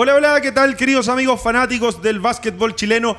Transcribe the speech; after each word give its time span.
Hola, 0.00 0.14
hola, 0.14 0.40
¿qué 0.40 0.52
tal 0.52 0.76
queridos 0.76 1.08
amigos 1.08 1.42
fanáticos 1.42 2.00
del 2.00 2.20
básquetbol 2.20 2.76
chileno? 2.76 3.18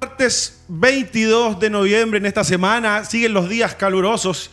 Martes 0.00 0.60
22 0.66 1.60
de 1.60 1.70
noviembre 1.70 2.18
en 2.18 2.26
esta 2.26 2.42
semana 2.42 3.04
siguen 3.04 3.32
los 3.32 3.48
días 3.48 3.76
calurosos 3.76 4.50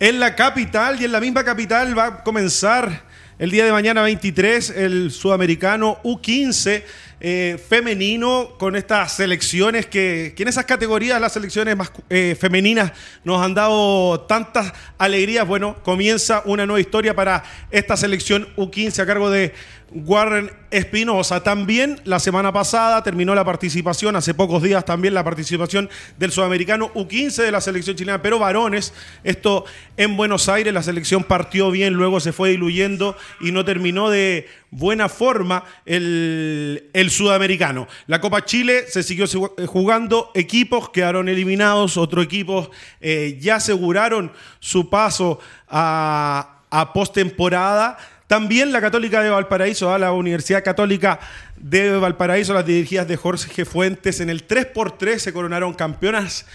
en 0.00 0.18
la 0.18 0.34
capital 0.34 1.00
y 1.00 1.04
en 1.04 1.12
la 1.12 1.20
misma 1.20 1.44
capital 1.44 1.96
va 1.96 2.06
a 2.06 2.24
comenzar 2.24 3.04
el 3.38 3.52
día 3.52 3.64
de 3.64 3.70
mañana 3.70 4.02
23 4.02 4.70
el 4.70 5.12
sudamericano 5.12 6.02
U15 6.02 6.82
eh, 7.26 7.56
femenino 7.56 8.50
con 8.58 8.76
estas 8.76 9.14
selecciones 9.14 9.86
que, 9.86 10.34
en 10.36 10.46
esas 10.46 10.66
categorías 10.66 11.18
las 11.18 11.32
selecciones 11.32 11.74
más 11.74 11.90
eh, 12.10 12.36
femeninas 12.38 12.92
nos 13.24 13.40
han 13.40 13.54
dado 13.54 14.20
tantas 14.28 14.74
alegrías. 14.98 15.48
Bueno, 15.48 15.76
comienza 15.82 16.42
una 16.44 16.66
nueva 16.66 16.82
historia 16.82 17.16
para 17.16 17.42
esta 17.70 17.96
selección 17.96 18.46
U15 18.56 18.98
a 18.98 19.06
cargo 19.06 19.30
de 19.30 19.54
Warren 19.94 20.50
Espinosa. 20.70 21.42
También 21.42 22.00
la 22.04 22.18
semana 22.18 22.52
pasada 22.52 23.02
terminó 23.02 23.34
la 23.34 23.44
participación, 23.44 24.16
hace 24.16 24.34
pocos 24.34 24.62
días 24.62 24.84
también 24.84 25.14
la 25.14 25.24
participación 25.24 25.88
del 26.18 26.32
sudamericano 26.32 26.92
U15 26.94 27.42
de 27.42 27.52
la 27.52 27.60
selección 27.60 27.96
chilena, 27.96 28.20
pero 28.20 28.38
varones, 28.38 28.92
esto 29.22 29.64
en 29.96 30.16
Buenos 30.16 30.48
Aires, 30.48 30.74
la 30.74 30.82
selección 30.82 31.24
partió 31.24 31.70
bien, 31.70 31.94
luego 31.94 32.20
se 32.20 32.32
fue 32.32 32.50
diluyendo 32.50 33.16
y 33.40 33.52
no 33.52 33.64
terminó 33.64 34.10
de 34.10 34.48
buena 34.74 35.08
forma 35.08 35.64
el, 35.86 36.90
el 36.92 37.10
sudamericano. 37.10 37.86
La 38.06 38.20
Copa 38.20 38.44
Chile 38.44 38.84
se 38.88 39.02
siguió 39.02 39.26
jugando, 39.66 40.30
equipos 40.34 40.90
quedaron 40.90 41.28
eliminados, 41.28 41.96
otros 41.96 42.24
equipos 42.24 42.70
eh, 43.00 43.38
ya 43.40 43.56
aseguraron 43.56 44.32
su 44.58 44.90
paso 44.90 45.38
a, 45.68 46.62
a 46.70 46.92
postemporada. 46.92 47.96
También 48.26 48.72
la 48.72 48.80
Católica 48.80 49.22
de 49.22 49.30
Valparaíso, 49.30 49.92
a 49.92 49.98
la 49.98 50.12
Universidad 50.12 50.64
Católica 50.64 51.20
de 51.56 51.96
Valparaíso, 51.98 52.52
las 52.52 52.66
dirigidas 52.66 53.06
de 53.06 53.16
Jorge 53.16 53.64
Fuentes, 53.64 54.18
en 54.20 54.30
el 54.30 54.48
3x3 54.48 55.18
se 55.18 55.32
coronaron 55.32 55.74
campeonas 55.74 56.46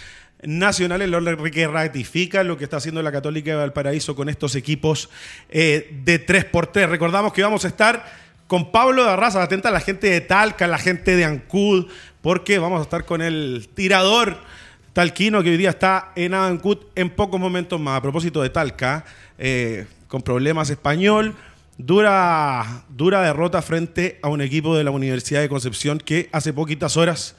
nacionales, 0.43 1.09
lo 1.09 1.21
que 1.51 1.67
ratifica 1.67 2.43
lo 2.43 2.57
que 2.57 2.63
está 2.63 2.77
haciendo 2.77 3.01
la 3.01 3.11
Católica 3.11 3.51
de 3.51 3.57
Valparaíso 3.57 4.15
con 4.15 4.29
estos 4.29 4.55
equipos 4.55 5.09
eh, 5.49 5.99
de 6.03 6.25
3x3. 6.25 6.87
Recordamos 6.87 7.33
que 7.33 7.43
vamos 7.43 7.65
a 7.65 7.67
estar 7.67 8.05
con 8.47 8.71
Pablo 8.71 9.03
de 9.03 9.11
Arrasa, 9.11 9.43
atenta 9.43 9.69
a 9.69 9.71
la 9.71 9.81
gente 9.81 10.09
de 10.09 10.21
Talca, 10.21 10.67
la 10.67 10.79
gente 10.79 11.15
de 11.15 11.25
Ancud, 11.25 11.87
porque 12.21 12.57
vamos 12.57 12.79
a 12.79 12.83
estar 12.83 13.05
con 13.05 13.21
el 13.21 13.69
tirador 13.73 14.37
talquino 14.93 15.43
que 15.43 15.51
hoy 15.51 15.57
día 15.57 15.69
está 15.69 16.11
en 16.15 16.33
Ancud 16.33 16.77
en 16.95 17.09
pocos 17.09 17.39
momentos 17.39 17.79
más. 17.79 17.97
A 17.97 18.01
propósito 18.01 18.41
de 18.41 18.49
Talca, 18.49 19.05
eh, 19.37 19.85
con 20.07 20.21
problemas 20.21 20.69
español 20.69 21.35
Dura, 21.81 22.83
dura 22.89 23.21
derrota 23.21 23.61
frente 23.61 24.19
a 24.21 24.27
un 24.27 24.41
equipo 24.41 24.75
de 24.75 24.83
la 24.83 24.91
Universidad 24.91 25.39
de 25.39 25.47
Concepción 25.47 25.97
que 25.97 26.27
hace 26.33 26.51
poquitas 26.51 26.97
horas 26.97 27.37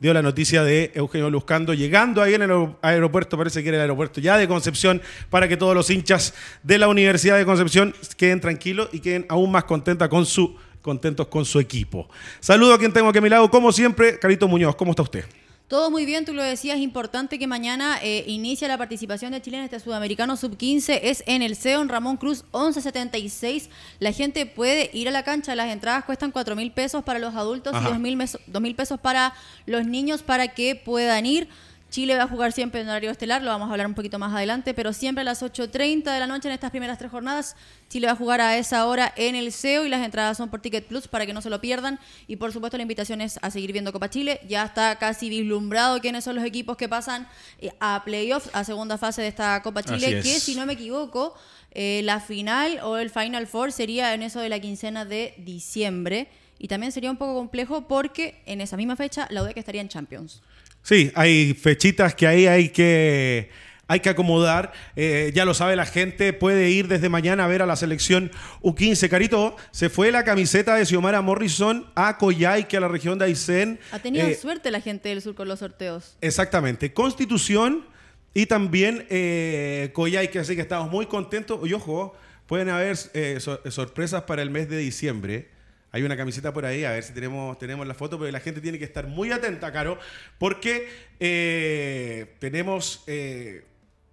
dio 0.00 0.14
la 0.14 0.22
noticia 0.22 0.62
de 0.62 0.92
Eugenio 0.94 1.30
Luzcando 1.30 1.74
llegando 1.74 2.22
ahí 2.22 2.34
en 2.34 2.42
el 2.42 2.68
aeropuerto, 2.82 3.36
parece 3.36 3.62
que 3.62 3.68
era 3.68 3.78
el 3.78 3.82
aeropuerto 3.82 4.20
ya 4.20 4.36
de 4.36 4.46
Concepción, 4.46 5.02
para 5.30 5.48
que 5.48 5.56
todos 5.56 5.74
los 5.74 5.90
hinchas 5.90 6.34
de 6.62 6.78
la 6.78 6.88
Universidad 6.88 7.36
de 7.36 7.44
Concepción 7.44 7.94
queden 8.16 8.40
tranquilos 8.40 8.88
y 8.92 9.00
queden 9.00 9.26
aún 9.28 9.50
más 9.50 9.64
contentos 9.64 10.08
con 10.08 10.26
su, 10.26 10.56
contentos 10.82 11.26
con 11.28 11.44
su 11.44 11.60
equipo. 11.60 12.08
Saludo 12.40 12.74
a 12.74 12.78
quien 12.78 12.92
tengo 12.92 13.08
aquí 13.08 13.18
a 13.18 13.22
mi 13.22 13.28
lado, 13.28 13.50
como 13.50 13.72
siempre, 13.72 14.18
Carito 14.18 14.46
Muñoz, 14.48 14.76
¿cómo 14.76 14.92
está 14.92 15.02
usted? 15.02 15.24
Todo 15.68 15.90
muy 15.90 16.06
bien, 16.06 16.24
tú 16.24 16.32
lo 16.32 16.42
decías, 16.42 16.78
importante 16.78 17.38
que 17.38 17.46
mañana 17.46 17.98
eh, 18.02 18.24
inicia 18.26 18.66
la 18.68 18.78
participación 18.78 19.32
de 19.32 19.42
Chile 19.42 19.58
en 19.58 19.64
este 19.64 19.78
Sudamericano 19.78 20.34
Sub-15, 20.34 20.98
es 21.02 21.22
en 21.26 21.42
el 21.42 21.56
CEON 21.56 21.90
Ramón 21.90 22.16
Cruz 22.16 22.42
1176. 22.54 23.68
La 23.98 24.12
gente 24.12 24.46
puede 24.46 24.88
ir 24.94 25.08
a 25.08 25.10
la 25.10 25.24
cancha, 25.24 25.54
las 25.54 25.70
entradas 25.70 26.06
cuestan 26.06 26.30
4 26.30 26.56
mil 26.56 26.72
pesos 26.72 27.04
para 27.04 27.18
los 27.18 27.34
adultos 27.34 27.74
y 27.78 27.84
2 27.84 28.60
mil 28.62 28.74
pesos 28.74 28.98
para 28.98 29.34
los 29.66 29.86
niños 29.86 30.22
para 30.22 30.48
que 30.48 30.74
puedan 30.74 31.26
ir. 31.26 31.48
Chile 31.90 32.16
va 32.16 32.24
a 32.24 32.28
jugar 32.28 32.52
siempre 32.52 32.82
en 32.82 32.88
horario 32.88 33.10
estelar, 33.10 33.42
lo 33.42 33.50
vamos 33.50 33.68
a 33.68 33.72
hablar 33.72 33.86
un 33.86 33.94
poquito 33.94 34.18
más 34.18 34.34
adelante, 34.34 34.74
pero 34.74 34.92
siempre 34.92 35.22
a 35.22 35.24
las 35.24 35.42
8.30 35.42 36.12
de 36.12 36.20
la 36.20 36.26
noche 36.26 36.48
en 36.48 36.54
estas 36.54 36.70
primeras 36.70 36.98
tres 36.98 37.10
jornadas. 37.10 37.56
Chile 37.88 38.06
va 38.06 38.12
a 38.12 38.16
jugar 38.16 38.42
a 38.42 38.58
esa 38.58 38.86
hora 38.86 39.12
en 39.16 39.34
el 39.34 39.52
CEO 39.52 39.86
y 39.86 39.88
las 39.88 40.04
entradas 40.04 40.36
son 40.36 40.50
por 40.50 40.60
Ticket 40.60 40.86
Plus 40.86 41.08
para 41.08 41.24
que 41.24 41.32
no 41.32 41.40
se 41.40 41.48
lo 41.48 41.60
pierdan. 41.62 41.98
Y 42.26 42.36
por 42.36 42.52
supuesto 42.52 42.76
la 42.76 42.82
invitación 42.82 43.22
es 43.22 43.38
a 43.40 43.50
seguir 43.50 43.72
viendo 43.72 43.92
Copa 43.92 44.10
Chile. 44.10 44.40
Ya 44.46 44.64
está 44.64 44.96
casi 44.96 45.30
vislumbrado 45.30 45.98
quiénes 46.00 46.24
son 46.24 46.36
los 46.36 46.44
equipos 46.44 46.76
que 46.76 46.88
pasan 46.88 47.26
eh, 47.58 47.72
a 47.80 48.02
playoffs, 48.04 48.50
a 48.52 48.64
segunda 48.64 48.98
fase 48.98 49.22
de 49.22 49.28
esta 49.28 49.62
Copa 49.62 49.82
Chile, 49.82 50.20
que 50.22 50.40
si 50.40 50.54
no 50.54 50.66
me 50.66 50.74
equivoco, 50.74 51.34
eh, 51.70 52.02
la 52.04 52.20
final 52.20 52.80
o 52.82 52.98
el 52.98 53.08
Final 53.08 53.46
Four 53.46 53.72
sería 53.72 54.12
en 54.12 54.22
eso 54.22 54.40
de 54.40 54.50
la 54.50 54.60
quincena 54.60 55.06
de 55.06 55.34
diciembre. 55.38 56.28
Y 56.58 56.68
también 56.68 56.92
sería 56.92 57.10
un 57.10 57.16
poco 57.16 57.34
complejo 57.34 57.86
porque 57.86 58.42
en 58.44 58.60
esa 58.60 58.76
misma 58.76 58.96
fecha 58.96 59.28
la 59.30 59.42
UDEC 59.42 59.56
estaría 59.56 59.80
en 59.80 59.88
Champions. 59.88 60.42
Sí, 60.88 61.12
hay 61.14 61.52
fechitas 61.52 62.14
que 62.14 62.26
ahí 62.26 62.46
hay 62.46 62.70
que, 62.70 63.50
hay 63.88 64.00
que 64.00 64.08
acomodar. 64.08 64.72
Eh, 64.96 65.32
ya 65.34 65.44
lo 65.44 65.52
sabe 65.52 65.76
la 65.76 65.84
gente, 65.84 66.32
puede 66.32 66.70
ir 66.70 66.88
desde 66.88 67.10
mañana 67.10 67.44
a 67.44 67.46
ver 67.46 67.60
a 67.60 67.66
la 67.66 67.76
selección 67.76 68.30
U15. 68.62 69.10
Carito, 69.10 69.54
se 69.70 69.90
fue 69.90 70.10
la 70.10 70.24
camiseta 70.24 70.76
de 70.76 70.86
Xiomara 70.86 71.20
Morrison 71.20 71.84
a 71.94 72.16
Coyhaique, 72.16 72.78
a 72.78 72.80
la 72.80 72.88
región 72.88 73.18
de 73.18 73.26
Aysén. 73.26 73.78
Ha 73.90 73.98
tenido 73.98 74.26
eh, 74.26 74.34
suerte 74.34 74.70
la 74.70 74.80
gente 74.80 75.10
del 75.10 75.20
sur 75.20 75.34
con 75.34 75.46
los 75.46 75.58
sorteos. 75.58 76.16
Exactamente. 76.22 76.94
Constitución 76.94 77.84
y 78.32 78.46
también 78.46 79.04
eh, 79.10 79.90
Coyhaique, 79.92 80.38
así 80.38 80.56
que 80.56 80.62
estamos 80.62 80.90
muy 80.90 81.04
contentos. 81.04 81.60
Y 81.68 81.74
ojo, 81.74 82.16
pueden 82.46 82.70
haber 82.70 82.96
eh, 83.12 83.40
sorpresas 83.40 84.22
para 84.22 84.40
el 84.40 84.48
mes 84.48 84.70
de 84.70 84.78
diciembre. 84.78 85.50
Hay 85.98 86.04
una 86.04 86.16
camiseta 86.16 86.52
por 86.52 86.64
ahí, 86.64 86.84
a 86.84 86.92
ver 86.92 87.02
si 87.02 87.12
tenemos, 87.12 87.58
tenemos 87.58 87.84
la 87.84 87.92
foto, 87.92 88.20
pero 88.20 88.30
la 88.30 88.38
gente 88.38 88.60
tiene 88.60 88.78
que 88.78 88.84
estar 88.84 89.08
muy 89.08 89.32
atenta, 89.32 89.72
Caro, 89.72 89.98
porque 90.38 90.88
eh, 91.18 92.36
tenemos 92.38 93.02
eh, 93.08 93.64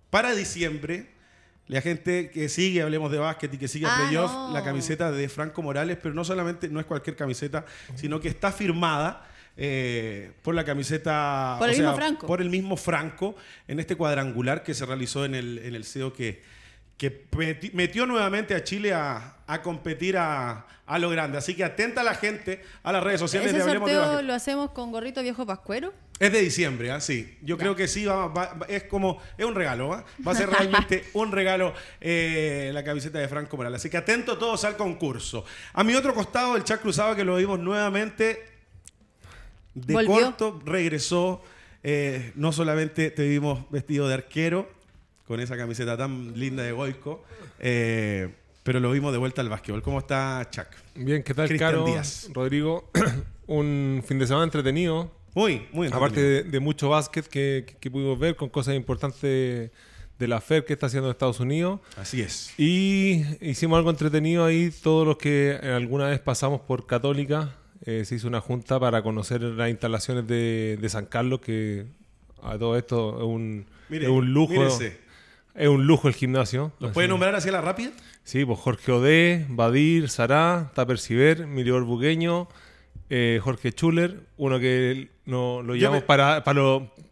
para 0.10 0.34
diciembre, 0.34 1.06
la 1.68 1.82
gente 1.82 2.32
que 2.32 2.50
sigue, 2.50 2.82
hablemos 2.82 3.12
de 3.12 3.20
básquet 3.20 3.54
y 3.54 3.60
que 3.60 3.68
sigue 3.68 3.86
ah, 3.88 3.98
playoff, 4.00 4.32
la 4.52 4.64
camiseta 4.64 5.12
de 5.12 5.30
Franco 5.30 5.62
Morales, 5.62 6.00
pero 6.02 6.16
no 6.16 6.26
solamente, 6.26 6.70
no 6.70 6.80
es 6.80 6.88
cualquier 6.88 7.16
camiseta, 7.16 7.66
sino 7.94 8.20
que 8.20 8.30
está 8.30 8.52
firmada. 8.52 9.30
Eh, 9.56 10.34
por 10.42 10.54
la 10.56 10.66
camiseta. 10.66 11.56
Por 11.60 11.70
el 11.70 11.78
mismo 11.78 11.96
Franco. 11.96 12.28
Por 12.28 12.42
el 12.42 12.50
mismo 12.50 12.78
Franco, 12.78 13.36
en 13.68 13.80
este 13.80 13.96
cuadrangular 13.96 14.64
que 14.64 14.74
se 14.74 14.88
realizó 14.88 15.24
en 15.24 15.36
el, 15.36 15.60
en 15.60 15.76
el 15.76 15.86
CEO 15.86 16.12
que, 16.12 16.42
que 16.98 17.26
metió 17.74 18.06
nuevamente 18.06 18.56
a 18.56 18.64
Chile 18.64 18.94
a, 18.94 19.32
competir 19.64 20.18
a, 20.18 20.66
lo 21.00 21.10
grande. 21.10 21.38
Así 21.38 21.56
que 21.56 21.64
atenta 21.64 22.02
a 22.02 22.04
la 22.04 22.16
gente 22.16 22.64
a 22.84 22.92
las 22.92 23.04
redes 23.04 23.20
sociales 23.20 23.54
¿Ese 23.54 23.64
de 23.66 23.74
sorteo 23.74 24.22
lo 24.22 24.34
hacemos 24.34 24.72
con 24.72 24.92
gorrito 24.92 25.22
viejo 25.22 25.46
pascuero? 25.46 25.94
Es 26.18 26.32
de 26.32 26.40
diciembre, 26.40 26.92
¿ah? 26.92 27.02
sí. 27.02 27.38
Yo 27.42 27.58
creo 27.58 27.76
que 27.76 27.90
sí, 27.90 28.08
es 28.70 28.84
como, 28.84 29.22
es 29.38 29.46
un 29.46 29.54
regalo, 29.54 29.92
¿ah? 29.92 30.06
va 30.26 30.32
a 30.32 30.36
ser 30.36 30.50
realmente 30.50 31.04
un 31.14 31.34
regalo 31.34 31.74
eh, 32.00 32.72
la 32.74 32.86
camiseta 32.86 33.20
de 33.20 33.28
Franco 33.28 33.58
Morales. 33.58 33.82
Así 33.82 33.90
que 33.90 33.98
atento 33.98 34.38
todos 34.38 34.64
al 34.64 34.78
concurso. 34.78 35.44
A 35.74 35.84
mi 35.84 35.94
otro 35.96 36.14
costado, 36.14 36.56
el 36.56 36.64
chat 36.64 36.82
cruzado 36.82 37.16
que 37.16 37.26
lo 37.26 37.36
vimos 37.36 37.60
nuevamente 37.60 38.46
de 39.74 40.06
corto, 40.06 40.62
regresó. 40.66 41.44
Eh, 41.88 42.32
no 42.34 42.52
solamente 42.52 43.12
te 43.12 43.28
vimos 43.28 43.70
vestido 43.70 44.08
de 44.08 44.16
arquero, 44.16 44.68
con 45.28 45.40
esa 45.40 45.58
camiseta 45.58 45.98
tan 45.98 46.38
linda 46.38 46.64
de 46.64 46.72
Goico. 46.72 47.24
Eh, 47.60 48.30
pero 48.64 48.80
lo 48.80 48.92
vimos 48.92 49.12
de 49.12 49.18
vuelta 49.18 49.42
al 49.42 49.50
básquetbol. 49.50 49.82
¿Cómo 49.82 50.00
está 50.00 50.48
Chuck? 50.50 50.68
Bien, 50.96 51.22
¿qué 51.24 51.34
tal, 51.34 51.56
Caro? 51.58 51.86
Rodrigo, 52.34 52.90
un 53.48 54.04
fin 54.06 54.18
de 54.18 54.28
semana 54.28 54.46
entretenido. 54.46 55.12
Muy, 55.34 55.68
muy 55.72 55.88
entretenido. 55.88 55.98
Aparte 55.98 56.44
de, 56.44 56.60
mucho 56.60 56.90
básquet 56.90 57.28
que, 57.28 57.90
pudimos 57.92 58.18
ver 58.18 58.36
con 58.36 58.50
cosas 58.50 58.76
importantes 58.76 59.22
de 59.22 60.28
la 60.28 60.42
FED 60.42 60.64
que 60.64 60.74
está 60.74 60.88
haciendo 60.88 61.12
Estados 61.12 61.40
Unidos. 61.40 61.80
Así 61.98 62.22
es. 62.22 62.58
Y 62.58 63.24
hicimos 63.42 63.78
algo 63.78 63.90
entretenido 63.90 64.46
ahí, 64.46 64.72
todos 64.82 65.06
los 65.06 65.18
que 65.18 65.60
alguna 65.62 66.08
vez 66.08 66.20
pasamos 66.20 66.62
por 66.62 66.88
Católica. 66.88 67.56
Eh, 67.86 68.04
se 68.06 68.16
hizo 68.16 68.28
una 68.28 68.42
junta 68.42 68.80
para 68.80 69.04
conocer 69.04 69.42
las 69.42 69.70
instalaciones 69.70 70.26
de, 70.26 70.84
San 70.90 71.06
Carlos, 71.06 71.42
que 71.42 71.86
a 72.42 72.58
todo 72.58 72.78
esto 72.78 73.18
es 73.18 73.24
un, 73.26 73.66
es 73.92 74.08
un 74.08 74.34
lujo. 74.34 74.54
Es 75.56 75.70
un 75.70 75.88
lujo 75.88 76.10
el 76.10 76.14
gimnasio. 76.14 76.74
¿Los 76.80 76.92
puede 76.92 77.08
nombrar 77.08 77.34
así 77.34 77.48
a 77.48 77.54
la 77.54 77.62
rápida? 77.62 77.92
Sí, 78.24 78.44
pues 78.44 78.60
Jorge 78.60 78.92
Odé, 78.92 79.46
Badir, 79.48 80.10
Sará, 80.10 80.72
Taper 80.76 81.00
Ciber, 81.00 81.48
Mirior 81.48 81.84
Bugueño, 81.86 82.50
eh, 83.10 83.40
Jorge 83.42 83.72
Schuller, 83.72 84.20
uno 84.36 84.60
que 84.60 85.10
no, 85.26 85.62
lo 85.62 85.76
llamamos 85.76 86.04
para, 86.04 86.44
para, 86.44 86.62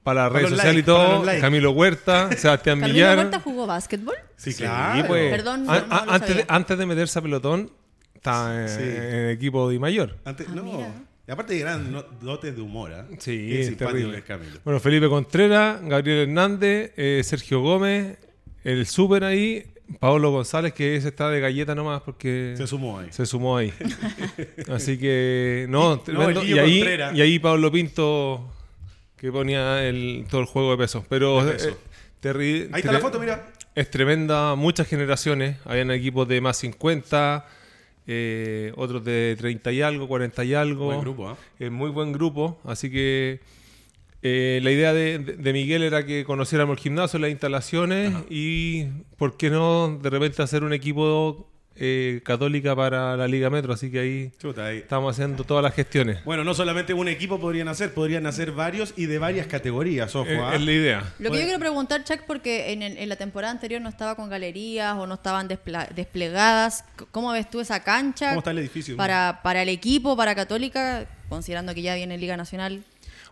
para, 0.04 0.24
las 0.24 0.32
redes 0.34 0.50
sociales 0.50 0.82
y 0.82 0.86
todo, 0.86 1.24
Camilo 1.40 1.72
Huerta, 1.72 2.32
Sebastián 2.38 2.82
Villar. 2.82 3.12
¿Camilo 3.12 3.22
Huerta 3.22 3.40
jugó 3.40 3.66
básquetbol? 3.66 4.16
Sí, 4.36 4.54
claro. 4.54 5.08
Pues, 5.08 5.32
Perdón, 5.32 5.66
antes, 5.70 6.36
de, 6.36 6.46
antes 6.50 6.78
de 6.78 6.86
meterse 6.86 7.20
a 7.20 7.22
pelotón, 7.22 7.72
estaba 8.14 8.66
en, 8.66 8.82
el 8.82 9.30
equipo 9.32 9.70
de 9.70 9.80
mayor. 9.80 10.18
Antes, 10.26 10.48
ah, 10.50 10.54
no. 10.54 11.14
Y 11.26 11.32
aparte 11.32 11.54
de 11.54 11.60
gran 11.60 12.04
dotes 12.20 12.54
de 12.54 12.62
humor, 12.62 12.92
¿eh? 12.92 13.16
Sí, 13.20 13.58
es 13.58 13.68
simpático 13.68 14.10
Camilo. 14.28 14.60
Bueno, 14.66 14.82
Felipe 14.82 15.08
Contreras, 15.08 15.82
Gabriel 15.82 16.28
Hernández, 16.28 16.92
eh, 16.98 17.22
Sergio 17.24 17.62
Gómez, 17.62 18.18
el 18.64 18.86
súper 18.86 19.24
ahí, 19.24 19.66
Pablo 20.00 20.32
González, 20.32 20.74
que 20.74 20.96
ese 20.96 21.10
está 21.10 21.30
de 21.30 21.40
galleta 21.40 21.76
nomás 21.76 22.02
porque 22.02 22.54
Se 22.58 22.66
sumó 22.68 23.00
ahí. 23.00 23.08
se 23.12 23.26
sumó 23.26 23.58
ahí. 23.58 23.74
Así 24.70 24.98
que, 24.98 25.66
no, 25.70 25.96
Y- 25.96 25.98
tremendo. 26.00 26.42
no, 26.42 26.48
y, 26.48 26.58
ahí, 26.60 26.80
Contreras. 26.80 27.16
y 27.16 27.22
ahí 27.22 27.40
Pablo 27.40 27.72
Pinto, 27.72 28.50
que 29.18 29.32
ponía 29.32 29.84
el, 29.88 30.26
todo 30.30 30.42
el 30.42 30.48
juego 30.48 30.72
de 30.72 30.78
pesos. 30.78 31.04
Pero 31.10 31.44
De 31.44 31.52
peso. 31.54 31.70
eh, 31.70 31.76
terri- 32.22 32.70
Ahí 32.72 32.80
está 32.80 32.90
tre- 32.90 32.94
la 32.94 33.00
foto, 33.00 33.20
mira. 33.20 33.50
Es 33.76 33.90
tremenda, 33.90 34.56
muchas 34.56 34.88
generaciones. 34.88 35.58
Habían 35.66 35.90
equipos 35.92 36.28
de 36.28 36.40
más 36.42 36.58
50, 36.58 37.46
eh, 38.06 38.72
otros 38.76 39.04
de 39.04 39.36
30 39.38 39.72
y 39.72 39.82
algo, 39.82 40.08
40 40.08 40.44
y 40.44 40.54
algo. 40.54 40.86
Buen 40.86 41.02
grupo. 41.02 41.38
Eh, 41.60 41.70
muy 41.70 41.90
buen 41.90 42.12
grupo. 42.14 42.60
Así 42.66 42.92
que 42.92 43.40
eh, 44.24 44.60
la 44.64 44.72
idea 44.72 44.94
de, 44.94 45.20
Miguel 45.54 45.84
era 45.84 46.06
que 46.06 46.24
conociéramos 46.24 46.78
el 46.78 46.84
gimnasio, 46.84 47.20
las 47.20 47.30
instalaciones 47.30 48.14
y, 48.30 48.86
¿por 49.18 49.38
qué 49.38 49.50
no, 49.50 50.00
de 50.02 50.10
repente 50.10 50.42
hacer 50.42 50.64
un 50.64 50.72
equipo 50.74 51.50
eh, 51.76 52.22
católica 52.24 52.76
para 52.76 53.18
la 53.18 53.28
Liga 53.28 53.50
Metro? 53.50 53.74
Así 53.74 53.92
que 53.92 54.00
ahí 54.00 54.32
Chuta, 54.40 54.68
ahí. 54.68 54.78
estamos 54.78 55.14
haciendo 55.14 55.44
todas 55.44 55.62
las 55.64 55.74
gestiones. 55.74 56.24
Bueno, 56.24 56.44
no 56.44 56.54
solamente 56.54 56.94
un 56.94 57.08
equipo 57.10 57.40
podrían 57.40 57.68
hacer, 57.68 57.94
podrían 57.94 58.26
hacer 58.26 58.52
varios 58.52 58.94
y 58.96 59.08
de 59.08 59.18
varias 59.20 59.48
categorías, 59.48 60.16
ojo. 60.16 60.30
Eh, 60.30 60.40
¿ah? 60.40 60.54
es 60.56 60.62
la 60.62 60.72
idea. 60.72 61.00
Lo 61.00 61.06
que 61.18 61.30
Bueno. 61.30 61.36
yo 61.40 61.44
quiero 61.46 61.60
preguntar, 61.60 62.04
Chuck, 62.04 62.22
porque 62.28 62.72
en, 62.72 62.82
el- 62.84 62.98
en 62.98 63.10
la 63.10 63.16
temporada 63.18 63.52
anterior 63.52 63.82
no 63.82 63.90
estaba 63.90 64.16
con 64.16 64.30
galerías 64.30 64.96
o 64.98 65.06
no 65.08 65.16
estaban 65.16 65.50
despla- 65.50 65.90
desplegadas. 65.90 66.86
¿Cómo 67.12 67.32
ves 67.32 67.50
tú 67.50 67.60
esa 67.60 67.84
cancha? 67.84 68.30
¿Cómo 68.30 68.40
está 68.40 68.52
el 68.52 68.60
edificio? 68.60 68.96
Para, 68.96 69.42
para 69.44 69.64
el 69.64 69.70
equipo, 69.70 70.16
para 70.16 70.34
Católica, 70.36 71.08
considerando 71.28 71.74
que 71.74 71.82
ya 71.82 71.96
viene 71.96 72.18
Liga 72.18 72.38
Nacional. 72.38 72.84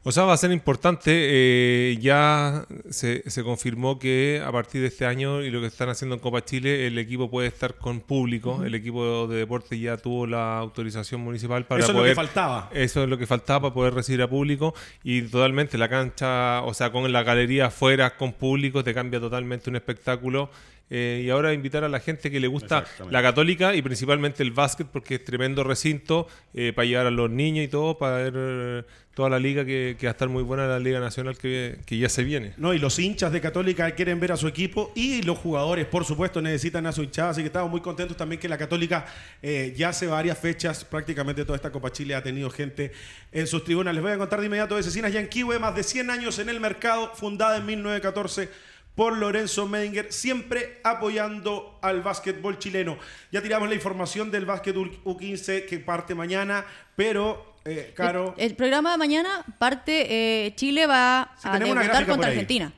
O 0.03 0.11
sea, 0.11 0.23
va 0.23 0.33
a 0.33 0.37
ser 0.37 0.51
importante. 0.51 1.11
eh, 1.13 1.97
ya 2.01 2.65
se, 2.89 3.29
se 3.29 3.43
confirmó 3.43 3.99
que 3.99 4.41
a 4.43 4.51
partir 4.51 4.81
de 4.81 4.87
este 4.87 5.05
año 5.05 5.43
y 5.43 5.51
lo 5.51 5.61
que 5.61 5.67
están 5.67 5.89
haciendo 5.89 6.15
en 6.15 6.21
Copa 6.21 6.43
Chile, 6.43 6.87
el 6.87 6.97
equipo 6.97 7.29
puede 7.29 7.47
estar 7.47 7.75
con 7.75 7.99
público. 7.99 8.63
El 8.65 8.73
equipo 8.73 9.27
de 9.27 9.37
deporte 9.37 9.79
ya 9.79 9.97
tuvo 9.97 10.25
la 10.25 10.57
autorización 10.57 11.21
municipal 11.21 11.65
para 11.65 11.81
Eso 11.81 11.91
es 11.91 11.93
lo 11.95 11.99
poder. 12.01 12.11
que 12.13 12.15
faltaba. 12.15 12.69
Eso 12.73 13.03
es 13.03 13.09
lo 13.09 13.17
que 13.17 13.27
faltaba 13.27 13.61
para 13.61 13.73
poder 13.75 13.93
recibir 13.93 14.23
a 14.23 14.27
público. 14.27 14.73
Y 15.03 15.21
totalmente 15.23 15.77
la 15.77 15.87
cancha, 15.87 16.63
o 16.63 16.73
sea, 16.73 16.91
con 16.91 17.11
la 17.11 17.21
galería 17.21 17.67
afuera, 17.67 18.17
con 18.17 18.33
público, 18.33 18.83
te 18.83 18.95
cambia 18.95 19.19
totalmente 19.19 19.69
un 19.69 19.75
espectáculo. 19.75 20.49
Eh, 20.93 21.21
y 21.25 21.29
ahora 21.29 21.53
invitar 21.53 21.85
a 21.85 21.89
la 21.89 22.01
gente 22.01 22.29
que 22.29 22.41
le 22.41 22.47
gusta 22.47 22.83
la 23.09 23.21
católica 23.21 23.73
y 23.75 23.81
principalmente 23.81 24.43
el 24.43 24.51
básquet 24.51 24.87
porque 24.87 25.15
es 25.15 25.23
tremendo 25.23 25.63
recinto 25.63 26.27
eh, 26.53 26.73
para 26.75 26.85
llevar 26.85 27.05
a 27.05 27.11
los 27.11 27.29
niños 27.29 27.63
y 27.63 27.69
todo, 27.69 27.97
para 27.97 28.17
ver 28.29 28.85
toda 29.13 29.29
la 29.29 29.39
liga 29.39 29.65
que, 29.65 29.97
va 30.03 30.09
a 30.09 30.11
estar 30.11 30.29
muy 30.29 30.43
buena, 30.43 30.67
la 30.67 30.79
liga 30.79 30.99
nacional 30.99 31.37
que, 31.37 31.79
que 31.85 31.97
ya 31.97 32.09
se 32.09 32.23
viene. 32.23 32.53
No, 32.57 32.73
y 32.73 32.79
los 32.79 32.97
hinchas 32.97 33.31
de 33.31 33.41
Católica 33.41 33.91
quieren 33.91 34.19
ver 34.19 34.31
a 34.31 34.37
su 34.37 34.47
equipo 34.47 34.91
y 34.95 35.21
los 35.23 35.37
jugadores, 35.37 35.85
por 35.85 36.05
supuesto, 36.05 36.41
necesitan 36.41 36.85
a 36.85 36.91
su 36.91 37.03
hinchada. 37.03 37.31
Así 37.31 37.41
que 37.41 37.47
estamos 37.47 37.69
muy 37.69 37.81
contentos 37.81 38.15
también 38.15 38.39
que 38.39 38.47
la 38.47 38.57
Católica 38.57 39.05
eh, 39.41 39.73
ya 39.75 39.89
hace 39.89 40.07
varias 40.07 40.37
fechas, 40.37 40.85
prácticamente 40.85 41.43
toda 41.43 41.55
esta 41.57 41.71
Copa 41.71 41.91
Chile 41.91 42.15
ha 42.15 42.23
tenido 42.23 42.49
gente 42.49 42.91
en 43.31 43.47
sus 43.47 43.63
tribunas. 43.63 43.93
Les 43.93 44.01
voy 44.01 44.13
a 44.13 44.17
contar 44.17 44.39
de 44.39 44.45
inmediato 44.45 44.75
de 44.75 44.83
Cecinas 44.83 45.11
Yanquiwe, 45.11 45.59
más 45.59 45.75
de 45.75 45.83
100 45.83 46.09
años 46.09 46.39
en 46.39 46.49
el 46.49 46.59
mercado, 46.59 47.11
fundada 47.15 47.57
en 47.57 47.65
1914 47.65 48.71
por 48.95 49.17
Lorenzo 49.17 49.67
Medinger, 49.67 50.11
siempre 50.11 50.79
apoyando 50.83 51.79
al 51.81 52.01
básquetbol 52.01 52.59
chileno. 52.59 52.97
Ya 53.31 53.41
tiramos 53.41 53.69
la 53.69 53.75
información 53.75 54.31
del 54.31 54.45
básquet 54.45 54.75
U15 54.75 55.65
que 55.65 55.79
parte 55.79 56.13
mañana, 56.13 56.65
pero, 56.95 57.50
eh, 57.65 57.93
Caro... 57.95 58.33
El, 58.37 58.51
el 58.51 58.55
programa 58.55 58.91
de 58.91 58.97
mañana 58.97 59.45
parte, 59.59 60.45
eh, 60.47 60.55
Chile 60.55 60.87
va 60.87 61.33
Sí, 61.37 61.47
a 61.51 61.59
debutar 61.59 62.05
contra. 62.07 62.29
Argentina. 62.29 62.73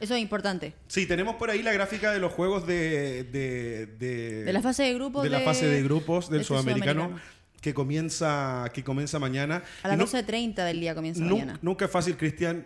Eso 0.00 0.14
es 0.14 0.20
importante. 0.22 0.74
Sí, 0.86 1.06
tenemos 1.06 1.34
por 1.36 1.50
ahí 1.50 1.60
la 1.62 1.72
gráfica 1.72 2.12
de 2.12 2.20
los 2.20 2.32
juegos 2.32 2.66
de... 2.66 3.24
De, 3.24 3.86
de- 3.86 4.44
De 4.44 4.52
la 4.52 4.62
fase 4.62 4.84
de 4.84 4.94
grupos 4.94 5.24
De 5.24 5.30
la 5.30 5.40
fase 5.40 5.66
de 5.66 5.82
grupos 5.82 6.30
del 6.30 6.38
de 6.38 6.42
este 6.42 6.54
sudamericano, 6.54 7.00
sudamericano. 7.02 7.32
que 7.60 7.74
comienza 7.74 8.64
que 8.72 8.84
comienza 8.84 9.18
mañana. 9.18 9.62
A 9.82 9.88
las 9.88 9.96
Y 9.96 9.98
no- 10.00 10.06
12.30 10.06 10.54
del 10.64 10.78
día 10.80 10.94
comienza 10.94 11.20
nu- 11.24 11.30
mañana. 11.36 11.58
Nunca 11.62 11.86
es 11.86 11.90
fácil, 11.90 12.16
Cristian, 12.16 12.64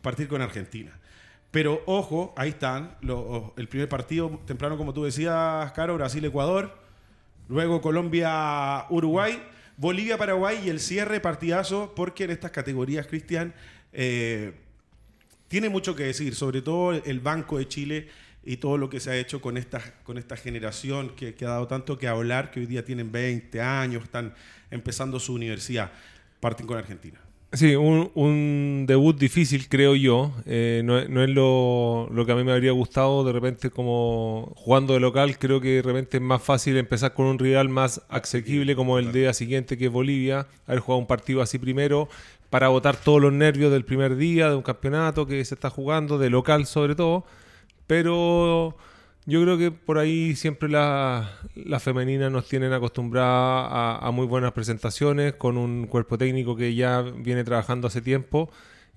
partir 0.00 0.26
con 0.26 0.40
Argentina. 0.40 0.98
Pero 1.50 1.82
ojo, 1.86 2.32
ahí 2.36 2.50
están. 2.50 2.96
el 3.56 3.68
primer 3.68 3.88
partido 3.90 4.40
temprano, 4.46 4.76
como 4.78 4.94
tú 4.94 5.04
decías, 5.04 5.70
Caro, 5.72 5.94
Brasil-Ecuador. 5.96 6.78
Luego 7.48 7.80
Colombia-Uruguay. 7.82 9.42
Bolivia-Paraguay 9.78 10.62
y 10.64 10.70
el 10.70 10.80
cierre 10.80 11.20
partidazo, 11.20 11.92
porque 11.94 12.24
en 12.24 12.30
estas 12.30 12.50
categorías, 12.50 13.06
Cristian, 13.06 13.54
eh, 13.92 14.52
tiene 15.46 15.68
mucho 15.68 15.94
que 15.94 16.02
decir, 16.02 16.34
sobre 16.34 16.62
todo 16.62 16.92
el 16.92 17.20
Banco 17.20 17.58
de 17.58 17.68
Chile 17.68 18.08
y 18.44 18.56
todo 18.56 18.76
lo 18.76 18.90
que 18.90 18.98
se 18.98 19.10
ha 19.10 19.16
hecho 19.16 19.40
con 19.40 19.56
esta, 19.56 19.80
con 20.02 20.18
esta 20.18 20.36
generación 20.36 21.14
que, 21.14 21.34
que 21.34 21.44
ha 21.44 21.50
dado 21.50 21.68
tanto 21.68 21.96
que 21.96 22.08
hablar, 22.08 22.50
que 22.50 22.60
hoy 22.60 22.66
día 22.66 22.84
tienen 22.84 23.12
20 23.12 23.60
años, 23.62 24.02
están 24.02 24.34
empezando 24.70 25.20
su 25.20 25.32
universidad. 25.32 25.92
Parten 26.40 26.66
con 26.66 26.76
Argentina. 26.76 27.20
Sí, 27.50 27.74
un, 27.76 28.10
un 28.14 28.84
debut 28.86 29.18
difícil, 29.18 29.68
creo 29.70 29.94
yo. 29.94 30.32
Eh, 30.44 30.82
no, 30.84 30.98
es- 30.98 31.08
lo, 31.30 32.06
lo 32.12 32.26
que 32.26 32.32
a 32.32 32.34
mí 32.34 32.44
me 32.44 32.52
habría 32.52 32.72
gustado. 32.72 33.24
De 33.24 33.32
repente, 33.32 33.70
como 33.70 34.52
jugando 34.56 34.92
de 34.92 35.00
local, 35.00 35.38
creo 35.38 35.58
que 35.60 35.76
de 35.76 35.82
repente 35.82 36.18
es 36.18 36.22
más 36.22 36.42
fácil 36.42 36.76
empezar 36.76 37.14
con 37.14 37.24
un 37.26 37.38
rival 37.38 37.70
más 37.70 38.02
asequible 38.10 38.76
como 38.76 38.98
el 38.98 39.12
día 39.12 39.32
siguiente, 39.32 39.78
que 39.78 39.86
es 39.86 39.90
Bolivia. 39.92 40.46
Haber 40.66 40.80
jugado 40.80 40.98
un 41.00 41.06
partido 41.06 41.40
así 41.40 41.58
primero 41.58 42.08
para 42.50 42.68
botar 42.68 42.96
todos 42.96 43.20
los 43.22 43.32
nervios 43.32 43.72
del 43.72 43.84
primer 43.84 44.16
día 44.16 44.50
de 44.50 44.56
un 44.56 44.62
campeonato 44.62 45.26
que 45.26 45.42
se 45.46 45.54
está 45.54 45.70
jugando, 45.70 46.18
de 46.18 46.28
local 46.30 46.66
sobre 46.66 46.94
todo. 46.96 47.24
Pero 47.86 48.76
yo 49.30 49.42
creo 49.42 49.58
que 49.58 49.70
por 49.70 49.98
ahí 49.98 50.34
siempre 50.36 50.68
la- 50.68 51.30
las 51.54 51.82
femeninas 51.82 52.32
nos 52.32 52.48
tienen 52.48 52.72
acostumbradas 52.72 53.68
a, 53.70 53.98
a 54.02 54.10
muy 54.10 54.26
buenas 54.26 54.52
presentaciones, 54.52 55.34
con 55.34 55.56
un 55.58 55.86
cuerpo 55.86 56.16
técnico 56.18 56.56
que 56.56 56.74
ya 56.74 57.02
viene 57.02 57.44
trabajando 57.44 57.88
hace 57.88 58.00
tiempo 58.00 58.50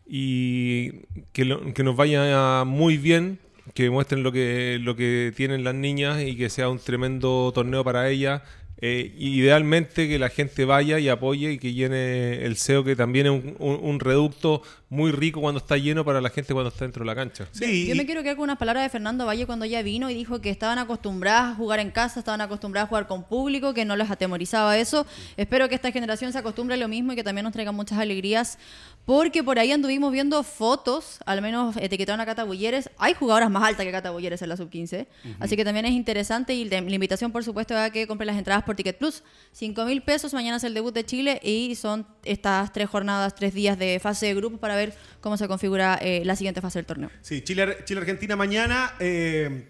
y 0.08 0.92
que, 1.34 1.46
lo- 1.46 1.74
que 1.74 1.84
nos 1.84 1.96
vaya 1.96 2.64
muy 2.66 2.98
bien, 2.98 3.40
que 3.74 3.90
muestren 3.90 4.24
lo 4.24 4.32
que, 4.32 4.80
lo 4.82 4.96
que 4.96 5.34
tienen 5.36 5.64
las 5.64 5.76
niñas 5.76 6.22
y 6.22 6.36
que 6.36 6.50
sea 6.50 6.70
un 6.70 6.80
tremendo 6.80 7.52
torneo 7.54 7.84
para 7.84 8.10
ellas. 8.10 8.42
Eh, 8.84 9.14
idealmente 9.20 10.08
que 10.08 10.18
la 10.18 10.30
gente 10.30 10.66
vaya 10.66 10.98
y 10.98 11.08
apoye 11.08 11.52
y 11.52 11.60
que 11.60 11.74
llene 11.74 12.44
el 12.46 12.56
SEO, 12.58 12.84
que 12.84 12.96
también 12.96 13.28
es 13.28 13.32
un, 13.32 13.56
un- 13.60 13.80
un 13.82 14.00
reducto 14.00 14.64
muy 14.90 15.12
rico 15.12 15.40
cuando 15.40 15.60
está 15.60 15.78
lleno 15.78 16.04
para 16.04 16.20
la 16.20 16.30
gente 16.32 16.52
cuando 16.54 16.70
está 16.70 16.84
dentro 16.86 17.04
de 17.04 17.08
la 17.08 17.16
cancha. 17.16 17.48
Sí, 17.52 17.88
Yo 17.88 17.96
me 17.96 18.06
quiero 18.06 18.24
quedar 18.24 18.36
con 18.36 18.44
unas 18.46 18.58
palabras 18.58 18.84
de 18.84 18.90
Fernando 18.90 19.26
Valle 19.26 19.46
cuando 19.46 19.66
ya 19.66 19.82
vino 19.84 20.10
y 20.10 20.16
dijo 20.16 20.42
que 20.42 20.50
estaban 20.50 20.80
acostumbradas 20.80 21.54
a 21.54 21.56
jugar 21.56 21.80
en 21.80 21.92
casa, 21.92 22.20
estaban 22.20 22.42
acostumbradas 22.42 22.88
a 22.88 22.90
jugar 22.90 23.08
con 23.08 23.24
público, 23.24 23.74
que 23.74 23.86
no 23.86 23.96
les 23.96 24.10
atemorizaba 24.12 24.78
eso. 24.78 25.06
Espero 25.38 25.70
que 25.70 25.76
esta 25.76 25.92
generación 25.92 26.32
se 26.34 26.40
acostumbre 26.40 26.74
a 26.76 26.78
lo 26.78 26.88
mismo 26.88 27.14
y 27.14 27.16
que 27.16 27.24
también 27.24 27.44
nos 27.44 27.54
traiga 27.54 27.72
muchas 27.72 28.00
alegrías, 28.00 28.58
porque 29.06 29.44
por 29.44 29.58
ahí 29.60 29.72
anduvimos 29.72 30.12
viendo 30.14 30.42
fotos, 30.44 31.20
al 31.26 31.42
menos 31.42 31.76
etiquetaron 31.78 32.22
a 32.22 32.26
Cata 32.26 32.44
Bulleres. 32.44 32.90
Hay 32.98 33.14
jugadoras 33.14 33.50
más 33.50 33.64
altas 33.64 33.86
que 33.86 33.92
Cata 33.92 34.12
Bulleres 34.12 34.42
en 34.42 34.50
la 34.50 34.56
sub-15, 34.58 35.08
así 35.40 35.56
que 35.56 35.66
también 35.66 35.86
es 35.86 35.92
interesante 35.94 36.54
y 36.54 36.66
la 36.66 36.78
invitación, 36.78 37.32
por 37.32 37.44
supuesto, 37.44 37.74
es 37.74 37.80
a 37.82 37.90
que 37.90 38.06
compren 38.08 38.28
las 38.28 38.38
entradas 38.38 38.64
por 38.64 38.76
Ticket 38.76 38.98
Plus. 38.98 39.24
5 39.54 39.86
mil 39.86 40.02
pesos, 40.04 40.34
mañana 40.34 40.58
es 40.58 40.64
el 40.64 40.74
debut 40.74 40.94
de 40.94 41.04
Chile 41.06 41.40
y 41.44 41.76
son 41.76 42.06
estas 42.24 42.72
tres 42.72 42.90
jornadas, 42.90 43.34
tres 43.36 43.54
días 43.54 43.78
de 43.78 44.00
fase 44.00 44.28
de 44.28 44.36
grupos 44.36 44.60
para 44.60 44.76
ver 44.76 44.94
cómo 45.20 45.36
se 45.36 45.48
configura 45.48 45.98
eh, 46.02 46.22
la 46.24 46.36
siguiente 46.36 46.62
fase 46.62 46.80
del 46.80 46.86
torneo. 46.86 47.10
Sí, 47.22 47.42
Chile- 47.42 47.78
Chile-Argentina 47.86 48.36
mañana. 48.36 48.94
eh, 49.00 49.68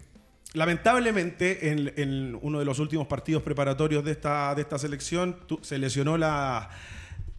lamentablemente, 0.53 1.69
en, 1.71 1.93
en 1.95 2.37
uno 2.41 2.59
de 2.59 2.65
los 2.65 2.79
últimos 2.79 3.07
partidos 3.07 3.41
preparatorios 3.43 4.03
de 4.03 4.11
esta, 4.11 4.53
de 4.55 4.61
esta 4.63 4.77
selección, 4.77 5.37
tu- 5.47 5.59
se 5.61 5.77
lesionó 5.77 6.17
la, 6.17 6.69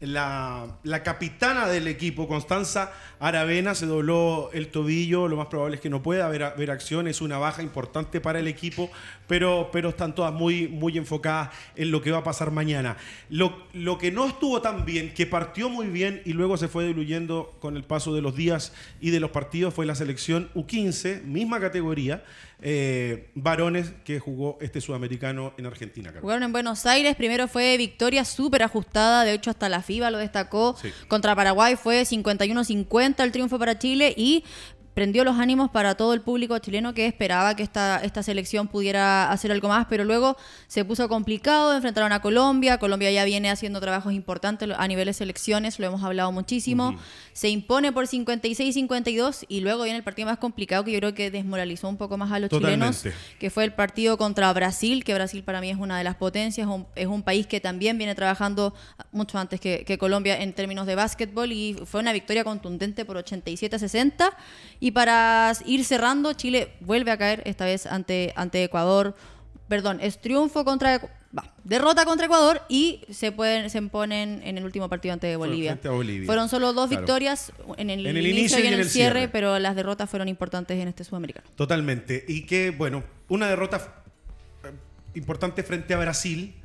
la, 0.03 0.79
la 0.83 1.03
capitana 1.05 1.69
del 1.69 1.87
equipo, 1.87 2.27
Constanza 2.27 2.93
Aravena, 3.21 3.75
se 3.77 3.87
dobló 3.87 4.51
el 4.53 4.69
tobillo. 4.69 5.29
Lo 5.29 5.37
más 5.37 5.47
probable 5.47 5.77
es 5.77 5.81
que 5.81 5.91
no 5.91 6.03
pueda 6.03 6.27
haber, 6.27 6.43
haber 6.43 6.73
acción. 6.73 7.07
Es 7.07 7.21
una 7.21 7.39
baja 7.39 7.63
importante 7.63 8.21
para 8.21 8.41
el 8.41 8.49
equipo, 8.49 8.91
pero, 9.29 9.71
pero 9.73 9.91
están 9.91 10.15
todas 10.15 10.33
muy, 10.33 10.67
muy 10.67 10.99
enfocadas 10.99 11.51
en 11.77 11.93
lo 11.93 12.03
que 12.03 12.11
va 12.11 12.19
a 12.19 12.25
pasar 12.25 12.51
mañana. 12.51 12.97
Lo, 13.31 13.63
lo 13.73 13.97
que 13.97 14.11
no 14.11 14.27
estuvo 14.27 14.61
tan 14.61 14.85
bien, 14.85 15.15
que 15.15 15.25
partió 15.25 15.69
muy 15.69 15.87
bien 15.87 16.21
y 16.25 16.33
luego 16.33 16.57
se 16.57 16.67
fue 16.67 16.85
diluyendo 16.85 17.57
con 17.61 17.77
el 17.77 17.85
paso 17.85 18.13
de 18.13 18.23
los 18.23 18.35
días 18.35 18.73
y 19.01 19.11
de 19.11 19.21
los 19.21 19.31
partidos, 19.31 19.73
fue 19.73 19.87
la 19.87 19.95
selección 19.95 20.51
U15, 20.55 21.23
misma 21.23 21.61
categoría, 21.61 22.25
eh, 22.63 23.31
varones 23.35 23.93
que 24.05 24.21
jugó 24.21 24.57
este 24.61 24.81
sudamericano 24.81 25.53
en 25.59 25.67
Argentina. 25.67 26.07
Carlos. 26.07 26.23
Jugaron 26.23 26.45
en 26.45 26.53
Buenos 26.53 26.87
Aires, 26.87 27.17
primero 27.17 27.49
fue 27.49 27.77
victoria 27.77 28.25
súper 28.25 28.63
ajustada, 28.63 29.25
de 29.25 29.33
hecho 29.33 29.51
hasta 29.51 29.69
la 29.69 29.83
FIBA 29.83 30.11
lo 30.11 30.19
destacó. 30.19 30.77
Sí. 30.81 30.93
Contra 31.09 31.35
Paraguay 31.35 31.77
fue 31.77 32.03
51-50 32.03 33.23
el 33.23 33.33
triunfo 33.33 33.59
para 33.59 33.79
Chile 33.79 34.15
y 34.17 34.45
prendió 34.95 35.25
los 35.25 35.39
ánimos 35.39 35.71
para 35.71 35.95
todo 35.95 36.13
el 36.15 36.21
público 36.21 36.59
chileno 36.59 36.93
que 36.95 37.07
esperaba 37.07 37.57
que 37.57 37.63
esta, 37.63 37.99
esta 38.05 38.23
selección 38.23 38.69
pudiera 38.69 39.31
hacer 39.31 39.51
algo 39.53 39.69
más, 39.69 39.87
pero 39.89 40.05
luego 40.05 40.37
se 40.67 40.85
puso 40.85 41.09
complicado, 41.09 41.75
enfrentaron 41.75 42.13
a 42.13 42.21
Colombia, 42.21 42.79
Colombia 42.79 43.11
ya 43.11 43.25
viene 43.25 43.51
haciendo 43.51 43.81
trabajos 43.81 44.13
importantes 44.13 44.69
a 44.77 44.89
nivel 44.89 45.07
de 45.07 45.13
selecciones, 45.15 45.79
lo 45.79 45.87
hemos 45.87 46.03
hablado 46.03 46.31
muchísimo, 46.33 46.95
se 47.33 47.49
impone 47.49 47.91
por 47.93 48.07
56-52 48.07 49.45
y 49.49 49.61
luego 49.61 49.85
viene 49.85 49.97
el 49.99 50.05
partido 50.05 50.27
más 50.29 50.39
complicado 50.39 50.85
que 50.85 50.93
yo 50.93 50.99
creo 50.99 51.15
que 51.15 51.31
desmoralizó 51.31 51.89
un 51.89 51.97
poco 51.97 52.17
más 52.17 52.31
a 52.33 52.39
los 52.39 52.51
Totalmente. 52.51 52.99
chilenos, 52.99 53.19
que 53.39 53.51
fue 53.51 53.65
el 53.65 53.73
partido 53.73 54.17
contra 54.19 54.53
Brasil, 54.53 55.05
que 55.05 55.15
Brasil 55.15 55.43
para 55.43 55.61
mí 55.61 55.71
es 55.71 55.79
una 55.79 55.99
de 55.99 56.05
las 56.05 56.17
potencias, 56.17 56.67
un- 56.69 56.87
es 56.95 57.07
un 57.07 57.23
país 57.23 57.47
que 57.47 57.61
también 57.61 57.99
viene 57.99 58.15
trabajando 58.15 58.75
mucho 59.11 59.39
antes 59.39 59.61
que, 59.61 59.85
que 59.85 59.99
Colombia 59.99 60.41
en 60.43 60.53
términos 60.53 60.87
de 60.87 60.95
básquetbol 60.95 61.53
y 61.53 61.77
fue 61.87 62.01
una 62.01 62.13
victoria 62.13 62.45
contundente 62.45 63.05
por 63.05 63.17
87-60. 63.17 64.31
Y 64.83 64.91
para 64.91 65.53
ir 65.65 65.85
cerrando, 65.85 66.33
Chile 66.33 66.73
vuelve 66.81 67.13
a 67.13 67.17
caer 67.17 67.41
esta 67.47 67.65
vez 67.65 67.87
ante, 67.87 68.33
ante 68.35 68.65
Ecuador. 68.65 69.15
Perdón, 69.69 70.01
es 70.01 70.21
triunfo 70.21 70.65
contra 70.65 70.99
va, 71.39 71.55
derrota 71.63 72.05
contra 72.05 72.27
Ecuador 72.27 72.63
y 72.69 73.05
se 73.09 73.31
pueden 73.31 73.71
se 73.71 73.81
ponen 73.83 74.41
en 74.43 74.59
el 74.59 74.65
último 74.65 74.89
partido 74.89 75.13
ante 75.15 75.37
Bolivia. 75.37 75.75
frente 75.75 75.87
a 75.87 75.93
Bolivia. 75.93 76.27
Fueron 76.27 76.49
solo 76.49 76.73
dos 76.73 76.89
Claro. 76.89 77.01
victorias 77.03 77.53
en 77.79 77.91
el, 77.91 78.05
En 78.09 78.17
el 78.17 78.27
inicio, 78.27 78.59
y 78.59 78.67
en 78.67 78.75
el, 78.75 78.89
cierre, 78.89 79.21
cierre. 79.21 79.29
pero 79.29 79.57
las 79.61 79.77
derrotas 79.77 80.11
fueron 80.11 80.27
importantes 80.27 80.77
en 80.77 80.89
este 80.89 81.05
sudamericano. 81.05 81.47
Totalmente. 81.55 82.25
Y 82.27 82.45
que, 82.47 82.71
bueno, 82.71 83.05
una 83.29 83.47
derrota 83.47 84.03
eh, 84.65 84.73
importante 85.15 85.63
frente 85.63 85.95
a 85.95 85.99
Brasil. 85.99 86.57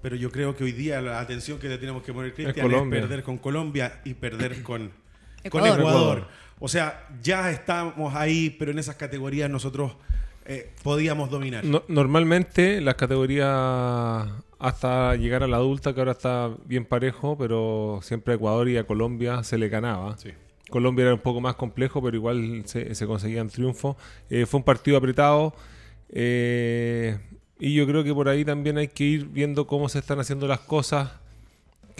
Pero 0.00 0.16
yo 0.16 0.32
creo 0.32 0.56
que 0.56 0.64
hoy 0.64 0.72
día 0.72 1.02
la 1.02 1.20
atención 1.20 1.58
que 1.58 1.68
le 1.68 1.76
tenemos 1.76 2.02
que 2.02 2.14
poner, 2.14 2.32
Cristian, 2.32 2.56
es, 2.72 2.88
perder 2.88 3.22
con 3.22 3.36
Colombia 3.36 4.00
y 4.06 4.14
perder 4.14 4.62
con 4.62 4.92
con 5.48 5.60
Ecuador. 5.62 5.78
Ecuador. 5.78 6.28
O 6.60 6.68
sea, 6.68 7.08
ya 7.22 7.50
estamos 7.50 8.14
ahí, 8.14 8.50
pero 8.50 8.70
en 8.70 8.78
esas 8.78 8.94
categorías 8.96 9.48
nosotros 9.50 9.96
eh, 10.44 10.70
podíamos 10.82 11.30
dominar. 11.30 11.64
No- 11.64 11.82
normalmente 11.88 12.80
las 12.80 12.94
categorías 12.96 14.28
hasta 14.58 15.16
llegar 15.16 15.42
a 15.42 15.46
la 15.46 15.56
adulta, 15.56 15.94
que 15.94 16.00
ahora 16.00 16.12
está 16.12 16.50
bien 16.66 16.84
parejo, 16.84 17.36
pero 17.38 18.00
siempre 18.02 18.34
a 18.34 18.36
Ecuador 18.36 18.68
y 18.68 18.76
a 18.76 18.84
Colombia 18.86 19.42
se 19.42 19.56
le 19.58 19.68
ganaba. 19.70 20.16
Sí. 20.18 20.30
Colombia 20.68 21.06
era 21.06 21.14
un 21.14 21.20
poco 21.20 21.40
más 21.40 21.54
complejo, 21.56 22.02
pero 22.02 22.16
igual 22.16 22.62
se, 22.66 22.94
se 22.94 23.06
conseguían 23.06 23.48
triunfos. 23.48 23.96
Eh, 24.28 24.44
fue 24.46 24.58
un 24.58 24.64
partido 24.64 24.96
apretado. 24.98 25.54
eh, 26.10 27.18
y 27.58 27.74
yo 27.74 27.86
creo 27.86 28.02
que 28.04 28.14
por 28.14 28.28
ahí 28.28 28.44
también 28.44 28.78
hay 28.78 28.88
que 28.88 29.04
ir 29.04 29.26
viendo 29.26 29.66
cómo 29.66 29.88
se 29.88 29.98
están 29.98 30.18
haciendo 30.18 30.46
las 30.48 30.60
cosas. 30.60 31.10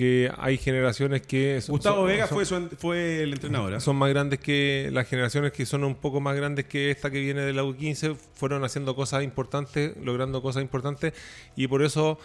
Que 0.01 0.33
hay 0.39 0.57
generaciones 0.57 1.21
que. 1.21 1.61
son- 1.61 1.75
Gustavo 1.75 1.97
son- 1.99 2.07
Vega 2.07 2.27
son- 2.27 2.37
fue, 2.37 2.47
su 2.47 2.69
fue 2.79 3.23
el 3.23 3.35
entrenador. 3.35 3.75
¿eh? 3.75 3.81
son 3.81 3.97
más 3.97 4.09
grandes 4.09 4.39
que 4.41 4.89
las 4.93 5.07
generaciones 5.07 5.53
que 5.53 5.67
son 5.67 5.85
un 5.85 5.95
poco 5.95 6.23
más 6.23 6.35
grandes 6.35 6.65
que 6.65 6.91
esta 6.91 7.11
que 7.11 7.21
viene 7.21 7.43
de 7.43 7.53
la 7.53 7.65
U15 7.65 8.17
fueron 8.35 8.65
haciendo 8.65 8.97
cosas 8.97 9.23
importantes, 9.25 9.93
logrando 10.03 10.41
cosas 10.41 10.63
importantes 10.63 11.13
y 11.55 11.67
por 11.67 11.83
eso 11.83 12.19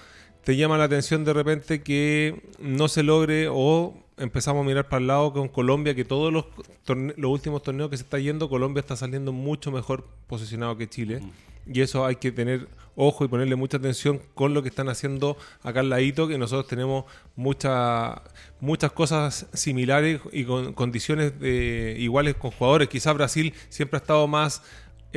te 0.46 0.56
llama 0.56 0.78
la 0.78 0.86
atención 0.86 1.26
de 1.26 1.34
repente 1.34 1.82
que 1.82 2.42
no 2.60 2.88
se 2.88 3.04
logre 3.04 3.48
o 3.52 3.94
empezamos 4.18 4.64
a 4.64 4.68
mirar 4.68 4.88
para 4.88 5.02
el 5.02 5.08
lado 5.08 5.34
con 5.34 5.50
Colombia 5.50 5.94
que 5.96 6.06
todos 6.06 6.32
los, 6.32 6.46
torne- 6.86 7.14
los 7.18 7.32
últimos 7.32 7.64
torneos 7.64 7.90
que 7.90 7.98
se 7.98 8.04
está 8.04 8.18
yendo 8.20 8.48
Colombia 8.48 8.80
está 8.80 8.96
saliendo 8.96 9.34
mucho 9.34 9.72
mejor 9.72 10.06
posicionado 10.28 10.78
que 10.78 10.88
Chile 10.88 11.22
y 11.68 11.82
eso 11.82 12.06
hay 12.06 12.16
que 12.18 12.32
tener 12.32 12.68
ojo 12.96 13.26
y 13.26 13.28
ponerle 13.28 13.56
mucha 13.56 13.78
atención 13.78 14.22
con 14.36 14.54
lo 14.54 14.62
que 14.62 14.70
están 14.70 14.88
haciendo 14.88 15.36
acá 15.64 15.80
al 15.82 15.90
ladito, 15.90 16.28
que 16.28 16.38
nosotros 16.38 16.68
tenemos 16.68 17.06
mucha- 17.36 18.22
muchas 18.62 18.92
cosas 18.92 19.48
similares 19.54 20.22
y 20.32 20.46
con 20.46 20.74
condiciones 20.74 21.38
de- 21.40 21.96
iguales 22.00 22.36
con 22.36 22.52
jugadores. 22.52 22.88
Quizás 22.88 23.16
Brasil 23.16 23.54
siempre 23.70 23.98
ha 23.98 24.02
estado 24.02 24.28
más 24.28 24.62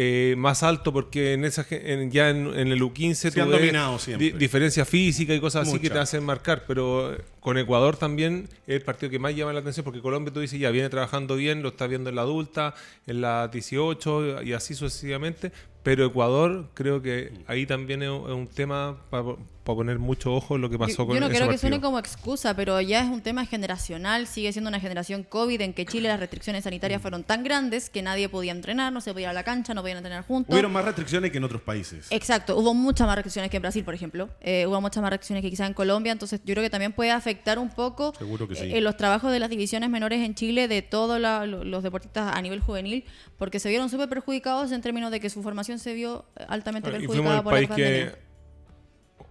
eh, 0.00 0.36
más 0.38 0.62
alto 0.62 0.92
porque 0.92 1.32
en 1.32 1.44
esa 1.44 1.66
en- 1.70 2.12
ya 2.12 2.30
en, 2.30 2.46
en 2.56 2.68
el 2.68 2.80
U15 2.80 3.14
Se 3.14 3.30
tú 3.32 3.42
han 3.42 3.50
dominado 3.50 3.98
siempre. 3.98 4.30
di- 4.30 4.38
diferencia 4.38 4.84
física 4.84 5.34
y 5.34 5.40
cosas 5.40 5.66
así 5.66 5.80
que 5.80 5.90
te 5.90 5.98
hacen 5.98 6.22
marcar, 6.24 6.62
pero 6.68 7.14
eh, 7.14 7.18
con 7.48 7.56
Ecuador 7.56 7.96
también 7.96 8.46
es 8.66 8.74
el 8.76 8.82
partido 8.82 9.08
que 9.08 9.18
más 9.18 9.34
llama 9.34 9.54
la 9.54 9.60
atención 9.60 9.82
porque 9.82 10.02
Colombia 10.02 10.30
tú 10.34 10.40
dices 10.40 10.60
ya 10.60 10.70
viene 10.70 10.90
trabajando 10.90 11.34
bien, 11.34 11.62
lo 11.62 11.70
está 11.70 11.86
viendo 11.86 12.10
en 12.10 12.16
la 12.16 12.20
adulta, 12.20 12.74
en 13.06 13.22
la 13.22 13.48
18 13.48 14.42
y 14.42 14.52
así 14.52 14.74
sucesivamente, 14.74 15.50
pero 15.82 16.04
Ecuador 16.04 16.68
creo 16.74 17.00
que 17.00 17.32
ahí 17.46 17.64
también 17.64 18.02
es, 18.02 18.10
un- 18.10 18.48
tema 18.48 18.98
para 19.08 19.24
poner 19.64 19.98
mucho 19.98 20.34
ojo 20.34 20.56
en 20.56 20.62
lo 20.62 20.70
que 20.70 20.78
pasó 20.78 21.02
yo, 21.02 21.06
con 21.06 21.14
yo 21.14 21.20
no 21.20 21.26
ese 21.26 21.32
quiero 21.32 21.44
que 21.46 21.52
partido. 21.52 21.60
suene 21.60 21.80
como 21.82 21.98
excusa, 21.98 22.54
pero 22.56 22.80
ya 22.80 23.02
es 23.02 23.10
un 23.10 23.20
tema 23.20 23.44
generacional, 23.44 24.26
sigue 24.26 24.50
siendo 24.52 24.68
una 24.70 24.80
generación 24.80 25.22
COVID 25.24 25.60
en 25.60 25.74
que 25.74 25.84
Chile 25.84 26.08
las 26.08 26.18
restricciones 26.18 26.64
sanitarias 26.64 27.02
fueron 27.02 27.22
tan 27.22 27.44
grandes 27.44 27.90
que 27.90 28.00
nadie 28.00 28.30
podía 28.30 28.52
entrenar, 28.52 28.92
no 28.94 29.02
se 29.02 29.12
podía 29.12 29.26
ir 29.26 29.28
a 29.30 29.32
la 29.34 29.44
cancha, 29.44 29.74
no 29.74 29.82
podían 29.82 29.98
entrenar 29.98 30.24
juntos. 30.26 30.52
Hubieron 30.54 30.72
más 30.72 30.86
restricciones 30.86 31.30
que 31.30 31.36
en 31.36 31.44
otros 31.44 31.60
países. 31.60 32.06
Exacto, 32.10 32.56
hubo 32.56 32.72
muchas 32.72 33.06
más 33.06 33.16
restricciones 33.16 33.50
que 33.50 33.58
en 33.58 33.62
Brasil, 33.62 33.84
por 33.84 33.94
ejemplo. 33.94 34.30
Eh, 34.40 34.66
hubo 34.66 34.80
muchas 34.80 35.02
más 35.02 35.10
restricciones 35.10 35.42
que 35.42 35.50
quizás 35.50 35.68
en 35.68 35.74
Colombia, 35.74 36.12
entonces 36.12 36.40
yo 36.46 36.54
creo 36.54 36.62
que 36.64 36.70
también 36.70 36.92
puede 36.92 37.10
afectar 37.10 37.37
un 37.58 37.70
poco 37.70 38.12
Seguro 38.18 38.46
que 38.48 38.54
sí. 38.54 38.64
eh, 38.64 38.78
en 38.78 38.84
los 38.84 38.96
trabajos 38.96 39.30
de 39.32 39.38
las 39.38 39.50
divisiones 39.50 39.88
menores 39.90 40.20
en 40.24 40.34
Chile 40.34 40.68
de 40.68 40.82
todos 40.82 41.20
los 41.20 41.82
deportistas 41.82 42.34
a 42.36 42.42
nivel 42.42 42.60
juvenil, 42.60 43.04
porque 43.36 43.58
se 43.60 43.68
vieron 43.68 43.88
súper 43.90 44.08
perjudicados 44.08 44.72
en 44.72 44.80
términos 44.82 45.10
de 45.10 45.20
que 45.20 45.30
su 45.30 45.42
formación 45.42 45.78
se 45.78 45.94
vio 45.94 46.24
eh, 46.36 46.44
altamente 46.48 46.88
Ah, 46.88 46.92
y 46.92 46.98
perjudicada 46.98 47.36
el 47.38 47.42
por 47.44 47.52
país 47.52 47.68
la 47.70 47.76
que, 47.76 47.82
pandemia. 47.82 48.18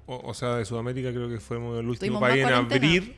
o, 0.05 0.29
o 0.29 0.33
sea, 0.33 0.55
de 0.55 0.65
Sudamérica 0.65 1.11
creo 1.11 1.29
que 1.29 1.39
fuimos 1.39 1.79
el 1.79 1.87
último 1.87 2.19
país 2.19 2.43
en 2.45 2.53
abrir 2.53 3.15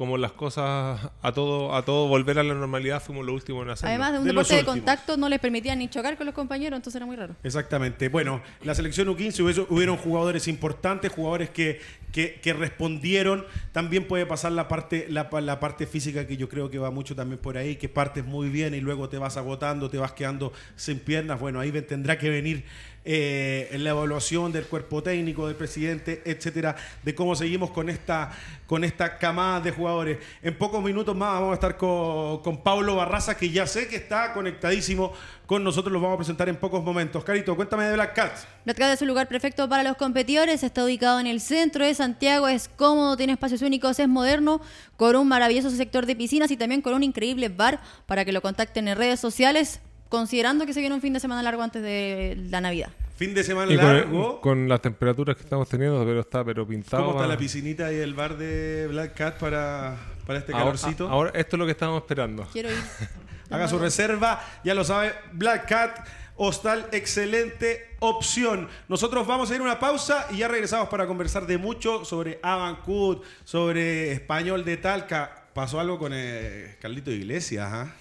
como 0.00 0.16
las 0.16 0.32
cosas 0.32 1.10
a 1.20 1.32
todo 1.32 1.74
a 1.76 1.84
todo 1.84 2.08
volver 2.08 2.38
a 2.38 2.42
la 2.42 2.54
normalidad, 2.54 3.02
fuimos 3.02 3.26
los 3.26 3.34
últimos 3.34 3.64
en 3.64 3.70
hacerlo. 3.72 3.90
Además 3.90 4.12
de 4.12 4.18
un 4.20 4.24
De 4.24 4.30
deporte 4.30 4.56
de 4.56 4.64
contacto 4.64 5.18
no 5.18 5.28
les 5.28 5.38
permitían 5.40 5.78
ni 5.78 5.88
chocar 5.90 6.16
con 6.16 6.24
los 6.24 6.34
compañeros, 6.34 6.74
entonces 6.78 6.96
era 6.96 7.04
muy 7.04 7.16
raro. 7.16 7.36
Exactamente. 7.42 8.08
Bueno, 8.08 8.40
la 8.62 8.74
selección 8.74 9.08
U15 9.08 9.40
hubiese- 9.44 9.66
hubieron 9.68 9.98
jugadores 9.98 10.48
importantes, 10.48 11.12
jugadores 11.12 11.50
que, 11.50 11.80
que, 12.12 12.40
que 12.42 12.54
respondieron. 12.54 13.44
También 13.72 14.08
puede 14.08 14.24
pasar 14.24 14.52
la 14.52 14.68
parte, 14.68 15.04
la, 15.10 15.28
pa- 15.28 15.42
la 15.42 15.60
parte 15.60 15.86
física 15.86 16.26
que 16.26 16.38
yo 16.38 16.48
creo 16.48 16.70
que 16.70 16.78
va 16.78 16.90
mucho 16.90 17.14
también 17.14 17.38
por 17.38 17.58
ahí, 17.58 17.76
que 17.76 17.90
partes 17.90 18.24
muy 18.24 18.48
bien 18.48 18.72
y 18.74 18.80
luego 18.80 19.10
te 19.10 19.18
vas 19.18 19.36
agotando, 19.36 19.90
te 19.90 19.98
vas 19.98 20.12
quedando 20.12 20.50
sin 20.76 20.98
piernas. 21.00 21.38
Bueno, 21.38 21.60
ahí 21.60 21.70
tendrá 21.82 22.16
que 22.16 22.30
venir 22.30 22.64
eh, 23.04 23.74
la 23.78 23.90
evaluación 23.90 24.52
del 24.52 24.66
cuerpo 24.66 25.02
técnico, 25.02 25.46
del 25.46 25.56
presidente, 25.56 26.22
etcétera, 26.24 26.76
de 27.02 27.14
cómo 27.14 27.34
seguimos 27.34 27.70
con 27.70 27.88
esta, 27.88 28.30
con 28.66 28.84
esta 28.84 29.18
camada 29.18 29.60
de 29.60 29.70
jugadores. 29.70 30.18
En 30.42 30.56
pocos 30.56 30.82
minutos 30.82 31.16
más 31.16 31.32
vamos 31.34 31.52
a 31.52 31.54
estar 31.54 31.76
con, 31.76 32.42
con 32.42 32.62
Pablo 32.62 32.96
Barraza, 32.96 33.36
que 33.36 33.50
ya 33.50 33.66
sé 33.66 33.88
que 33.88 33.96
está 33.96 34.32
conectadísimo 34.32 35.12
con 35.46 35.64
nosotros, 35.64 35.92
los 35.92 36.00
vamos 36.00 36.14
a 36.14 36.18
presentar 36.18 36.48
en 36.48 36.56
pocos 36.56 36.84
momentos. 36.84 37.24
Carito, 37.24 37.56
cuéntame 37.56 37.84
de 37.84 37.94
Black 37.94 38.14
Cat. 38.14 38.32
Black 38.64 38.78
Cat 38.78 38.92
es 38.92 39.02
un 39.02 39.08
lugar 39.08 39.26
perfecto 39.26 39.68
para 39.68 39.82
los 39.82 39.96
competidores, 39.96 40.62
está 40.62 40.84
ubicado 40.84 41.18
en 41.18 41.26
el 41.26 41.40
centro 41.40 41.84
de 41.84 41.92
Santiago, 41.92 42.46
es 42.46 42.68
cómodo, 42.68 43.16
tiene 43.16 43.32
espacios 43.32 43.62
únicos, 43.62 43.98
es 43.98 44.06
moderno, 44.06 44.60
con 44.96 45.16
un 45.16 45.26
maravilloso 45.26 45.70
sector 45.70 46.06
de 46.06 46.14
piscinas 46.14 46.50
y 46.52 46.56
también 46.56 46.82
con 46.82 46.94
un 46.94 47.02
increíble 47.02 47.48
bar 47.48 47.80
para 48.06 48.24
que 48.24 48.30
lo 48.30 48.42
contacten 48.42 48.86
en 48.86 48.96
redes 48.96 49.18
sociales, 49.18 49.80
considerando 50.10 50.66
que 50.66 50.74
se 50.74 50.80
viene 50.80 50.94
un 50.94 51.00
fin 51.00 51.14
de 51.14 51.20
semana 51.20 51.42
largo 51.42 51.62
antes 51.62 51.82
de 51.82 52.36
la 52.50 52.60
Navidad. 52.60 52.90
Fin 53.16 53.32
de 53.32 53.44
semana 53.44 53.72
Y 53.72 53.76
con, 53.76 53.86
largo. 53.86 54.40
con 54.40 54.68
las 54.68 54.82
temperaturas 54.82 55.36
que 55.36 55.42
estamos 55.42 55.68
teniendo, 55.68 56.04
pero 56.04 56.20
está 56.20 56.44
pero 56.44 56.66
pintado. 56.66 57.04
¿Cómo 57.06 57.16
está 57.16 57.26
la 57.26 57.38
piscinita 57.38 57.90
y 57.92 57.96
el 57.96 58.14
bar 58.14 58.36
de 58.36 58.86
Black 58.88 59.14
Cat 59.14 59.38
para, 59.38 59.96
para 60.26 60.38
este 60.40 60.52
ahora, 60.52 60.64
calorcito? 60.64 61.08
ahora 61.08 61.30
esto 61.34 61.56
es 61.56 61.58
lo 61.58 61.64
que 61.66 61.72
estábamos 61.72 62.02
esperando. 62.02 62.46
Quiero 62.52 62.70
ir. 62.70 62.76
Haga 63.50 63.66
su 63.68 63.78
reserva, 63.78 64.40
ya 64.64 64.74
lo 64.74 64.84
sabe, 64.84 65.12
Black 65.32 65.68
Cat, 65.68 66.06
hostal, 66.36 66.86
excelente 66.92 67.96
opción. 67.98 68.68
Nosotros 68.88 69.26
vamos 69.26 69.50
a 69.50 69.54
ir 69.54 69.60
a 69.60 69.64
una 69.64 69.78
pausa 69.80 70.26
y 70.30 70.38
ya 70.38 70.48
regresamos 70.48 70.88
para 70.88 71.06
conversar 71.06 71.46
de 71.46 71.58
mucho 71.58 72.04
sobre 72.04 72.38
Avancut, 72.42 73.24
sobre 73.44 74.12
Español 74.12 74.64
de 74.64 74.76
Talca. 74.76 75.46
Pasó 75.52 75.80
algo 75.80 75.98
con 75.98 76.12
eh, 76.14 76.76
Carlito 76.80 77.10
Iglesias, 77.10 77.68
¿ah? 77.72 77.92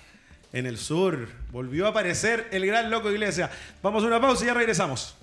En 0.51 0.65
el 0.65 0.77
sur. 0.77 1.27
Volvió 1.51 1.85
a 1.85 1.89
aparecer 1.89 2.47
el 2.51 2.65
gran 2.65 2.89
loco 2.89 3.11
Iglesias. 3.11 3.51
Vamos 3.83 4.03
a 4.03 4.07
una 4.07 4.19
pausa 4.19 4.43
y 4.43 4.47
ya 4.47 4.53
regresamos. 4.53 5.15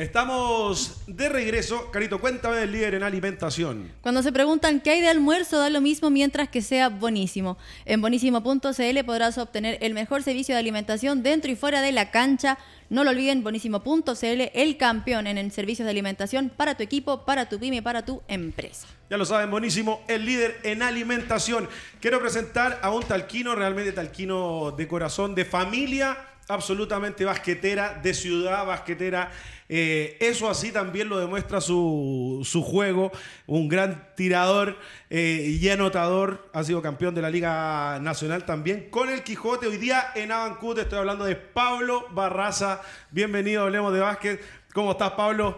Estamos 0.00 1.02
de 1.06 1.28
regreso. 1.28 1.90
Carito, 1.90 2.22
cuéntame 2.22 2.56
del 2.56 2.72
líder 2.72 2.94
en 2.94 3.02
alimentación. 3.02 3.92
Cuando 4.00 4.22
se 4.22 4.32
preguntan 4.32 4.80
qué 4.80 4.92
hay 4.92 5.02
de 5.02 5.08
almuerzo, 5.08 5.58
da 5.58 5.68
lo 5.68 5.82
mismo 5.82 6.08
mientras 6.08 6.48
que 6.48 6.62
sea 6.62 6.88
buenísimo. 6.88 7.58
En 7.84 8.00
bonísimo.cl 8.00 9.04
podrás 9.04 9.36
obtener 9.36 9.76
el 9.82 9.92
mejor 9.92 10.22
servicio 10.22 10.54
de 10.54 10.58
alimentación 10.58 11.22
dentro 11.22 11.50
y 11.50 11.54
fuera 11.54 11.82
de 11.82 11.92
la 11.92 12.10
cancha. 12.10 12.56
No 12.88 13.04
lo 13.04 13.10
olviden, 13.10 13.44
bonísimo.cl, 13.44 14.50
el 14.54 14.78
campeón 14.78 15.26
en 15.26 15.36
el 15.36 15.52
servicio 15.52 15.84
de 15.84 15.90
alimentación 15.90 16.48
para 16.48 16.78
tu 16.78 16.82
equipo, 16.82 17.26
para 17.26 17.50
tu 17.50 17.58
pyme, 17.58 17.82
para 17.82 18.02
tu 18.02 18.22
empresa. 18.26 18.86
Ya 19.10 19.18
lo 19.18 19.26
saben, 19.26 19.50
buenísimo, 19.50 20.02
el 20.08 20.24
líder 20.24 20.60
en 20.62 20.82
alimentación. 20.82 21.68
Quiero 22.00 22.20
presentar 22.20 22.80
a 22.80 22.90
un 22.90 23.02
talquino, 23.02 23.54
realmente 23.54 23.92
talquino 23.92 24.70
de 24.70 24.88
corazón, 24.88 25.34
de 25.34 25.44
familia 25.44 26.16
absolutamente 26.50 27.24
basquetera, 27.24 28.00
de 28.02 28.12
ciudad 28.12 28.66
basquetera. 28.66 29.30
Eh, 29.72 30.16
eso 30.18 30.50
así 30.50 30.72
también 30.72 31.08
lo 31.08 31.20
demuestra 31.20 31.60
su, 31.60 32.42
juego. 32.66 33.12
Un 33.46 33.68
gran 33.68 34.08
tirador 34.16 34.76
eh, 35.10 35.56
y 35.60 35.68
anotador. 35.68 36.50
Ha 36.52 36.64
sido 36.64 36.82
campeón 36.82 37.14
de 37.14 37.22
la 37.22 37.30
Liga 37.30 38.00
Nacional 38.00 38.44
también. 38.44 38.88
Con 38.90 39.08
el 39.08 39.22
Quijote, 39.22 39.68
hoy 39.68 39.76
día 39.76 40.06
en 40.16 40.32
Avancut 40.32 40.78
estoy 40.78 40.98
hablando 40.98 41.24
de 41.24 41.36
Pablo 41.36 42.04
Barraza. 42.10 42.80
Bienvenido, 43.12 43.62
hablemos 43.62 43.94
de 43.94 44.00
básquet. 44.00 44.40
¿Cómo 44.74 44.90
estás, 44.90 45.12
Pablo? 45.12 45.56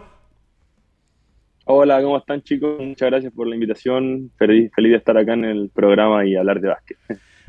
Hola, 1.65 1.99
¿cómo 2.03 2.19
están 2.19 2.43
chicos? 2.43 2.79
Muchas 2.79 3.09
gracias 3.09 3.33
por 3.33 3.47
la 3.47 3.55
invitación. 3.55 4.29
Feliz, 4.37 4.71
feliz 4.75 4.91
de 4.91 4.97
estar 4.97 5.17
acá 5.17 5.33
en 5.33 5.45
el 5.45 5.71
programa 5.73 6.23
y 6.23 6.35
hablar 6.35 6.61
de 6.61 6.67
básquet. 6.67 6.97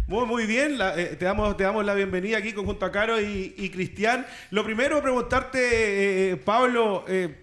Muy, 0.07 0.27
muy 0.27 0.45
bien, 0.45 0.77
eh, 0.97 1.17
te, 1.19 1.25
damos, 1.25 1.57
te 1.57 1.65
damos 1.65 1.83
la 1.83 1.95
bienvenida 1.95 2.37
aquí 2.37 2.53
conjunto 2.53 2.85
a 2.85 2.93
Caro 2.93 3.19
y, 3.19 3.71
Cristian. 3.71 4.27
Lo 4.51 4.63
primero, 4.63 5.01
preguntarte, 5.01 6.33
eh, 6.33 6.37
Pablo, 6.37 7.07
eh, 7.09 7.35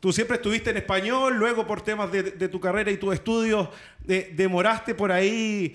tú 0.00 0.10
siempre 0.10 0.36
estuviste 0.36 0.70
en 0.70 0.78
español, 0.78 1.36
luego 1.36 1.66
por 1.66 1.82
temas 1.82 2.10
de, 2.10 2.22
tu 2.48 2.58
carrera 2.58 2.90
y 2.90 2.96
tus 2.96 3.12
estudios, 3.12 3.68
demoraste 4.02 4.94
por 4.94 5.12
ahí 5.12 5.74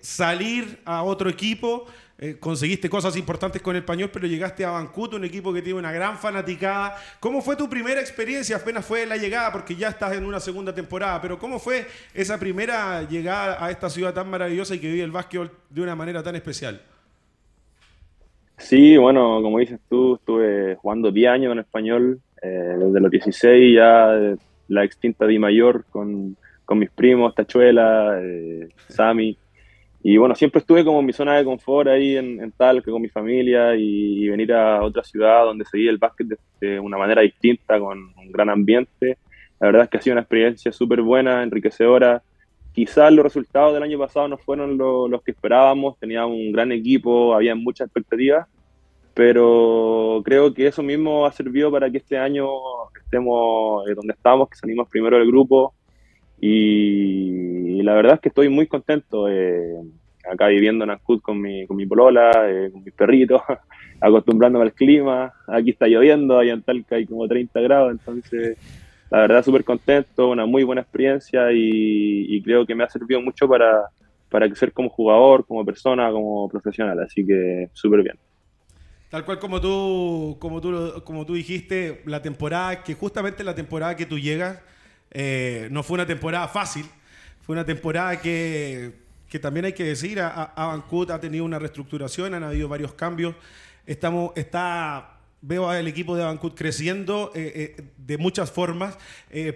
salir 0.00 0.80
a 0.86 1.02
otro 1.02 1.28
equipo. 1.28 1.86
Eh, 2.20 2.36
conseguiste 2.40 2.90
cosas 2.90 3.16
importantes 3.16 3.62
con 3.62 3.76
el 3.76 3.82
español, 3.82 4.10
pero 4.12 4.26
llegaste 4.26 4.64
a 4.64 4.72
Bancut, 4.72 5.14
un 5.14 5.24
equipo 5.24 5.52
que 5.52 5.62
tiene 5.62 5.78
una 5.78 5.92
gran 5.92 6.18
fanaticada. 6.18 6.96
¿Cómo 7.20 7.40
fue 7.40 7.54
tu 7.54 7.68
primera 7.68 8.00
experiencia? 8.00 8.56
Apenas 8.56 8.84
fue 8.84 9.06
la 9.06 9.16
llegada, 9.16 9.52
porque 9.52 9.76
ya 9.76 9.88
estás 9.88 10.16
en 10.16 10.24
una 10.24 10.40
segunda 10.40 10.74
temporada, 10.74 11.20
pero 11.22 11.38
¿cómo 11.38 11.60
fue 11.60 11.86
esa 12.12 12.36
primera 12.40 13.08
llegada 13.08 13.64
a 13.64 13.70
esta 13.70 13.88
ciudad 13.88 14.12
tan 14.12 14.28
maravillosa 14.28 14.74
y 14.74 14.80
que 14.80 14.88
vive 14.88 15.04
el 15.04 15.12
básquetbol 15.12 15.52
de 15.70 15.80
una 15.80 15.94
manera 15.94 16.20
tan 16.20 16.34
especial? 16.34 16.80
Sí, 18.56 18.96
bueno, 18.96 19.40
como 19.40 19.60
dices 19.60 19.78
tú, 19.88 20.16
estuve 20.16 20.74
jugando 20.74 21.12
10 21.12 21.30
años 21.30 21.52
en 21.52 21.60
español, 21.60 22.20
eh, 22.42 22.48
desde 22.48 23.00
los 23.00 23.10
16 23.12 23.76
ya 23.76 24.36
la 24.66 24.82
extinta 24.82 25.24
Di 25.24 25.38
Mayor 25.38 25.84
con, 25.90 26.36
con 26.64 26.80
mis 26.80 26.90
primos, 26.90 27.32
Tachuela, 27.36 28.18
eh, 28.20 28.68
Sami. 28.88 29.38
Y 30.02 30.16
bueno, 30.16 30.34
siempre 30.34 30.60
estuve 30.60 30.84
como 30.84 31.00
en 31.00 31.06
mi 31.06 31.12
zona 31.12 31.36
de 31.36 31.44
confort 31.44 31.88
ahí 31.88 32.16
en, 32.16 32.40
en 32.40 32.52
Talca 32.52 32.90
con 32.90 33.02
mi 33.02 33.08
familia 33.08 33.74
y, 33.74 34.28
venir 34.28 34.52
a 34.52 34.82
otra 34.82 35.02
ciudad 35.02 35.44
donde 35.44 35.64
seguía 35.64 35.90
el 35.90 35.98
básquet 35.98 36.28
de, 36.60 36.78
una 36.78 36.96
manera 36.96 37.22
distinta, 37.22 37.78
con 37.80 37.98
un 38.16 38.32
gran 38.32 38.48
ambiente. 38.48 39.18
La 39.58 39.66
verdad 39.66 39.84
es 39.84 39.90
que 39.90 39.96
ha 39.96 40.00
sido 40.00 40.14
una 40.14 40.22
experiencia 40.22 40.70
súper 40.72 41.02
buena, 41.02 41.42
enriquecedora. 41.42 42.22
Quizás 42.72 43.12
los 43.12 43.24
resultados 43.24 43.74
del 43.74 43.82
año 43.82 43.98
pasado 43.98 44.28
no 44.28 44.38
fueron 44.38 44.78
los 44.78 45.22
que 45.22 45.32
esperábamos, 45.32 45.98
teníamos 45.98 46.36
un 46.36 46.52
gran 46.52 46.70
equipo, 46.70 47.34
había 47.34 47.56
muchas 47.56 47.86
expectativas, 47.86 48.46
pero 49.14 50.22
creo 50.24 50.54
que 50.54 50.68
eso 50.68 50.82
mismo 50.82 51.26
ha 51.26 51.32
servido 51.32 51.72
para 51.72 51.90
que 51.90 51.98
este 51.98 52.16
año 52.16 52.46
estemos 53.02 53.88
eh, 53.88 53.94
donde 53.94 54.12
estamos, 54.12 54.48
que 54.48 54.56
salimos 54.56 54.88
primero 54.88 55.18
del 55.18 55.26
grupo, 55.26 55.74
y, 56.40 57.82
la 57.82 57.94
verdad 57.94 58.14
es 58.14 58.20
que 58.20 58.28
estoy 58.28 58.48
muy 58.48 58.66
contento 58.66 59.28
eh, 59.28 59.76
acá 60.30 60.48
viviendo 60.48 60.84
en 60.84 60.90
Ascut 60.90 61.22
con 61.22 61.40
mi, 61.40 61.66
con 61.66 61.76
mi 61.76 61.86
polola, 61.86 62.30
eh, 62.48 62.70
con 62.70 62.84
mis 62.84 62.92
perritos, 62.92 63.40
acostumbrándome 64.00 64.66
al 64.66 64.72
clima. 64.72 65.32
Aquí 65.46 65.70
está 65.70 65.86
lloviendo, 65.86 66.38
allá 66.38 66.52
en 66.52 66.62
Talca 66.62 66.96
hay 66.96 67.06
como 67.06 67.26
30 67.26 67.60
grados, 67.60 67.92
entonces 67.92 68.58
la 69.10 69.20
verdad 69.20 69.44
súper 69.44 69.64
contento, 69.64 70.28
una 70.28 70.44
muy 70.44 70.64
buena 70.64 70.82
experiencia 70.82 71.50
y, 71.52 72.40
creo 72.42 72.66
que 72.66 72.74
me 72.74 72.84
ha 72.84 72.88
servido 72.88 73.20
mucho 73.20 73.48
para, 73.48 73.84
para 74.30 74.46
crecer 74.46 74.72
como 74.72 74.90
jugador, 74.90 75.46
como 75.46 75.64
persona, 75.64 76.10
como 76.10 76.48
profesional, 76.48 77.00
así 77.00 77.26
que 77.26 77.68
súper 77.72 78.02
bien. 78.02 78.18
Tal 79.10 79.24
cual 79.24 79.38
como 79.38 79.60
tú, 79.60 80.36
como 80.38 80.60
tú, 80.60 81.02
como 81.04 81.24
tú 81.24 81.34
dijiste, 81.34 82.02
la 82.04 82.20
temporada, 82.20 82.82
que 82.82 82.92
justamente 82.92 83.42
la 83.42 83.54
temporada 83.54 83.96
que 83.96 84.04
tú 84.04 84.18
llegas, 84.18 84.60
eh, 85.10 85.68
no 85.70 85.82
fue 85.82 85.94
una 85.94 86.06
temporada 86.06 86.48
fácil, 86.48 86.86
fue 87.44 87.54
una 87.54 87.64
temporada 87.64 88.20
que, 88.20 88.92
también 89.40 89.66
hay 89.66 89.72
que 89.72 89.84
decir, 89.84 90.20
Avancut 90.20 91.10
ha 91.10 91.20
tenido 91.20 91.44
una 91.44 91.58
reestructuración, 91.58 92.34
han 92.34 92.44
habido 92.44 92.68
varios 92.68 92.92
cambios. 92.92 93.34
Estamos, 93.86 94.32
está, 94.36 95.18
veo 95.40 95.68
al 95.68 95.86
equipo 95.86 96.14
de 96.14 96.22
Avancut 96.22 96.54
creciendo 96.54 97.32
eh, 97.34 97.76
eh, 97.78 97.84
de 97.96 98.18
muchas 98.18 98.50
formas, 98.50 98.98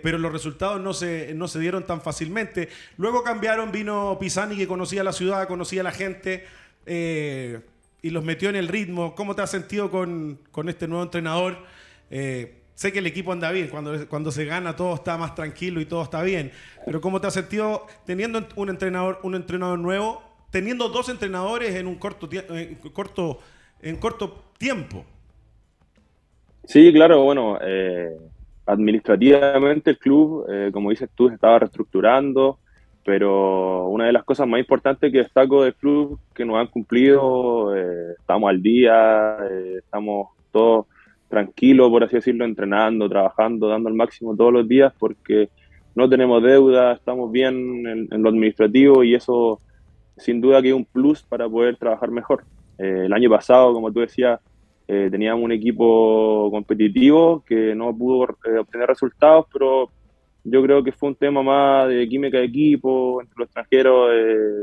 pero 0.03 0.17
los 0.17 0.33
resultados 0.33 0.81
no 0.81 0.95
se, 0.95 1.35
no 1.35 1.49
se 1.49 1.59
dieron 1.59 1.85
tan 1.87 2.01
fácilmente. 2.01 2.71
Luego 2.97 3.23
cambiaron, 3.23 3.73
vino 3.73 4.17
Pisani 4.19 4.57
que 4.57 4.67
conocía 4.67 5.05
la 5.05 5.12
ciudad, 5.12 5.47
conocía 5.47 5.83
la 5.83 5.93
gente 5.93 6.47
y 6.87 8.11
los 8.11 8.25
metió 8.25 8.49
en 8.49 8.57
el 8.57 8.69
ritmo. 8.69 9.15
¿Cómo 9.15 9.35
te 9.35 9.43
has 9.43 9.51
sentido 9.51 9.91
con, 9.91 10.38
con 10.51 10.71
este 10.71 10.88
nuevo 10.88 11.05
entrenador? 11.05 11.59
Sé 12.75 12.93
que 12.93 12.99
el 12.99 13.07
equipo 13.07 13.33
anda 13.33 13.51
bien, 13.51 13.69
cuando, 13.69 14.09
cuando 14.09 14.31
se 14.31 14.45
gana 14.45 14.77
todo 14.77 14.95
está 14.95 15.17
más 15.19 15.35
tranquilo 15.35 15.81
y 15.81 15.85
todo 15.85 16.03
está 16.03 16.23
bien, 16.23 16.53
pero 16.85 17.01
¿cómo 17.01 17.21
te 17.21 17.27
has 17.27 17.35
sentido 17.35 17.87
teniendo 18.05 18.47
un 18.57 18.69
entrenador, 18.71 19.19
un 19.23 19.35
entrenador 19.35 19.79
nuevo, 19.79 20.23
teniendo 20.51 20.89
dos 20.89 21.09
entrenadores 21.09 21.75
en 21.75 21.87
un 21.87 21.97
corto, 21.97 22.29
en 22.33 22.75
corto, 22.93 23.39
en 23.81 23.97
corto 23.97 24.45
tiempo? 24.59 25.05
Sí, 26.65 26.93
claro, 26.93 27.23
bueno, 27.25 27.59
eh, 27.61 28.17
administrativamente 28.67 29.91
el 29.91 29.99
club, 29.99 30.47
eh, 30.49 30.71
como 30.73 30.91
dices 30.91 31.11
tú, 31.15 31.29
estaba 31.29 31.59
reestructurando, 31.59 32.59
pero 33.05 33.89
una 33.89 34.07
de 34.07 34.13
las 34.13 34.23
cosas 34.23 34.47
más 34.47 34.61
importantes 34.61 35.11
que 35.11 35.19
destaco 35.19 35.65
del 35.65 35.75
club 35.75 36.21
que 36.35 36.45
nos 36.45 36.57
han 36.57 36.69
cumplido, 36.69 37.75
eh, 37.75 38.15
estamos 38.19 38.49
al 38.49 38.63
día, 38.63 39.39
estamos 39.79 40.29
todos 40.53 40.87
tranquilo, 41.33 41.88
por 41.88 42.05
así 42.05 42.16
decirlo, 42.16 42.45
entrenando, 42.45 43.09
trabajando, 43.09 43.66
dando 43.66 43.88
el 43.88 43.95
máximo 43.95 44.37
todos 44.37 44.53
los 44.53 44.68
días 44.68 44.92
porque 44.99 45.49
no 45.95 46.07
tenemos 46.07 46.42
deuda, 46.42 46.92
estamos 46.92 47.33
bien 47.33 47.87
en, 47.87 48.23
lo 48.23 48.29
administrativo 48.29 49.03
y 49.03 49.14
eso 49.14 49.59
sin 50.18 50.42
duda 50.42 50.61
que 50.61 50.68
es 50.68 50.75
un 50.75 50.85
plus 50.85 51.23
para 51.23 51.49
poder 51.49 51.79
trabajar 51.79 52.11
mejor. 52.11 52.45
Eh, 52.77 53.05
el 53.07 53.12
año 53.14 53.31
pasado, 53.31 53.73
como 53.73 53.90
tú 53.90 54.01
decías, 54.01 54.40
eh, 54.87 55.09
teníamos 55.11 55.42
un 55.42 55.53
equipo 55.53 56.51
competitivo 56.51 57.42
que 57.47 57.75
no 57.75 57.97
pudo 57.97 58.37
eh, 58.45 58.59
obtener 58.59 58.88
resultados, 58.88 59.47
pero 59.51 59.88
yo 60.45 60.62
creo 60.62 60.85
que 60.85 60.92
fue 60.92 61.09
un 61.09 61.14
tema 61.14 61.42
más 61.42 61.88
de 61.88 62.07
química 62.11 62.37
de 62.37 62.45
equipo, 62.45 63.23
entre 63.23 63.37
los 63.38 63.47
extranjeros 63.47 64.11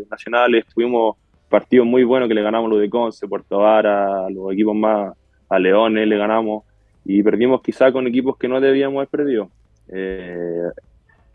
nacionales, 0.07 0.67
tuvimos 0.67 1.15
partidos 1.49 1.87
muy 1.87 2.03
buenos 2.03 2.29
que 2.29 2.35
le 2.35 2.43
ganamos 2.43 2.69
los 2.69 2.79
de 2.79 2.91
Conce, 2.91 3.27
Puerto 3.27 3.57
Vara, 3.57 4.29
los 4.29 4.53
equipos 4.53 4.75
más 4.75 5.13
a 5.49 5.59
Leones 5.59 6.07
le 6.07 6.17
ganamos 6.17 6.63
y 7.05 7.23
perdimos 7.23 7.61
quizá 7.61 7.91
con 7.91 8.07
equipos 8.07 8.37
que 8.37 8.47
no 8.47 8.61
debíamos 8.61 8.97
haber 8.97 9.09
perdido. 9.09 9.49
Eh, 9.89 10.69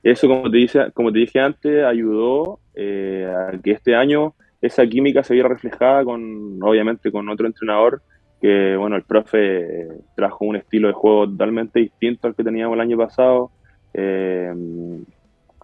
eso, 0.03 0.29
como 0.29 0.50
te, 0.50 0.59
dice, 0.59 0.92
como 0.92 1.12
te 1.12 1.18
dije 1.18 1.40
antes, 1.40 1.85
ayudó 1.85 2.61
eh, 2.74 3.27
a 3.27 3.59
que 3.59 3.72
este 3.72 3.96
año 3.96 4.35
esa 4.61 4.87
química 4.87 5.22
se 5.22 5.35
viera 5.35 5.48
reflejada 5.48 6.05
con, 6.05 6.62
obviamente, 6.62 7.11
con 7.11 7.29
otro 7.29 7.46
entrenador 7.46 8.03
que, 8.40 8.77
bueno, 8.77 8.96
el 8.96 9.03
profe 9.03 9.88
trajo 10.14 10.44
un 10.44 10.57
estilo 10.57 10.88
de 10.88 10.94
juego 10.94 11.29
totalmente 11.29 11.81
distinto 11.81 12.29
al 12.29 12.35
que 12.35 12.44
teníamos 12.44 12.74
el 12.74 12.81
año 12.81 12.96
pasado, 12.96 13.50
eh, 13.94 14.53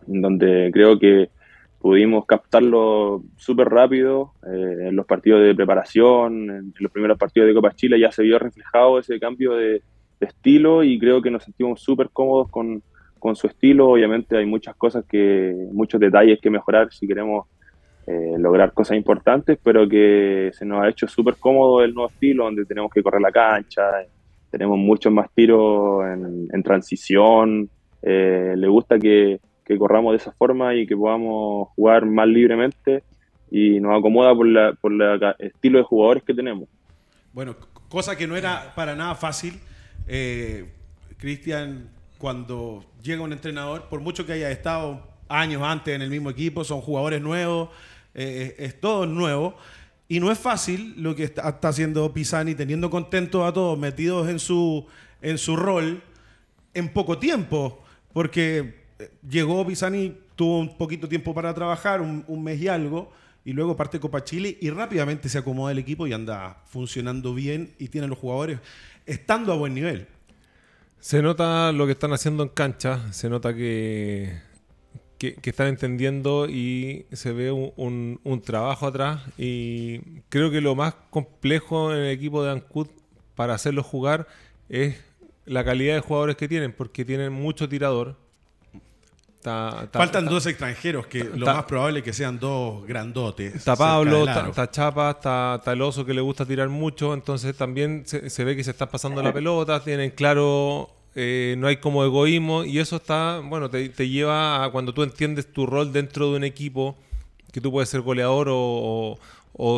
donde 0.06 0.70
creo 0.72 0.98
que 0.98 1.28
pudimos 1.80 2.26
captarlo 2.26 3.22
súper 3.36 3.68
rápido 3.68 4.34
eh, 4.46 4.88
en 4.88 4.96
los 4.96 5.06
partidos 5.06 5.42
de 5.42 5.54
preparación, 5.54 6.50
en 6.50 6.74
los 6.78 6.92
primeros 6.92 7.18
partidos 7.18 7.48
de 7.48 7.54
Copa 7.54 7.74
Chile 7.74 7.98
ya 7.98 8.12
se 8.12 8.22
vio 8.22 8.38
reflejado 8.38 8.98
ese 8.98 9.18
cambio 9.18 9.54
de, 9.54 9.82
estilo 10.20 10.84
y 10.84 10.98
creo 10.98 11.22
que 11.22 11.30
nos 11.30 11.44
sentimos 11.44 11.80
súper 11.80 12.10
cómodos 12.12 12.50
con, 12.50 12.82
con, 13.18 13.34
su 13.34 13.46
estilo. 13.46 13.88
Obviamente 13.88 14.36
hay 14.36 14.44
muchas 14.44 14.76
cosas 14.76 15.02
que, 15.06 15.54
muchos 15.72 15.98
detalles 15.98 16.38
que 16.42 16.50
mejorar 16.50 16.92
si 16.92 17.08
queremos 17.08 17.46
eh, 18.06 18.34
lograr 18.36 18.74
cosas 18.74 18.98
importantes, 18.98 19.58
pero 19.62 19.88
que 19.88 20.50
se 20.52 20.66
nos 20.66 20.82
ha 20.82 20.90
hecho 20.90 21.08
súper 21.08 21.36
cómodo 21.36 21.82
el 21.82 21.94
nuevo 21.94 22.10
estilo 22.10 22.44
donde 22.44 22.66
tenemos 22.66 22.92
que 22.92 23.02
correr 23.02 23.22
la 23.22 23.32
cancha, 23.32 23.82
tenemos 24.50 24.76
muchos 24.76 25.10
más 25.10 25.30
tiros 25.34 26.04
en, 26.06 26.62
transición, 26.62 27.70
eh, 28.02 28.52
le 28.58 28.68
gusta 28.68 28.98
que 28.98 29.40
que 29.70 29.78
corramos 29.78 30.12
de 30.12 30.16
esa 30.16 30.32
forma 30.32 30.74
y 30.74 30.84
que 30.84 30.96
podamos 30.96 31.68
jugar 31.76 32.04
más 32.04 32.26
libremente 32.26 33.04
y 33.52 33.78
nos 33.78 33.96
acomoda 33.96 34.34
por 34.34 34.48
el 34.48 34.76
por 34.78 34.90
la 34.90 35.36
estilo 35.38 35.78
de 35.78 35.84
jugadores 35.84 36.24
que 36.24 36.34
tenemos. 36.34 36.68
Bueno, 37.32 37.54
cosa 37.88 38.16
que 38.16 38.26
no 38.26 38.34
era 38.34 38.72
para 38.74 38.96
nada 38.96 39.14
fácil. 39.14 39.60
Eh, 40.08 40.68
Cristian, 41.18 41.88
cuando 42.18 42.84
llega 43.00 43.22
un 43.22 43.32
entrenador, 43.32 43.84
por 43.88 44.00
mucho 44.00 44.26
que 44.26 44.32
haya 44.32 44.50
estado 44.50 45.06
años 45.28 45.62
antes 45.62 45.94
en 45.94 46.02
el 46.02 46.10
mismo 46.10 46.30
equipo, 46.30 46.64
son 46.64 46.80
jugadores 46.80 47.22
nuevos, 47.22 47.68
eh, 48.14 48.56
es 48.58 48.80
todo 48.80 49.06
nuevo. 49.06 49.54
Y 50.08 50.18
no 50.18 50.32
es 50.32 50.38
fácil 50.40 50.94
lo 50.96 51.14
que 51.14 51.22
está, 51.22 51.56
haciendo 51.62 52.12
Pisani, 52.12 52.56
teniendo 52.56 52.90
contentos 52.90 53.48
a 53.48 53.52
todos, 53.52 53.78
metidos 53.78 54.28
en 54.28 54.40
su, 54.40 54.84
en 55.22 55.38
su 55.38 55.54
rol 55.54 56.02
en 56.74 56.88
poco 56.88 57.18
tiempo, 57.18 57.84
porque 58.12 58.79
llegó 59.28 59.66
Pisani, 59.66 60.16
tuvo 60.36 60.58
un 60.58 60.76
poquito 60.76 61.08
tiempo 61.08 61.34
para 61.34 61.54
trabajar, 61.54 62.00
un, 62.00 62.42
mes 62.42 62.60
y 62.60 62.68
algo, 62.68 63.12
y 63.44 63.52
luego 63.52 63.76
parte 63.76 64.00
Copa 64.00 64.24
Chile 64.24 64.56
y 64.60 64.70
rápidamente 64.70 65.28
se 65.28 65.38
acomoda 65.38 65.72
el 65.72 65.78
equipo 65.78 66.06
y 66.06 66.12
anda 66.12 66.62
funcionando 66.66 67.34
bien 67.34 67.74
y 67.78 67.88
tiene 67.88 68.06
los 68.06 68.18
jugadores 68.18 68.60
estando 69.06 69.52
a 69.52 69.56
buen 69.56 69.74
nivel. 69.74 70.06
Se 70.98 71.22
nota 71.22 71.72
lo 71.72 71.86
que 71.86 71.92
están 71.92 72.12
haciendo 72.12 72.42
en 72.42 72.50
cancha, 72.50 73.12
se 73.12 73.30
nota 73.30 73.54
que, 73.54 74.38
que, 75.18 75.38
están 75.42 75.68
entendiendo 75.68 76.48
y 76.48 77.06
se 77.12 77.32
ve 77.32 77.50
un, 77.50 78.20
un, 78.22 78.40
trabajo 78.42 78.86
atrás. 78.86 79.22
Y 79.38 80.00
creo 80.28 80.50
que 80.50 80.60
lo 80.60 80.74
más 80.74 80.94
complejo 81.08 81.92
en 81.94 82.02
el 82.02 82.10
equipo 82.10 82.42
de 82.44 82.52
Ancud 82.52 82.88
para 83.34 83.54
hacerlo 83.54 83.82
jugar 83.82 84.26
es 84.68 84.96
la 85.44 85.64
calidad 85.64 85.94
de 85.94 86.00
jugadores 86.00 86.36
que 86.36 86.48
tienen, 86.48 86.72
porque 86.72 87.04
tienen 87.04 87.32
mucho 87.32 87.68
tirador, 87.68 88.16
Faltan 89.42 90.26
dos 90.26 90.44
extranjeros, 90.46 91.06
que 91.06 91.24
lo 91.24 91.46
más 91.46 91.64
probable 91.64 92.00
es 92.00 92.04
que 92.04 92.12
sean 92.12 92.38
dos 92.38 92.86
grandotes. 92.86 93.54
Está 93.54 93.74
Pablo, 93.74 94.26
está 94.28 94.70
Chapa, 94.70 95.10
está, 95.10 95.60
el 95.72 95.80
oso 95.80 96.04
que 96.04 96.12
le 96.12 96.20
gusta 96.20 96.44
tirar 96.44 96.68
mucho, 96.68 97.14
entonces 97.14 97.56
también 97.56 98.04
se, 98.04 98.44
ve 98.44 98.54
que 98.54 98.62
se 98.62 98.72
están 98.72 98.88
pasando 98.88 99.22
la 99.22 99.32
pelota, 99.32 99.82
tienen 99.82 100.10
claro, 100.10 100.90
eh, 101.14 101.54
no 101.56 101.68
hay 101.68 101.78
como 101.78 102.04
egoísmo 102.04 102.64
y 102.64 102.78
eso 102.80 102.96
está, 102.96 103.40
bueno, 103.42 103.70
te, 103.70 103.88
lleva 104.08 104.62
a 104.62 104.70
cuando 104.70 104.92
tú 104.92 105.02
entiendes 105.02 105.50
tu 105.50 105.64
rol 105.64 105.90
dentro 105.90 106.30
de 106.30 106.36
un 106.36 106.44
equipo, 106.44 106.98
que 107.50 107.62
tú 107.62 107.72
puedes 107.72 107.88
ser 107.88 108.02
goleador 108.02 108.48
o, 108.50 108.56
o 108.56 109.18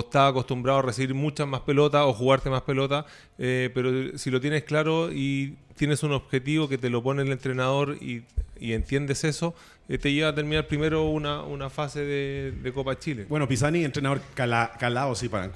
estás 0.01 0.31
acostumbrado 0.31 0.81
a 0.81 0.83
recibir 0.83 1.15
muchas 1.15 1.47
más 1.47 1.61
pelotas 1.61 2.03
o 2.05 2.13
jugarte 2.13 2.51
más 2.51 2.63
pelotas, 2.63 3.05
eh, 3.39 3.71
pero 3.75 4.17
si 4.19 4.31
lo 4.31 4.41
tienes 4.41 4.65
claro 4.65 5.11
y 5.13 5.57
tienes 5.77 6.03
un 6.03 6.13
objetivo 6.13 6.69
que 6.69 6.79
te 6.79 6.91
lo 6.91 7.03
pone 7.03 7.23
el 7.23 7.33
entrenador 7.33 7.97
y, 8.01 8.25
entiendes 8.61 9.25
eso, 9.25 9.55
eh, 9.89 9.99
te 9.99 10.13
lleva 10.13 10.29
a 10.29 10.35
terminar 10.35 10.69
primero 10.69 11.07
una, 11.07 11.43
una 11.43 11.69
fase 11.69 12.05
de, 12.05 12.73
Copa 12.73 12.99
Chile. 12.99 13.27
Bueno, 13.29 13.49
Pisani, 13.49 13.85
entrenador 13.85 14.21
calado, 14.35 15.15
sí, 15.17 15.29
para. 15.29 15.51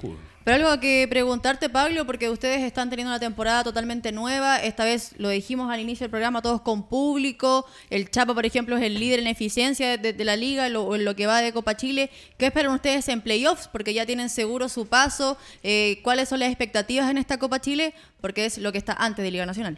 Pero 0.47 0.65
algo 0.65 0.79
que 0.79 1.05
preguntarte, 1.09 1.67
Pablo, 1.67 2.05
porque 2.05 2.29
ustedes 2.29 2.61
están 2.61 2.89
teniendo 2.89 3.11
una 3.11 3.19
temporada 3.19 3.65
totalmente 3.65 4.13
nueva. 4.13 4.63
Esta 4.63 4.85
vez 4.85 5.13
lo 5.19 5.27
dijimos 5.27 5.69
al 5.69 5.81
inicio 5.81 6.05
del 6.05 6.09
programa, 6.09 6.41
todos 6.41 6.61
con 6.61 6.87
público. 6.87 7.65
El 7.89 8.09
Chapa, 8.09 8.33
por 8.33 8.45
ejemplo, 8.45 8.77
es 8.77 8.83
el 8.83 8.97
líder 8.97 9.19
en 9.19 9.27
eficiencia 9.27 9.97
de, 9.97 10.23
la 10.23 10.37
liga, 10.37 10.69
lo, 10.69 10.95
en 10.95 11.03
lo 11.03 11.17
que 11.17 11.27
va 11.27 11.41
de 11.41 11.51
Copa 11.51 11.75
Chile. 11.75 12.09
¿Qué 12.37 12.45
esperan 12.45 12.71
ustedes 12.71 13.09
en 13.09 13.19
playoffs? 13.19 13.67
Porque 13.67 13.93
ya 13.93 14.05
tienen 14.05 14.29
seguro 14.29 14.69
su 14.69 14.87
paso. 14.87 15.35
Eh, 15.63 15.99
¿Cuáles 16.01 16.29
son 16.29 16.39
las 16.39 16.47
expectativas 16.47 17.11
en 17.11 17.17
esta 17.17 17.37
Copa 17.39 17.59
Chile? 17.59 17.93
Porque 18.21 18.45
es 18.45 18.57
lo 18.57 18.71
que 18.71 18.77
está 18.77 18.93
antes 18.93 19.25
de 19.25 19.31
Liga 19.31 19.45
Nacional. 19.45 19.77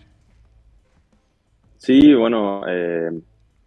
Sí, 1.77 2.13
bueno, 2.13 2.61
eh, 2.67 3.09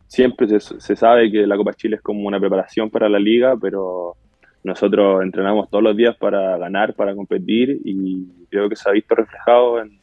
siempre 0.07 0.47
se, 0.61 0.95
sabe 0.95 1.33
que 1.33 1.49
la 1.49 1.57
Copa 1.57 1.75
Chile 1.75 1.97
es 1.97 2.03
como 2.03 2.29
una 2.29 2.39
preparación 2.39 2.91
para 2.91 3.09
la 3.09 3.19
liga, 3.19 3.57
pero 3.61 4.15
nosotros 4.65 5.23
entrenamos 5.23 5.69
todos 5.69 5.83
los 5.83 5.97
días 5.97 6.17
para 6.17 6.57
ganar, 6.57 6.95
para 6.95 7.15
competir 7.15 7.81
y 7.85 8.27
creo 8.49 8.69
que 8.69 8.77
se 8.77 8.89
ha 8.89 8.93
visto 8.93 9.15
reflejado 9.15 9.81
en, 9.81 10.01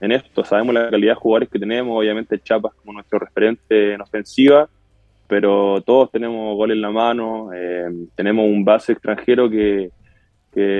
esto. 0.00 0.42
Sabemos 0.44 0.74
la 0.74 0.88
calidad 0.88 1.12
de 1.12 1.20
jugadores 1.20 1.50
que 1.50 1.58
tenemos, 1.58 1.98
obviamente 1.98 2.40
Chapas 2.40 2.72
como 2.74 2.94
nuestro 2.94 3.18
referente 3.18 3.92
en 3.92 4.00
ofensiva, 4.00 4.66
pero 5.26 5.82
todos 5.82 6.10
tenemos 6.10 6.56
gol 6.56 6.70
en 6.70 6.80
la 6.80 6.90
mano, 6.90 7.52
eh, 7.52 7.86
tenemos 8.14 8.46
un 8.46 8.64
base 8.64 8.92
extranjero 8.92 9.50
que, 9.50 9.90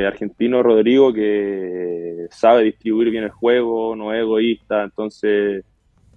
argentino 0.06 0.62
Rodrigo 0.62 1.12
que 1.12 2.26
sabe 2.30 2.64
distribuir 2.64 3.10
bien 3.10 3.24
el 3.24 3.30
juego, 3.30 3.94
no 3.94 4.12
es 4.12 4.20
egoísta, 4.20 4.82
entonces 4.84 5.64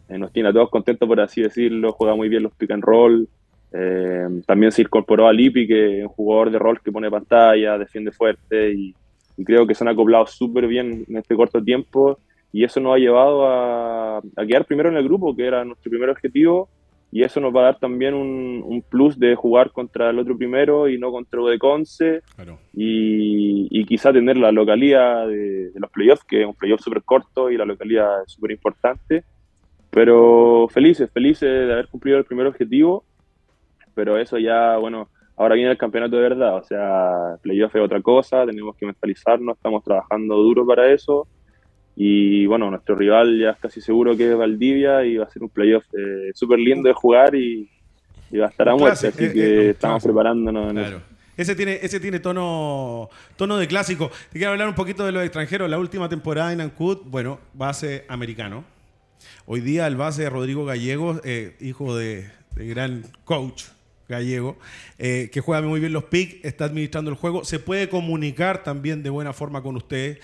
eh, 0.08 0.18
nos 0.18 0.32
tiene 0.32 0.50
a 0.50 0.54
todos 0.54 0.70
contentos, 0.70 1.08
por 1.08 1.20
así 1.20 1.42
decirlo, 1.42 1.92
juega 1.92 2.16
muy 2.16 2.30
bien 2.30 2.44
los 2.44 2.54
pick 2.56 2.72
and 2.72 2.84
roll. 2.84 3.28
Eh, 3.74 4.42
también 4.46 4.72
se 4.72 4.84
incorporó 4.84 5.28
a 5.28 5.34
Lipi, 5.34 5.68
que 5.68 6.00
es 6.00 6.04
un 6.04 6.10
jugador 6.10 6.52
de 6.52 6.60
rol 6.60 6.80
que 6.80 6.92
pone 6.92 7.10
pantalla, 7.10 7.78
defiende 7.78 8.12
fuerte 8.12 8.72
y, 8.72 8.96
creo 9.44 9.66
que 9.66 9.74
se 9.74 9.84
han 9.84 9.88
acoplado 9.88 10.28
súper 10.28 10.68
bien 10.68 11.06
en 11.10 11.18
este 11.18 11.36
corto 11.36 11.60
tiempo 11.60 12.20
y 12.52 12.64
eso 12.64 12.80
nos 12.80 12.94
ha 12.94 13.00
llevado 13.00 13.48
a, 13.48 14.22
quedar 14.48 14.66
primero 14.66 14.90
en 14.90 14.96
el 14.96 15.04
grupo, 15.04 15.36
que 15.36 15.48
era 15.48 15.66
nuestro 15.66 15.90
primer 15.90 16.12
objetivo 16.12 16.70
y 17.12 17.24
eso 17.24 17.40
nos 17.40 17.56
va 17.56 17.62
a 17.62 17.64
dar 17.64 17.80
también 17.80 18.14
un, 18.14 18.84
plus 18.88 19.18
de 19.18 19.34
jugar 19.34 19.72
contra 19.72 20.12
el 20.12 20.20
otro 20.20 20.38
primero 20.38 20.88
y 20.88 21.00
no 21.00 21.12
contra 21.12 21.40
el 21.42 21.48
de 21.48 21.58
Conce 21.58 22.22
y, 22.74 23.68
y, 23.72 23.86
quizá 23.86 24.14
tener 24.14 24.38
la 24.38 24.52
localidad 24.52 25.28
de, 25.28 25.72
de 25.72 25.80
los 25.80 25.90
playoffs, 25.90 26.24
que 26.24 26.42
es 26.42 26.48
un 26.48 26.54
playoff 26.54 26.82
súper 26.82 27.02
corto 27.02 27.50
y 27.50 27.58
la 27.58 27.66
localidad 27.66 28.22
es 28.24 28.34
súper 28.34 28.52
importante. 28.52 29.24
Pero 29.90 30.68
felices, 30.70 31.10
felices 31.12 31.68
de 31.68 31.74
haber 31.74 31.88
cumplido 31.88 32.18
el 32.18 32.26
primer 32.26 32.48
objetivo, 32.48 33.04
pero 33.94 34.18
eso 34.18 34.38
ya, 34.38 34.78
bueno, 34.78 35.10
ahora 35.36 35.56
viene 35.56 35.72
el 35.72 35.78
campeonato 35.78 36.16
de 36.16 36.22
verdad, 36.22 36.58
o 36.58 36.64
sea, 36.64 37.38
playoff 37.42 37.76
es 37.76 37.82
otra 37.82 38.02
cosa, 38.02 38.46
tenemos 38.46 38.76
que 38.76 38.86
mentalizarnos, 38.86 39.58
estamos 39.58 39.84
trabajando 39.84 40.36
duro 40.36 40.66
para 40.66 40.92
eso. 40.92 41.28
Y 41.96 42.48
bueno, 42.48 42.72
nuestro 42.72 42.96
rival 42.96 43.40
ya 43.40 43.52
es 43.52 43.58
casi 43.60 43.80
seguro 43.80 44.18
que 44.18 44.32
es 44.32 44.36
Valdivia 44.36 45.06
y 45.06 45.18
va 45.18 45.26
a 45.26 45.30
ser 45.30 45.44
un 45.44 45.50
playoff 45.50 45.86
eh, 45.94 46.32
súper 46.34 46.58
lindo 46.58 46.88
de 46.88 46.94
jugar 46.96 47.36
y, 47.36 47.70
va 48.40 48.48
a 48.48 48.50
estar 48.50 48.68
a 48.68 48.76
muerte, 48.76 49.10
así 49.10 49.26
eh, 49.26 49.32
que 49.32 49.68
eh, 49.68 49.70
estamos 49.70 50.04
preparándonos 50.04 50.72
en 50.72 50.78
eso. 50.80 51.02
Ese 51.38 51.56
tiene, 51.56 51.80
ese 51.82 52.00
tiene 52.00 52.20
tono, 52.20 53.10
tono 53.36 53.58
de 53.58 53.68
clásico. 53.68 54.10
Te 54.32 54.38
quiero 54.38 54.52
hablar 54.52 54.68
un 54.68 54.76
poquito 54.76 55.06
de 55.06 55.12
los 55.12 55.24
extranjeros. 55.24 55.70
La 55.70 55.80
última 55.80 56.08
temporada 56.08 56.54
en 56.54 56.62
Ancud, 56.62 57.00
bueno, 57.06 57.40
base 57.54 58.06
americano. 58.08 58.64
Hoy 59.46 59.62
día 59.62 59.88
el 59.88 59.96
base 59.96 60.24
de 60.24 60.30
Rodrigo 60.30 60.64
Gallego, 60.66 61.20
eh, 61.24 61.56
hijo 61.60 61.96
de, 61.96 62.30
gran 62.56 63.04
coach 63.26 63.64
gallego, 64.08 64.58
eh, 64.98 65.30
que 65.32 65.42
juega 65.42 65.66
muy 65.68 65.80
bien 65.80 65.94
los 65.94 66.06
picks, 66.06 66.44
está 66.44 66.66
administrando 66.66 67.12
el 67.12 67.18
juego, 67.18 67.44
se 67.44 67.60
puede 67.60 67.90
comunicar 67.90 68.64
también 68.64 69.04
de 69.04 69.10
buena 69.10 69.34
forma 69.34 69.62
con 69.62 69.76
ustedes. 69.76 70.20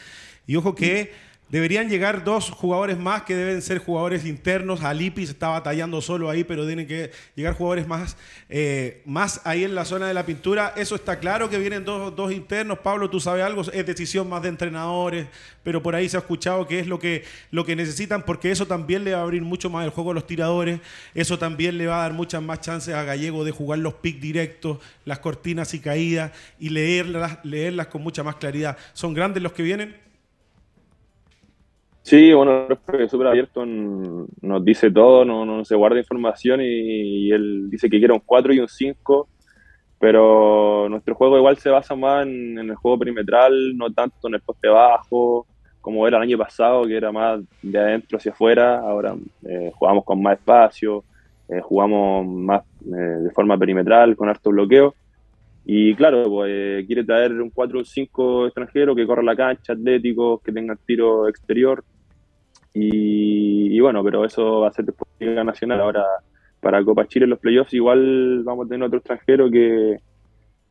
Y 0.48 0.56
ojo 0.56 0.76
que 0.76 1.12
Deberían 1.50 1.90
llegar 1.90 2.24
dos 2.24 2.52
jugadores 2.52 3.00
más 3.00 3.24
que 3.24 3.36
deben 3.36 3.64
ser 3.64 3.80
jugadores 3.80 4.24
internos. 4.24 4.84
Alipi 4.84 5.26
se 5.26 5.32
está 5.32 5.48
batallando 5.48 6.00
solo 6.00 6.30
ahí, 6.30 6.44
pero 6.44 6.64
tienen 6.68 6.86
que 6.86 7.10
llegar 7.36 7.56
jugadores 7.56 7.88
más, 7.88 8.18
eh, 8.50 9.02
más 9.04 9.42
ahí 9.46 9.64
en 9.64 9.74
la 9.74 9.84
zona 9.84 10.08
de 10.08 10.14
la 10.14 10.28
pintura. 10.28 10.74
Eso 10.78 10.94
está 10.94 11.18
claro 11.18 11.50
que 11.50 11.58
vienen 11.58 11.84
dos, 11.84 12.16
dos, 12.16 12.32
internos. 12.32 12.78
Pablo, 12.80 13.10
tú 13.10 13.20
sabes 13.20 13.44
algo, 13.44 13.64
es 13.64 13.86
decisión 13.86 14.30
más 14.30 14.44
de 14.44 14.50
entrenadores, 14.50 15.28
pero 15.64 15.82
por 15.82 15.96
ahí 15.96 16.08
se 16.08 16.18
ha 16.18 16.20
escuchado 16.20 16.68
que 16.68 16.80
es 16.80 16.88
lo 16.88 17.00
que, 17.00 17.24
lo 17.50 17.66
que 17.66 17.76
necesitan, 17.76 18.22
porque 18.22 18.52
eso 18.52 18.68
también 18.68 19.04
le 19.04 19.14
va 19.14 19.20
a 19.20 19.24
abrir 19.24 19.42
mucho 19.42 19.72
más 19.72 19.84
el 19.86 19.90
juego 19.90 20.12
a 20.12 20.14
los 20.14 20.28
tiradores. 20.28 20.80
Eso 21.16 21.40
también 21.40 21.80
le 21.80 21.88
va 21.88 21.98
a 21.98 22.02
dar 22.04 22.14
muchas 22.14 22.44
más 22.44 22.62
chances 22.62 22.94
a 22.94 23.04
Gallego 23.04 23.44
de 23.44 23.50
jugar 23.50 23.80
los 23.80 23.96
picks 23.96 24.22
directos, 24.22 24.78
las 25.04 25.18
cortinas 25.18 25.74
y 25.74 25.80
caídas 25.80 26.32
y 26.60 26.70
leerlas, 26.70 27.40
leerlas 27.44 27.88
con 27.88 28.04
mucha 28.04 28.22
más 28.22 28.36
claridad. 28.36 28.78
¿Son 28.94 29.16
grandes 29.16 29.42
los 29.42 29.54
que 29.54 29.64
vienen? 29.64 30.09
Sí, 32.10 32.34
bueno, 32.34 32.66
es 32.72 33.12
súper 33.12 33.28
abierto, 33.28 33.64
nos 33.68 34.66
dice 34.66 34.90
todo, 34.90 35.24
no, 35.24 35.64
se 35.64 35.76
guarda 35.76 36.00
información 36.00 36.60
y, 36.60 37.30
él 37.32 37.70
dice 37.70 37.88
que 37.88 38.00
quiere 38.00 38.16
un 38.16 38.22
4 38.26 38.52
y 38.52 38.60
un 38.60 38.68
5, 38.68 39.30
pero 40.00 40.90
nuestro 40.90 41.14
juego 41.14 41.38
igual 41.38 41.58
se 41.58 41.70
basa 41.70 41.96
más 41.96 42.26
en, 42.26 42.58
el 42.58 42.74
juego 42.74 42.98
perimetral, 42.98 43.78
no 43.78 43.94
tanto 43.94 44.28
en 44.28 44.34
el 44.34 44.42
poste 44.42 44.70
bajo, 44.70 45.46
como 45.82 46.08
era 46.08 46.18
el 46.18 46.24
año 46.24 46.40
pasado, 46.40 46.82
que 46.86 46.98
era 46.98 47.12
más 47.12 47.42
de 47.62 47.78
adentro 47.78 48.18
hacia 48.18 48.32
afuera, 48.32 48.80
ahora 48.80 49.16
eh, 49.48 49.72
jugamos 49.76 50.04
con 50.04 50.20
más 50.20 50.40
espacio, 50.40 51.04
eh, 51.48 51.62
jugamos 51.62 52.26
más 52.26 52.64
eh, 52.88 53.20
de 53.22 53.30
forma 53.30 53.56
perimetral, 53.56 54.16
con 54.16 54.30
harto 54.30 54.50
bloqueo. 54.50 54.96
Y 55.64 55.94
claro, 55.94 56.24
pues 56.24 56.88
quiere 56.88 57.04
traer 57.04 57.34
un 57.34 57.52
4 57.52 57.82
o 57.82 57.86
5 57.86 58.48
extranjero 58.48 58.96
que 58.96 59.06
corra 59.06 59.22
la 59.22 59.36
cancha, 59.36 59.74
atlético, 59.74 60.40
que 60.40 60.52
tenga 60.52 60.76
tiro 60.76 61.28
exterior. 61.28 61.84
Y, 62.74 63.80
bueno, 63.80 64.04
pero 64.04 64.26
eso 64.26 64.62
va 64.62 64.70
a 64.70 64.74
ser 64.74 64.86
después 64.86 65.10
de 65.20 65.28
Liga 65.28 65.44
Nacional. 65.44 65.82
Ahora, 65.82 66.06
para 66.60 66.84
Copa 66.84 67.08
Chile 67.08 67.28
los 67.28 67.40
playoffs, 67.40 67.74
igual 67.74 68.44
vamos 68.44 68.66
a 68.66 68.70
tener 68.70 68.86
otro 68.86 69.00
extranjero 69.00 69.50
que, 69.50 69.98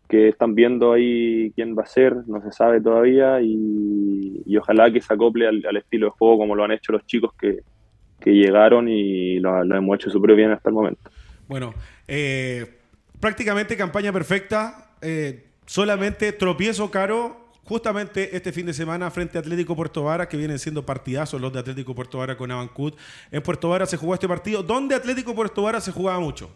que 0.08 0.28
están 0.28 0.54
viendo 0.54 0.92
ahí 0.92 1.52
quién 1.54 1.76
va 1.76 1.82
a 1.82 1.86
ser, 1.86 2.16
no 2.26 2.40
se 2.42 2.52
sabe 2.52 2.80
todavía. 2.80 3.40
Y, 3.40 4.56
ojalá 4.56 4.90
que 4.90 5.00
se 5.00 5.12
acople 5.12 5.46
al, 5.46 5.76
estilo 5.76 6.06
de 6.06 6.12
juego 6.12 6.38
como 6.38 6.54
lo 6.54 6.64
han 6.64 6.72
hecho 6.72 6.92
los 6.92 7.06
chicos 7.06 7.32
que, 7.34 7.60
que 8.18 8.30
llegaron 8.30 8.88
y 8.88 9.38
lo, 9.38 9.62
hemos 9.62 9.96
hecho 9.96 10.10
súper 10.10 10.34
bien 10.34 10.50
hasta 10.50 10.70
el 10.70 10.74
momento. 10.74 11.10
Bueno, 11.46 11.74
eh, 12.06 12.66
prácticamente 13.20 13.76
campaña 13.76 14.12
perfecta. 14.12 14.92
Eh, 15.00 15.44
solamente 15.66 16.32
tropiezo 16.32 16.90
caro 16.90 17.47
justamente 17.68 18.34
este 18.34 18.50
fin 18.50 18.64
de 18.64 18.72
semana 18.72 19.10
frente 19.10 19.36
a 19.36 19.42
Atlético 19.42 19.76
Puerto 19.76 20.02
Vara, 20.02 20.26
que 20.26 20.38
vienen 20.38 20.58
siendo 20.58 20.86
partidazos 20.86 21.38
los 21.38 21.52
de 21.52 21.60
Atlético 21.60 21.94
Puerto 21.94 22.16
Vara 22.16 22.34
con 22.34 22.50
Abancut. 22.50 22.96
En 23.30 23.42
Puerto 23.42 23.68
Vara 23.68 23.84
se 23.84 23.98
jugó 23.98 24.14
este 24.14 24.26
partido, 24.26 24.62
donde 24.62 24.94
Atlético 24.94 25.34
Puerto 25.34 25.62
Vara 25.62 25.78
se 25.80 25.92
jugaba 25.92 26.18
mucho. 26.18 26.50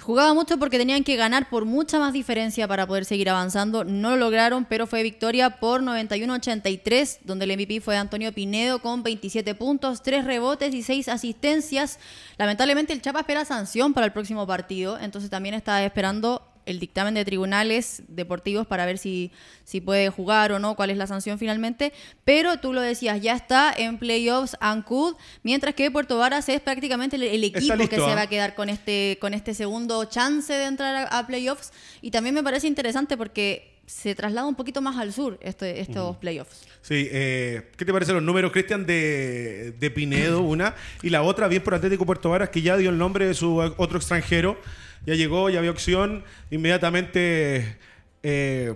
Jugaba 0.00 0.34
mucho 0.34 0.58
porque 0.58 0.78
tenían 0.78 1.04
que 1.04 1.16
ganar 1.16 1.50
por 1.50 1.66
mucha 1.66 1.98
más 1.98 2.14
diferencia 2.14 2.66
para 2.66 2.86
poder 2.86 3.04
seguir 3.04 3.28
avanzando. 3.28 3.84
No 3.84 4.10
lo 4.10 4.16
lograron, 4.16 4.64
pero 4.64 4.86
fue 4.86 5.02
victoria 5.02 5.60
por 5.60 5.82
91-83, 5.82 7.18
donde 7.24 7.44
el 7.44 7.56
MVP 7.56 7.80
fue 7.80 7.96
Antonio 7.96 8.32
Pinedo 8.32 8.80
con 8.80 9.02
27 9.02 9.54
puntos, 9.54 10.02
3 10.02 10.24
rebotes 10.24 10.74
y 10.74 10.82
6 10.82 11.08
asistencias. 11.08 11.98
Lamentablemente 12.38 12.94
el 12.94 13.02
Chapa 13.02 13.20
espera 13.20 13.44
sanción 13.44 13.92
para 13.92 14.06
el 14.06 14.12
próximo 14.12 14.46
partido, 14.46 14.98
entonces 14.98 15.30
también 15.30 15.54
está 15.54 15.84
esperando 15.84 16.42
el 16.66 16.80
dictamen 16.80 17.14
de 17.14 17.24
tribunales 17.24 18.02
deportivos 18.08 18.66
para 18.66 18.86
ver 18.86 18.98
si, 18.98 19.30
si 19.64 19.80
puede 19.80 20.10
jugar 20.10 20.52
o 20.52 20.58
no, 20.58 20.76
cuál 20.76 20.90
es 20.90 20.96
la 20.96 21.06
sanción 21.06 21.38
finalmente. 21.38 21.92
Pero 22.24 22.58
tú 22.58 22.72
lo 22.72 22.80
decías, 22.80 23.20
ya 23.20 23.34
está 23.34 23.72
en 23.76 23.98
playoffs 23.98 24.56
Ancud, 24.60 25.14
mientras 25.42 25.74
que 25.74 25.90
Puerto 25.90 26.18
Varas 26.18 26.48
es 26.48 26.60
prácticamente 26.60 27.16
el, 27.16 27.44
equipo 27.44 27.88
que 27.88 27.96
se 27.96 28.02
¿ah? 28.02 28.14
va 28.14 28.22
a 28.22 28.26
quedar 28.28 28.54
con 28.54 28.68
este, 28.68 29.18
con 29.20 29.34
este 29.34 29.54
segundo 29.54 30.04
chance 30.06 30.52
de 30.52 30.64
entrar 30.64 31.08
a, 31.10 31.26
playoffs. 31.26 31.72
Y 32.02 32.10
también 32.10 32.34
me 32.34 32.42
parece 32.42 32.66
interesante 32.66 33.16
porque 33.16 33.72
se 33.86 34.14
traslada 34.14 34.46
un 34.46 34.54
poquito 34.54 34.80
más 34.80 34.96
al 34.96 35.12
sur 35.12 35.38
este, 35.42 35.80
estos 35.80 36.16
playoffs. 36.16 36.66
Sí, 36.80 37.08
eh, 37.10 37.70
¿qué 37.76 37.84
te 37.84 37.92
parecen 37.92 38.14
los 38.14 38.24
números, 38.24 38.52
Cristian, 38.52 38.86
de, 38.86 39.72
de, 39.78 39.90
Pinedo, 39.90 40.40
una? 40.40 40.74
Y 41.02 41.10
la 41.10 41.22
otra, 41.22 41.48
bien 41.48 41.62
por 41.62 41.74
Atlético 41.74 42.04
Puerto 42.04 42.30
Varas, 42.30 42.50
que 42.50 42.62
ya 42.62 42.76
dio 42.76 42.90
el 42.90 42.98
nombre 42.98 43.26
de 43.26 43.34
su 43.34 43.56
otro 43.56 43.98
extranjero 43.98 44.58
ya 45.06 45.14
llegó, 45.14 45.50
ya 45.50 45.58
había 45.58 45.70
opción, 45.70 46.24
inmediatamente 46.50 47.78
eh, 48.22 48.74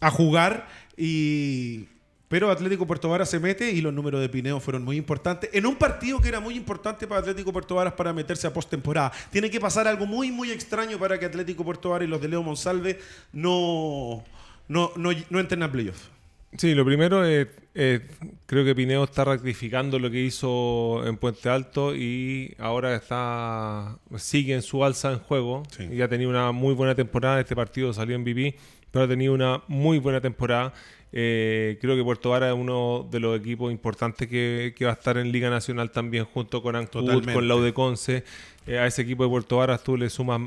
a 0.00 0.10
jugar 0.10 0.68
y... 0.96 1.88
Pero 2.28 2.50
Atlético 2.50 2.86
Puerto 2.86 3.10
Varas 3.10 3.28
se 3.28 3.38
mete 3.38 3.72
y 3.72 3.82
los 3.82 3.92
números 3.92 4.18
de 4.22 4.30
Pineo 4.30 4.58
fueron 4.58 4.82
muy 4.82 4.96
importantes. 4.96 5.50
En 5.52 5.66
un 5.66 5.76
partido 5.76 6.18
que 6.18 6.28
era 6.28 6.40
muy 6.40 6.54
importante 6.56 7.06
para 7.06 7.20
Atlético 7.20 7.52
Puerto 7.52 7.74
Varas 7.74 7.92
para 7.92 8.14
meterse 8.14 8.46
a 8.46 8.54
postemporada. 8.54 9.12
Tiene 9.30 9.50
que 9.50 9.60
pasar 9.60 9.86
algo 9.86 10.06
muy, 10.06 10.30
muy 10.30 10.50
extraño 10.50 10.98
para 10.98 11.18
que 11.18 11.26
Atlético 11.26 11.62
Puerto 11.62 11.90
Varas 11.90 12.08
y 12.08 12.10
los 12.10 12.22
de 12.22 12.28
Leo 12.28 12.42
Monsalve 12.42 12.98
no, 13.34 14.24
no, 14.66 14.92
no, 14.96 15.10
no 15.28 15.40
entren 15.40 15.62
a 15.62 15.70
playoff. 15.70 16.08
Sí, 16.56 16.74
lo 16.74 16.84
primero 16.84 17.24
es, 17.24 17.48
creo 17.72 18.64
que 18.64 18.74
Pineo 18.74 19.04
está 19.04 19.24
rectificando 19.24 19.98
lo 19.98 20.10
que 20.10 20.20
hizo 20.20 21.02
en 21.06 21.16
Puente 21.16 21.48
Alto 21.48 21.96
y 21.96 22.54
ahora 22.58 22.94
está 22.94 23.98
sigue 24.16 24.54
en 24.54 24.62
su 24.62 24.84
alza 24.84 25.12
en 25.12 25.18
juego. 25.18 25.62
Y 25.90 26.02
ha 26.02 26.08
tenido 26.08 26.28
una 26.30 26.52
muy 26.52 26.74
buena 26.74 26.94
temporada. 26.94 27.40
Este 27.40 27.56
partido 27.56 27.92
salió 27.92 28.16
en 28.16 28.24
VP, 28.24 28.56
pero 28.90 29.06
ha 29.06 29.08
tenido 29.08 29.32
una 29.32 29.62
muy 29.66 29.98
buena 29.98 30.20
temporada. 30.20 30.74
Eh, 31.14 31.78
creo 31.80 31.94
que 31.94 32.02
Puerto 32.02 32.30
Vara 32.30 32.48
es 32.48 32.54
uno 32.54 33.06
de 33.10 33.20
los 33.20 33.38
equipos 33.38 33.70
importantes 33.70 34.28
que, 34.28 34.74
va 34.82 34.90
a 34.90 34.94
estar 34.94 35.18
en 35.18 35.30
Liga 35.30 35.50
Nacional 35.50 35.90
también, 35.90 36.24
junto 36.24 36.62
con 36.62 36.76
Ancud, 36.76 37.24
con 37.32 37.48
Laudeconce. 37.48 38.24
Eh, 38.66 38.78
a 38.78 38.86
ese 38.86 39.02
equipo 39.02 39.24
de 39.24 39.30
Puerto 39.30 39.56
Vara 39.58 39.78
tú 39.78 39.96
le 39.96 40.08
sumas 40.08 40.40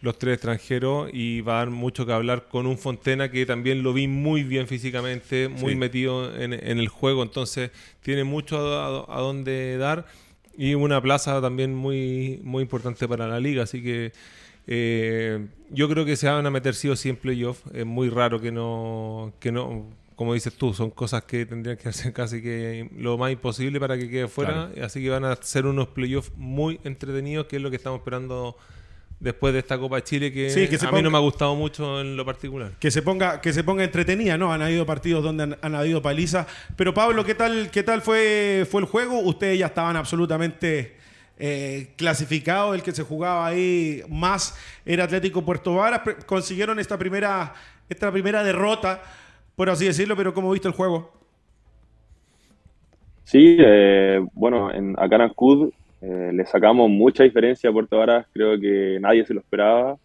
los 0.00 0.18
tres 0.18 0.34
extranjeros 0.34 1.10
y 1.12 1.42
va 1.42 1.54
a 1.54 1.64
dar 1.64 1.70
mucho 1.70 2.06
que 2.06 2.12
hablar 2.12 2.48
con 2.48 2.66
un 2.66 2.78
Fontena 2.78 3.30
que 3.30 3.44
también 3.44 3.82
lo 3.82 3.92
vi 3.92 4.08
muy 4.08 4.44
bien 4.44 4.66
físicamente, 4.66 5.48
muy 5.48 5.74
metido 5.74 6.34
en, 6.38 6.52
el 6.52 6.88
juego, 6.88 7.22
entonces 7.22 7.70
tiene 8.02 8.24
mucho 8.24 8.58
a, 8.58 9.06
a, 9.14 9.20
dónde 9.20 9.76
dar 9.76 10.06
y 10.56 10.74
una 10.74 11.00
plaza 11.00 11.40
también 11.40 11.74
muy, 11.74 12.40
muy 12.42 12.62
importante 12.62 13.06
para 13.06 13.28
la 13.28 13.40
liga, 13.40 13.64
así 13.64 13.82
que 13.82 14.12
eh, 14.66 15.46
yo 15.70 15.88
creo 15.88 16.04
que 16.04 16.16
se 16.16 16.28
van 16.28 16.46
a 16.46 16.50
meter 16.50 16.74
sí 16.74 16.88
o 16.88 16.96
sí 16.96 17.08
en 17.08 17.16
playoff, 17.16 17.60
es 17.74 17.84
muy 17.84 18.08
raro 18.08 18.40
que 18.40 18.52
no, 18.52 19.32
que 19.38 19.52
no, 19.52 19.86
como 20.16 20.34
dices 20.34 20.54
tú, 20.54 20.72
son 20.72 20.90
cosas 20.90 21.24
que 21.24 21.44
tendrían 21.44 21.76
que 21.76 21.88
hacer 21.88 22.12
casi 22.12 22.40
que 22.40 22.88
lo 22.96 23.18
más 23.18 23.32
imposible 23.32 23.80
para 23.80 23.98
que 23.98 24.08
quede 24.08 24.28
fuera, 24.28 24.70
así 24.82 25.02
que 25.02 25.10
van 25.10 25.24
a 25.24 25.36
ser 25.36 25.66
unos 25.66 25.88
playoffs 25.88 26.32
muy 26.36 26.80
entretenidos, 26.84 27.46
que 27.46 27.56
es 27.56 27.62
lo 27.62 27.70
que 27.70 27.76
estamos 27.76 27.98
esperando 27.98 28.56
después 29.20 29.52
de 29.52 29.60
esta 29.60 29.78
Copa 29.78 30.02
Chile 30.02 30.32
que, 30.32 30.50
a 30.50 30.92
mí 30.92 31.02
no 31.02 31.10
me 31.10 31.18
ha 31.18 31.20
gustado 31.20 31.54
mucho 31.54 32.00
en 32.00 32.16
lo 32.16 32.24
particular. 32.24 32.72
Que 32.80 32.90
se 32.90 33.02
ponga, 33.02 33.40
que 33.40 33.52
se 33.52 33.62
ponga 33.62 33.84
entretenida, 33.84 34.38
¿no? 34.38 34.52
Han 34.52 34.62
habido 34.62 34.86
partidos 34.86 35.22
donde 35.22 35.56
han, 35.60 35.74
habido 35.74 36.00
palizas. 36.00 36.46
Pero 36.74 36.94
Pablo, 36.94 37.24
¿qué 37.24 37.34
tal, 37.34 37.70
qué 37.70 37.82
tal 37.82 38.00
fue, 38.00 38.66
fue 38.68 38.80
el 38.80 38.86
juego? 38.86 39.20
Ustedes 39.20 39.58
ya 39.58 39.66
estaban 39.66 39.96
absolutamente 39.96 40.96
eh, 41.38 41.92
clasificados, 41.96 42.74
el 42.74 42.82
que 42.82 42.92
se 42.92 43.02
jugaba 43.02 43.46
ahí 43.46 44.02
más 44.08 44.58
era 44.84 45.04
Atlético 45.04 45.44
Puerto 45.44 45.74
Varas. 45.74 46.00
Consiguieron 46.24 46.78
esta 46.80 46.98
primera, 46.98 47.54
esta 47.88 48.10
primera 48.10 48.42
derrota, 48.42 49.02
por 49.54 49.68
así 49.68 49.84
decirlo, 49.84 50.16
pero 50.16 50.32
¿cómo 50.32 50.50
viste 50.50 50.68
el 50.68 50.74
juego? 50.74 51.12
Sí, 53.24 53.58
eh, 53.60 54.20
bueno, 54.32 54.72
en, 54.72 54.98
acá 54.98 55.16
en 55.16 55.22
Ancud 55.22 55.72
eh, 56.02 56.30
le 56.32 56.46
sacamos 56.46 56.88
mucha 56.88 57.24
diferencia 57.24 57.68
a 57.68 57.72
Puerto 57.72 57.98
Varas, 57.98 58.26
creo 58.32 58.58
que 58.58 58.98
nadie 59.00 59.24
se 59.26 59.34
lo 59.34 59.40
esperaba. 59.40 59.96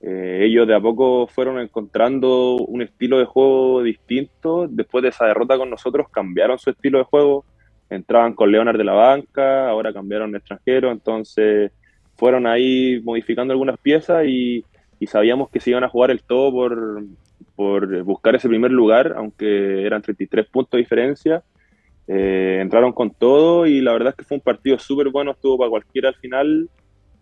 Eh, 0.00 0.44
ellos 0.44 0.66
de 0.66 0.76
a 0.76 0.80
poco 0.80 1.26
fueron 1.26 1.58
encontrando 1.58 2.56
un 2.56 2.82
estilo 2.82 3.18
de 3.18 3.24
juego 3.24 3.82
distinto. 3.82 4.66
Después 4.68 5.02
de 5.02 5.08
esa 5.10 5.26
derrota 5.26 5.56
con 5.56 5.70
nosotros, 5.70 6.08
cambiaron 6.10 6.58
su 6.58 6.70
estilo 6.70 6.98
de 6.98 7.04
juego. 7.04 7.44
Entraban 7.90 8.34
con 8.34 8.50
Leonard 8.52 8.78
de 8.78 8.84
la 8.84 8.92
banca, 8.92 9.68
ahora 9.68 9.92
cambiaron 9.92 10.32
de 10.32 10.38
extranjero. 10.38 10.90
Entonces 10.90 11.72
fueron 12.16 12.46
ahí 12.46 13.00
modificando 13.04 13.52
algunas 13.52 13.78
piezas 13.78 14.24
y, 14.26 14.64
sabíamos 15.06 15.48
que 15.50 15.60
se 15.60 15.70
iban 15.70 15.84
a 15.84 15.88
jugar 15.88 16.10
el 16.10 16.22
todo 16.24 16.50
por, 16.50 17.04
por 17.54 18.02
buscar 18.02 18.34
ese 18.34 18.48
primer 18.48 18.72
lugar, 18.72 19.14
aunque 19.16 19.86
eran 19.86 20.02
33 20.02 20.46
puntos 20.48 20.72
de 20.72 20.78
diferencia. 20.78 21.44
Eh, 22.08 22.58
entraron 22.62 22.92
con 22.92 23.10
todo 23.10 23.66
y 23.66 23.82
la 23.82 23.92
verdad 23.92 24.10
es 24.10 24.16
que 24.16 24.24
fue 24.24 24.38
un 24.38 24.42
partido 24.42 24.78
súper 24.78 25.10
bueno, 25.10 25.32
estuvo 25.32 25.58
para 25.58 25.70
cualquiera 25.70 26.08
al 26.08 26.16
final. 26.16 26.68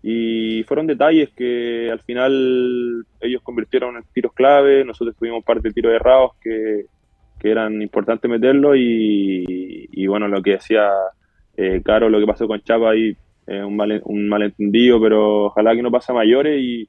Y 0.02 0.62
fueron 0.64 0.86
detalles 0.86 1.30
que 1.30 1.90
al 1.90 1.98
final 2.00 3.04
ellos 3.20 3.42
convirtieron 3.42 3.96
en 3.96 4.04
tiros 4.12 4.32
clave, 4.32 4.84
nosotros 4.84 5.16
tuvimos 5.18 5.42
parte 5.44 5.68
de 5.68 5.74
tiros 5.74 5.92
errados 5.92 6.32
que, 6.40 6.84
que 7.40 7.50
eran 7.50 7.82
importantes 7.82 8.30
meterlo 8.30 8.76
y, 8.76 10.06
bueno, 10.06 10.28
lo 10.28 10.42
que 10.42 10.52
decía 10.52 10.88
eh, 11.56 11.82
Caro, 11.84 12.08
lo 12.08 12.20
que 12.20 12.26
pasó 12.26 12.46
con 12.46 12.60
Chapa 12.60 12.90
ahí, 12.90 13.16
es 13.46 13.64
un, 13.64 13.76
mal, 13.76 14.00
un 14.04 14.28
malentendido, 14.28 15.00
pero 15.00 15.46
ojalá 15.46 15.74
que 15.74 15.82
no 15.82 15.90
pase 15.90 16.12
a 16.12 16.14
mayores 16.14 16.60
y, 16.60 16.88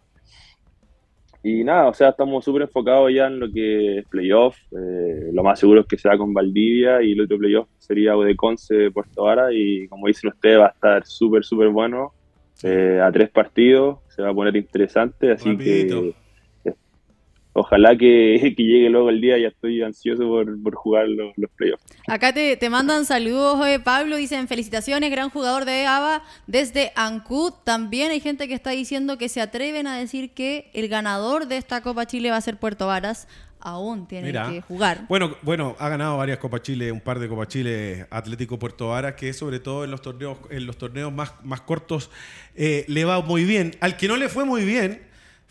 y 1.48 1.64
nada, 1.64 1.88
o 1.88 1.94
sea, 1.94 2.10
estamos 2.10 2.44
súper 2.44 2.64
enfocados 2.64 3.10
ya 3.14 3.28
en 3.28 3.40
lo 3.40 3.50
que 3.50 4.00
es 4.00 4.06
playoff. 4.08 4.58
Eh, 4.72 5.30
lo 5.32 5.44
más 5.44 5.60
seguro 5.60 5.82
es 5.82 5.88
que 5.88 5.98
sea 5.98 6.18
con 6.18 6.34
Valdivia 6.34 7.02
y 7.02 7.14
el 7.14 7.22
otro 7.22 7.38
playoff 7.38 7.70
sería 7.78 8.16
de 8.16 8.36
Conce, 8.36 8.92
Puerto 8.92 9.24
Vara. 9.24 9.54
Y 9.54 9.88
como 9.88 10.08
dicen 10.08 10.30
ustedes, 10.30 10.60
va 10.60 10.66
a 10.66 10.72
estar 10.72 11.06
súper, 11.06 11.46
súper 11.46 11.70
bueno. 11.70 12.12
Eh, 12.64 13.00
a 13.02 13.12
tres 13.12 13.30
partidos, 13.30 14.00
se 14.10 14.22
va 14.22 14.32
a 14.32 14.34
poner 14.34 14.58
interesante. 14.58 15.32
Así 15.32 15.58
que 15.58 16.14
ojalá 17.58 17.98
que, 17.98 18.54
llegue 18.56 18.89
luego 18.89 19.10
el 19.10 19.20
día, 19.20 19.38
ya 19.38 19.48
estoy 19.48 19.82
ansioso 19.82 20.28
por, 20.28 20.76
jugar 20.76 21.08
los, 21.08 21.34
playoffs. 21.56 21.84
Acá 22.08 22.34
te, 22.34 22.70
mandan 22.70 23.06
saludos, 23.06 23.65
eh, 23.67 23.80
Pablo, 23.80 24.15
dicen 24.15 24.48
felicitaciones, 24.48 25.10
gran 25.10 25.30
jugador 25.30 25.65
de 25.65 25.86
ABA 25.86 26.24
desde 26.46 26.91
Ancud. 26.96 27.54
También 27.63 28.12
hay 28.12 28.20
gente 28.20 28.48
que 28.48 28.54
está 28.54 28.72
diciendo 28.72 29.17
que 29.17 29.30
se 29.30 29.41
atreven 29.41 29.88
a 29.88 29.98
decir 29.98 30.32
que 30.32 30.70
el 30.74 30.88
ganador 30.88 31.48
de 31.48 31.58
esta 31.58 31.82
Copa 31.82 32.06
Chile 32.06 32.30
va 32.30 32.38
a 32.38 32.41
ser 32.41 32.58
Puerto 32.58 32.88
Varas. 32.88 33.28
Aún 33.60 34.08
tiene 34.08 34.32
que 34.32 34.62
jugar. 34.62 35.06
Bueno, 35.10 35.36
bueno, 35.41 35.76
ha 35.80 35.89
ganado 35.89 36.15
varias 36.15 36.38
Copas 36.38 36.62
Chile, 36.62 36.91
un 36.91 37.02
par 37.02 37.17
de 37.17 37.28
Copas 37.28 37.48
Chile 37.48 38.06
Atlético 38.12 38.60
Puerto 38.60 38.89
Varas, 38.89 39.15
que 39.15 39.34
sobre 39.34 39.60
todo 39.60 39.84
en 39.84 39.89
los 39.89 40.04
torneos, 40.04 40.38
en 40.52 40.67
los 40.67 40.78
torneos 40.78 41.12
más, 41.12 41.34
más 41.43 41.62
cortos 41.62 42.12
eh, 42.56 42.86
le 42.88 43.04
va 43.04 43.20
muy 43.22 43.46
bien. 43.46 43.76
Al 43.82 43.98
que 43.98 44.08
no 44.08 44.15
le 44.15 44.30
fue 44.30 44.46
muy 44.46 44.63
bien, 44.63 45.07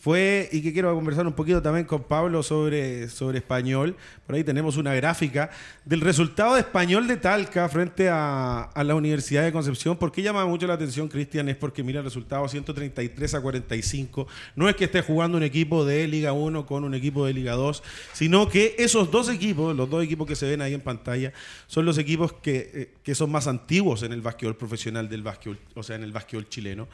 fue, 0.06 0.48
y 0.52 0.62
que 0.62 0.72
quiero 0.72 0.94
conversar 0.94 1.26
un 1.26 1.32
poquito 1.32 1.60
también 1.60 1.84
con 1.84 2.04
Pablo 2.04 2.40
sobre, 2.44 3.08
sobre 3.08 3.38
español. 3.38 3.96
Por 4.24 4.36
ahí 4.36 4.44
tenemos 4.44 4.76
una 4.76 4.94
gráfica 4.94 5.50
del 5.84 6.00
resultado 6.00 6.54
de 6.54 6.60
español 6.60 7.08
de 7.08 7.16
Talca 7.16 7.68
frente 7.68 8.08
a, 8.08 8.70
la 8.76 8.94
Universidad 8.94 9.42
de 9.42 9.50
Concepción. 9.50 9.96
¿Por 9.96 10.12
qué 10.12 10.22
llama 10.22 10.46
mucho 10.46 10.68
la 10.68 10.74
atención, 10.74 11.08
Cristian? 11.08 11.48
Es 11.48 11.56
porque 11.56 11.82
mira 11.82 11.98
el 11.98 12.04
resultado 12.04 12.46
133 12.46 13.34
a 13.34 13.40
45. 13.40 14.28
No 14.54 14.68
es 14.68 14.76
que 14.76 14.84
esté 14.84 15.02
jugando 15.02 15.38
un 15.38 15.42
equipo 15.42 15.84
de 15.84 16.06
Liga 16.06 16.32
1 16.32 16.66
con 16.66 16.84
un 16.84 16.94
equipo 16.94 17.26
de 17.26 17.32
Liga 17.32 17.54
2, 17.54 17.82
sino 18.12 18.48
que 18.48 18.76
esos 18.78 19.10
dos 19.10 19.28
equipos, 19.28 19.74
los 19.74 19.90
dos 19.90 20.04
equipos 20.04 20.28
que 20.28 20.36
se 20.36 20.48
ven 20.48 20.62
ahí 20.62 20.72
en 20.72 20.82
pantalla, 20.82 21.32
son 21.66 21.84
los 21.84 21.98
equipos 21.98 22.32
que, 22.32 22.70
eh, 22.72 22.90
que 23.02 23.16
son 23.16 23.32
más 23.32 23.48
antiguos 23.48 24.04
en 24.04 24.12
el 24.12 24.20
básquetbol 24.20 24.54
profesional 24.54 25.08
del 25.08 25.24
básquetbol, 25.24 25.58
o 25.74 25.82
sea, 25.82 25.96
en 25.96 26.04
el 26.04 26.12
básquetbol 26.12 26.48
chileno. 26.48 26.86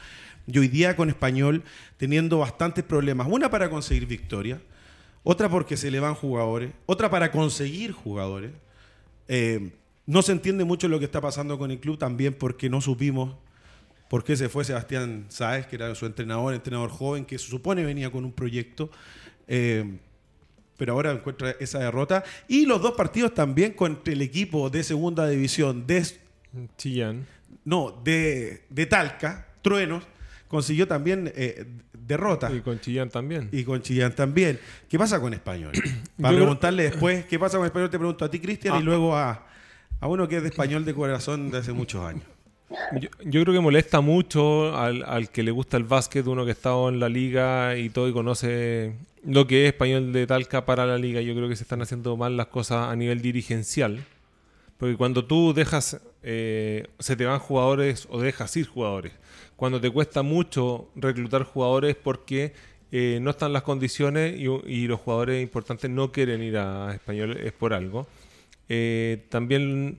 Y 0.46 0.59
hoy 0.59 0.68
día 0.68 0.96
con 0.96 1.09
español 1.09 1.62
teniendo 1.96 2.38
bastantes 2.38 2.85
problemas. 2.85 3.26
Una 3.31 3.50
para 3.50 3.70
conseguir 3.70 4.07
victoria, 4.07 4.61
otra 5.22 5.48
porque 5.48 5.76
se 5.76 5.90
le 5.90 6.00
van 6.00 6.14
jugadores, 6.14 6.72
otra 6.87 7.11
para 7.11 7.31
conseguir 7.31 7.92
jugadores. 7.92 8.50
Eh, 9.28 9.70
no 10.07 10.22
se 10.22 10.33
entiende 10.33 10.64
mucho 10.64 10.88
lo 10.88 10.98
que 10.98 11.05
está 11.05 11.20
pasando 11.20 11.59
con 11.59 11.70
el 11.70 11.78
club 11.78 11.96
también 11.96 12.35
porque 12.35 12.68
no 12.68 12.81
supimos 12.81 13.37
por 14.11 14.24
qué 14.24 14.37
se 14.37 14.48
fue 14.48 14.64
Sebastián 14.64 15.26
Sáez, 15.28 15.66
que 15.66 15.76
era 15.76 15.94
su 15.94 16.05
entrenador, 16.07 16.52
entrenador 16.52 16.90
joven, 16.90 17.24
que 17.24 17.38
se 17.38 17.48
supone 17.48 17.85
venía 17.85 18.11
con 18.11 18.24
un 18.24 18.33
proyecto. 18.33 18.90
Eh, 19.48 19.98
pero 20.76 20.94
ahora 20.94 21.12
encuentra 21.12 21.55
esa 21.61 21.78
derrota. 21.78 22.24
Y 22.48 22.66
los 22.66 22.83
dos 22.83 22.92
partidos 22.92 23.33
también 23.35 23.72
contra 23.72 24.12
el 24.12 24.20
equipo 24.20 24.68
de 24.68 24.83
segunda 24.83 25.28
división 25.28 25.87
de 25.87 26.05
Chillán. 26.76 27.26
No, 27.64 28.00
de, 28.02 28.64
de 28.68 28.87
Talca, 28.87 29.46
Truenos, 29.62 30.05
consiguió 30.53 30.87
también 30.87 31.33
eh, 31.35 31.65
derrota. 31.95 32.53
Y 32.53 32.61
con 32.61 32.79
Chillán 32.79 33.09
también. 33.09 33.49
Y 33.53 33.65
con 33.65 33.81
Chillán 33.81 34.15
también. 34.15 34.61
¿Qué 34.87 34.99
pasa 34.99 35.19
con 35.19 35.33
Español? 35.33 35.73
Para 36.21 36.37
preguntarle 36.37 36.83
después, 36.83 37.25
¿qué 37.25 37.38
pasa 37.38 37.57
con 37.57 37.65
Español? 37.65 37.88
Te 37.88 37.99
pregunto 37.99 38.27
a 38.27 38.31
ti, 38.31 38.38
Cristian, 38.38 38.75
y 38.75 38.79
ah. 38.79 38.81
luego 38.83 39.17
a, 39.17 39.47
a 39.99 40.07
uno 40.07 40.29
que 40.29 40.37
es 40.37 40.43
de 40.43 40.51
Español 40.51 40.85
de 40.85 40.93
corazón 40.93 41.51
de 41.51 41.57
hace 41.57 41.73
muchos 41.73 42.05
años. 42.05 42.25
Yo, 43.25 43.43
creo 43.43 43.55
que 43.55 43.61
molesta 43.61 44.03
mucho 44.03 44.77
al, 44.77 45.03
al, 45.05 45.31
que 45.31 45.43
le 45.43 45.51
gusta 45.51 45.79
el 45.79 45.85
básquet, 45.85 46.27
uno 46.27 46.45
que 46.45 46.51
ha 46.51 46.53
estado 46.53 46.91
en 46.91 47.01
la 47.01 47.09
liga 47.09 47.77
y 47.79 47.88
todo 47.88 48.07
y 48.07 48.12
conoce 48.12 48.93
lo 49.25 49.47
que 49.47 49.65
es 49.65 49.73
español 49.73 50.12
de 50.12 50.27
Talca 50.27 50.67
para 50.67 50.85
la 50.85 50.99
liga. 50.99 51.23
Yo 51.23 51.35
creo 51.35 51.49
que 51.49 51.57
se 51.57 51.62
están 51.62 51.81
haciendo 51.81 52.15
mal 52.19 52.37
las 52.37 52.49
cosas 52.49 52.91
a 52.91 52.97
nivel 52.97 53.23
dirigencial. 53.23 54.05
Porque 54.83 54.97
cuando 54.97 55.25
tú 55.25 55.55
dejas, 55.55 56.01
eh, 56.25 56.88
se 56.99 57.14
te 57.14 57.25
van 57.25 57.38
jugadores 57.38 58.09
o 58.11 58.21
dejas 58.21 58.57
ir 58.57 58.66
jugadores. 58.66 59.12
Cuando 59.55 59.81
te 59.81 59.88
cuesta 59.88 60.23
mucho 60.23 60.90
reclutar 60.97 61.45
jugadores 61.45 61.95
porque 61.95 62.53
eh, 62.90 63.21
no 63.23 63.31
están 63.31 63.53
las 63.53 63.62
condiciones 63.62 64.35
y, 64.37 64.87
los 64.88 64.99
jugadores 64.99 65.40
importantes 65.40 65.88
no 65.88 66.11
quieren 66.11 66.42
ir 66.42 66.57
a 66.57 66.95
español, 66.95 67.37
es 67.37 67.53
por 67.53 67.75
algo. 67.75 68.09
Eh, 68.68 69.25
también 69.29 69.99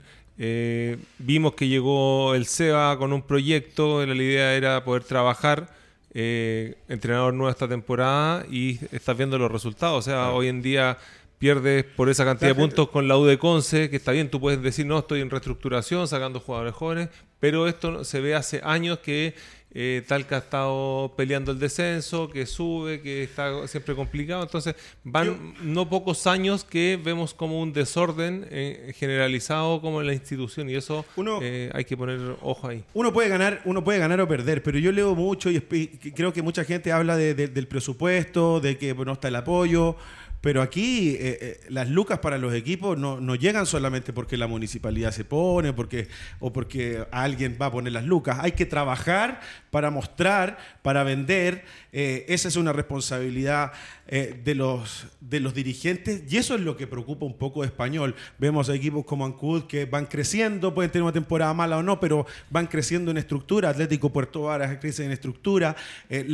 vimos 1.17 1.54
que 1.54 1.69
llegó 1.69 2.36
el 2.36 2.46
SEBA 2.46 2.98
con 2.98 3.13
un 3.13 3.22
proyecto, 3.22 4.06
la 4.06 4.13
idea 4.15 4.54
era 4.54 4.84
poder 4.84 5.06
trabajar 5.06 5.74
entrenador 6.13 7.34
nuevo 7.34 7.50
esta 7.50 7.69
temporada 7.69 8.46
y 8.52 8.80
estás 8.91 9.15
viendo 9.15 9.38
los 9.38 9.50
resultados. 9.50 10.00
O 10.00 10.02
sea, 10.02 10.32
hoy 10.32 10.50
en 10.50 10.62
día 10.62 10.98
pierdes 11.43 11.84
por 11.84 12.08
esa 12.08 12.23
cantidad 12.23 12.51
de 12.51 12.56
puntos 12.56 12.88
con 12.88 13.10
la 13.10 13.17
U 13.17 13.25
de 13.25 13.38
Conce, 13.38 13.89
que 13.89 13.97
está 13.97 14.13
bien, 14.13 14.29
tú 14.29 14.39
puedes 14.39 14.62
decir, 14.62 14.86
no, 14.86 14.99
estoy 14.99 15.19
en 15.19 15.29
reestructuración, 15.29 16.08
sacando 16.08 16.39
jugadores 16.39 16.73
jóvenes, 16.73 17.10
pero 17.41 17.67
esto 17.67 18.06
se 18.06 18.21
ve 18.21 18.34
hace 18.34 18.62
años 18.63 18.99
que 18.99 19.36
eh, 19.75 20.03
Talca 20.08 20.36
ha 20.36 20.39
estado 20.39 21.13
peleando 21.17 21.51
el 21.51 21.60
descenso, 21.60 22.29
que 22.29 22.45
sube, 22.45 23.01
que 23.01 23.23
está 23.23 23.67
siempre 23.67 23.93
complicado. 23.93 24.43
Entonces, 24.43 24.75
van 25.03 25.53
no 25.63 25.89
pocos 25.89 26.27
años 26.27 26.63
que 26.63 26.97
vemos 27.03 27.34
como 27.34 27.60
un 27.60 27.73
desorden 27.73 28.47
eh, 28.49 28.93
generalizado 28.95 29.82
como 29.82 29.99
en 29.99 30.08
la 30.08 30.13
institución 30.13 30.69
y 30.69 30.75
eso 30.75 31.03
eh, 31.41 31.69
hay 31.73 31.84
que 31.84 31.97
poner 31.97 32.38
ojo 32.41 32.69
ahí. 32.69 32.86
Uno 32.93 33.12
puede 33.12 33.27
ganar, 33.27 33.62
uno 33.65 33.84
puede 33.84 33.99
ganar 33.99 34.21
o 34.21 34.27
perder, 34.29 34.63
pero 34.63 34.77
yo 34.77 34.93
leo 34.93 35.13
mucho 35.13 35.49
y 35.49 35.60
creo 35.60 36.32
que 36.32 36.41
mucha 36.41 36.63
gente 36.63 36.93
habla 36.93 37.17
del 37.17 37.67
presupuesto, 37.67 38.62
de 38.62 38.77
que 38.77 38.93
no 38.93 39.12
está 39.12 39.27
el 39.27 39.36
apoyo. 39.36 39.97
Pero 40.43 40.62
aquí 40.62 41.12
eh, 41.12 41.38
eh, 41.39 41.60
las 41.69 41.89
lucas 41.89 42.19
para 42.19 42.38
los 42.38 42.53
equipos 42.53 42.97
no, 42.97 43.21
no, 43.21 43.36
llegan 43.36 43.65
solamente 43.65 44.12
porque 44.12 44.36
la 44.36 44.45
municipalidad 44.45 45.12
se 45.12 45.23
pone 45.23 45.71
porque, 45.71 46.10
o 46.41 46.51
porque 46.51 47.06
alguien 47.12 47.58
va 47.60 47.67
a 47.67 47.71
poner 47.71 47.93
las 47.93 48.03
lucas. 48.03 48.39
Hay 48.41 48.51
que 48.51 48.65
trabajar 48.65 49.39
para 49.71 49.89
mostrar, 49.89 50.58
para 50.82 51.06
vender. 51.06 51.63
Eh, 51.93 52.25
esa 52.27 52.49
es 52.49 52.58
una 52.58 52.73
responsabilidad 52.73 53.71
de, 54.06 54.53
los, 54.53 55.08
de 55.21 55.39
los 55.39 55.53
dirigentes 55.56 56.23
y 56.29 56.36
eso 56.38 56.56
es 56.56 56.62
lo 56.62 56.75
que 56.75 56.88
preocupa 56.88 57.25
un 57.25 57.38
poco 57.38 57.62
de 57.62 57.67
español. 57.67 58.13
Vemos 58.38 58.69
a 58.69 58.75
equipos 58.75 59.06
como 59.06 59.25
Ancud 59.25 59.63
que 59.63 59.86
van 59.86 60.06
creciendo, 60.06 60.73
pueden 60.73 60.91
tener 60.91 61.03
una 61.03 61.13
temporada 61.13 61.53
mala 61.53 61.77
o 61.77 61.84
no, 61.84 62.01
pero 62.01 62.27
van 62.49 62.67
creciendo 62.67 63.12
en 63.12 63.17
estructura. 63.17 63.69
Atlético 63.69 64.12
Puerto 64.12 64.43
Varas 64.43 64.77
crece 64.82 65.06
en 65.06 65.12
estructura. 65.12 65.75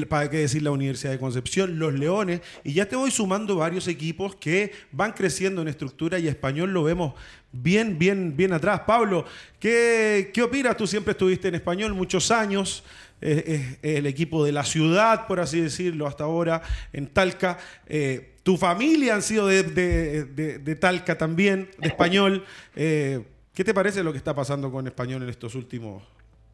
para 0.10 0.30
qué 0.32 0.38
decir 0.38 0.64
la 0.64 0.72
Universidad 0.72 1.12
de 1.12 1.20
Concepción, 1.20 1.78
los 1.78 1.94
Leones. 1.94 2.42
Y 2.64 2.74
ya 2.74 2.88
te 2.88 2.96
voy 2.96 3.12
sumando 3.12 3.56
varios 3.56 3.88
equipos 3.88 3.99
equipos 4.00 4.36
que 4.38 4.72
van 4.94 5.12
creciendo 5.12 5.62
en 5.62 5.68
estructura 5.68 6.18
y 6.20 6.30
español 6.30 6.72
lo 6.72 6.84
vemos 6.84 7.14
bien, 7.52 8.00
bien, 8.00 8.38
bien 8.38 8.54
atrás. 8.54 8.82
Pablo, 8.88 9.26
¿qué, 9.60 10.32
qué 10.34 10.42
opinas? 10.42 10.78
Tú 10.78 10.88
siempre 10.88 11.12
estuviste 11.12 11.50
en 11.50 11.56
español 11.56 11.94
muchos 11.94 12.32
años. 12.32 12.84
Es, 13.20 13.78
el 13.82 14.06
equipo 14.06 14.46
de 14.46 14.54
la 14.54 14.64
ciudad, 14.64 15.28
por 15.28 15.42
así 15.42 15.60
decirlo, 15.60 16.08
hasta 16.08 16.24
ahora, 16.24 16.62
en 16.94 17.08
Talca. 17.08 17.58
Eh, 17.86 18.38
tu 18.44 18.56
familia 18.56 19.16
han 19.16 19.22
sido 19.22 19.48
de, 19.48 20.78
Talca 20.80 21.18
también, 21.18 21.70
de 21.78 21.90
español. 21.90 22.46
Eh, 22.78 23.22
¿Qué 23.54 23.66
te 23.66 23.74
parece 23.74 24.02
lo 24.04 24.14
que 24.14 24.18
está 24.18 24.34
pasando 24.34 24.72
con 24.72 24.88
español 24.88 25.24
en 25.24 25.30
estos 25.30 25.54
últimos, 25.56 26.02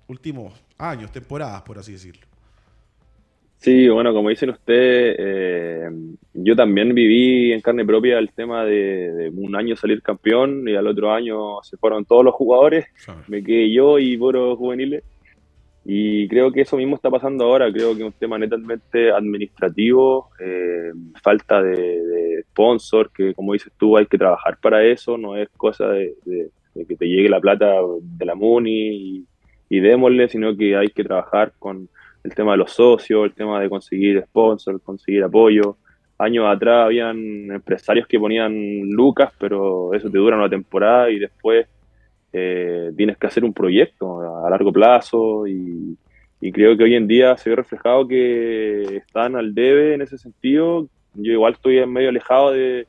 últimos 0.07 0.59
años, 0.79 1.11
temporadas, 1.11 1.61
por 1.61 1.77
así 1.77 1.91
decirlo? 1.91 2.25
Sí, 3.65 3.89
bueno, 3.89 4.13
como 4.13 4.29
dicen 4.29 4.51
ustedes, 4.51 5.15
eh, 5.17 5.89
yo 6.35 6.55
también 6.55 6.93
viví 6.93 7.51
en 7.51 7.61
carne 7.61 7.83
propia 7.83 8.19
el 8.19 8.31
tema 8.31 8.63
de, 8.63 9.31
un 9.35 9.55
año 9.55 9.75
salir 9.75 10.03
campeón 10.03 10.69
y 10.69 10.75
al 10.75 10.85
otro 10.85 11.11
año 11.11 11.63
se 11.63 11.75
fueron 11.75 12.05
todos 12.05 12.23
los 12.23 12.35
jugadores, 12.35 12.85
me 13.27 13.43
quedé 13.43 13.73
yo 13.73 13.97
y 13.97 14.17
puros 14.17 14.59
juveniles. 14.59 15.03
Y 15.83 16.27
creo 16.27 16.51
que 16.51 16.61
eso 16.61 16.77
mismo 16.77 16.95
está 16.95 17.09
pasando 17.09 17.45
ahora, 17.45 17.73
creo 17.73 17.95
que 17.95 18.01
es 18.01 18.05
un 18.05 18.13
tema 18.13 18.37
netamente 18.37 19.11
administrativo, 19.11 20.29
eh, 20.39 20.91
falta 21.23 21.63
de, 21.63 22.43
sponsor, 22.51 23.09
que 23.11 23.33
como 23.33 23.53
dices 23.53 23.73
tú 23.79 23.97
hay 23.97 24.05
que 24.05 24.19
trabajar 24.19 24.59
para 24.61 24.85
eso, 24.85 25.17
no 25.17 25.35
es 25.35 25.49
cosa 25.57 25.87
de, 25.87 26.13
que 26.87 26.95
te 26.95 27.07
llegue 27.07 27.29
la 27.29 27.41
plata 27.41 27.73
de 27.99 28.25
la 28.25 28.35
MUNI 28.35 28.71
y, 28.71 29.25
y 29.69 29.79
démosle, 29.79 30.29
sino 30.29 30.55
que 30.55 30.75
hay 30.75 30.89
que 30.89 31.03
trabajar 31.03 31.53
con 31.57 31.89
el 32.25 32.33
tema 32.33 32.53
de 32.53 32.57
los 32.57 32.71
socios, 32.71 33.25
el 33.25 33.33
tema 33.33 33.61
de 33.61 33.69
conseguir 33.69 34.21
sponsors, 34.23 34.81
conseguir 34.81 35.23
apoyo. 35.23 35.77
Años 36.17 36.45
atrás 36.47 36.85
habían 36.85 37.51
empresarios 37.51 38.07
que 38.07 38.19
ponían 38.19 38.53
lucas, 38.89 39.31
pero 39.37 39.93
eso 39.93 40.09
te 40.09 40.17
dura 40.17 40.35
una 40.35 40.49
temporada 40.49 41.11
y 41.11 41.19
después 41.19 41.67
eh, 42.33 42.91
tienes 42.97 43.17
que 43.17 43.27
hacer 43.27 43.45
un 43.45 43.53
proyecto 43.53 44.43
a 44.43 44.49
largo 44.49 44.73
plazo 44.73 45.47
y, 45.47 45.97
creo 46.53 46.77
que 46.77 46.83
hoy 46.83 46.93
en 46.93 47.07
día 47.07 47.35
se 47.37 47.49
ve 47.49 47.55
reflejado 47.55 48.07
que 48.07 48.97
están 48.97 49.35
al 49.35 49.55
debe 49.55 49.95
en 49.95 50.03
ese 50.03 50.19
sentido. 50.19 50.87
Yo 51.15 51.31
igual 51.33 51.53
estoy 51.53 51.83
medio 51.87 52.09
alejado 52.09 52.51
de, 52.51 52.85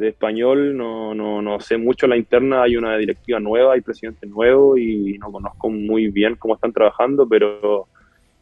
español, 0.00 0.76
no, 0.76 1.14
no, 1.14 1.40
no, 1.40 1.60
sé 1.60 1.76
mucho 1.76 2.08
la 2.08 2.16
interna, 2.16 2.62
hay 2.62 2.76
una 2.76 2.96
directiva 2.96 3.38
nueva, 3.38 3.74
hay 3.74 3.82
presidente 3.82 4.26
nuevo 4.26 4.76
y 4.76 5.16
no 5.18 5.30
conozco 5.30 5.70
muy 5.70 6.08
bien 6.08 6.34
cómo 6.34 6.56
están 6.56 6.72
trabajando, 6.72 7.28
pero 7.28 7.86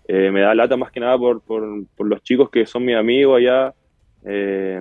eh, 0.09 0.31
me 0.31 0.41
da 0.41 0.55
lata 0.55 0.77
más 0.77 0.93
que 0.93 1.01
nada 1.01 1.19
por, 1.19 1.41
por, 1.43 2.07
los 2.07 2.23
chicos 2.23 2.49
que 2.51 2.65
son 2.65 2.85
mis 2.85 2.97
amigos 2.97 3.39
allá. 3.39 3.75
Eh, 4.25 4.81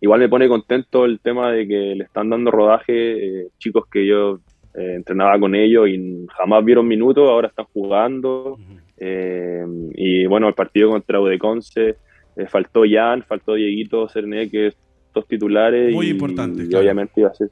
igual 0.00 0.20
me 0.20 0.28
pone 0.28 0.48
contento 0.48 1.04
el 1.04 1.20
tema 1.20 1.52
de 1.52 1.68
que 1.68 1.94
le 1.94 2.04
están 2.04 2.30
dando 2.30 2.50
rodaje 2.50 3.42
eh, 3.42 3.48
chicos 3.58 3.86
que 3.86 4.06
yo 4.06 4.40
entrenaba 4.74 5.38
con 5.40 5.54
ellos 5.54 5.88
y 5.88 6.26
jamás 6.36 6.62
vieron 6.62 6.86
minutos, 6.86 7.26
ahora 7.26 7.48
están 7.48 7.64
jugando. 7.72 8.58
y 8.98 10.26
bueno, 10.26 10.48
el 10.48 10.54
partido 10.54 10.90
contra 10.90 11.18
Udeconce, 11.18 11.96
faltó 12.48 12.82
Jan, 12.86 13.22
faltó 13.22 13.54
Dieguito, 13.54 14.06
Cerné, 14.06 14.50
que 14.50 14.74
dos 15.14 15.26
titulares. 15.26 15.94
Muy 15.94 16.10
importante. 16.10 16.66
Y 16.68 16.74
obviamente 16.74 17.20
iba 17.22 17.30
a 17.30 17.34
ser, 17.34 17.48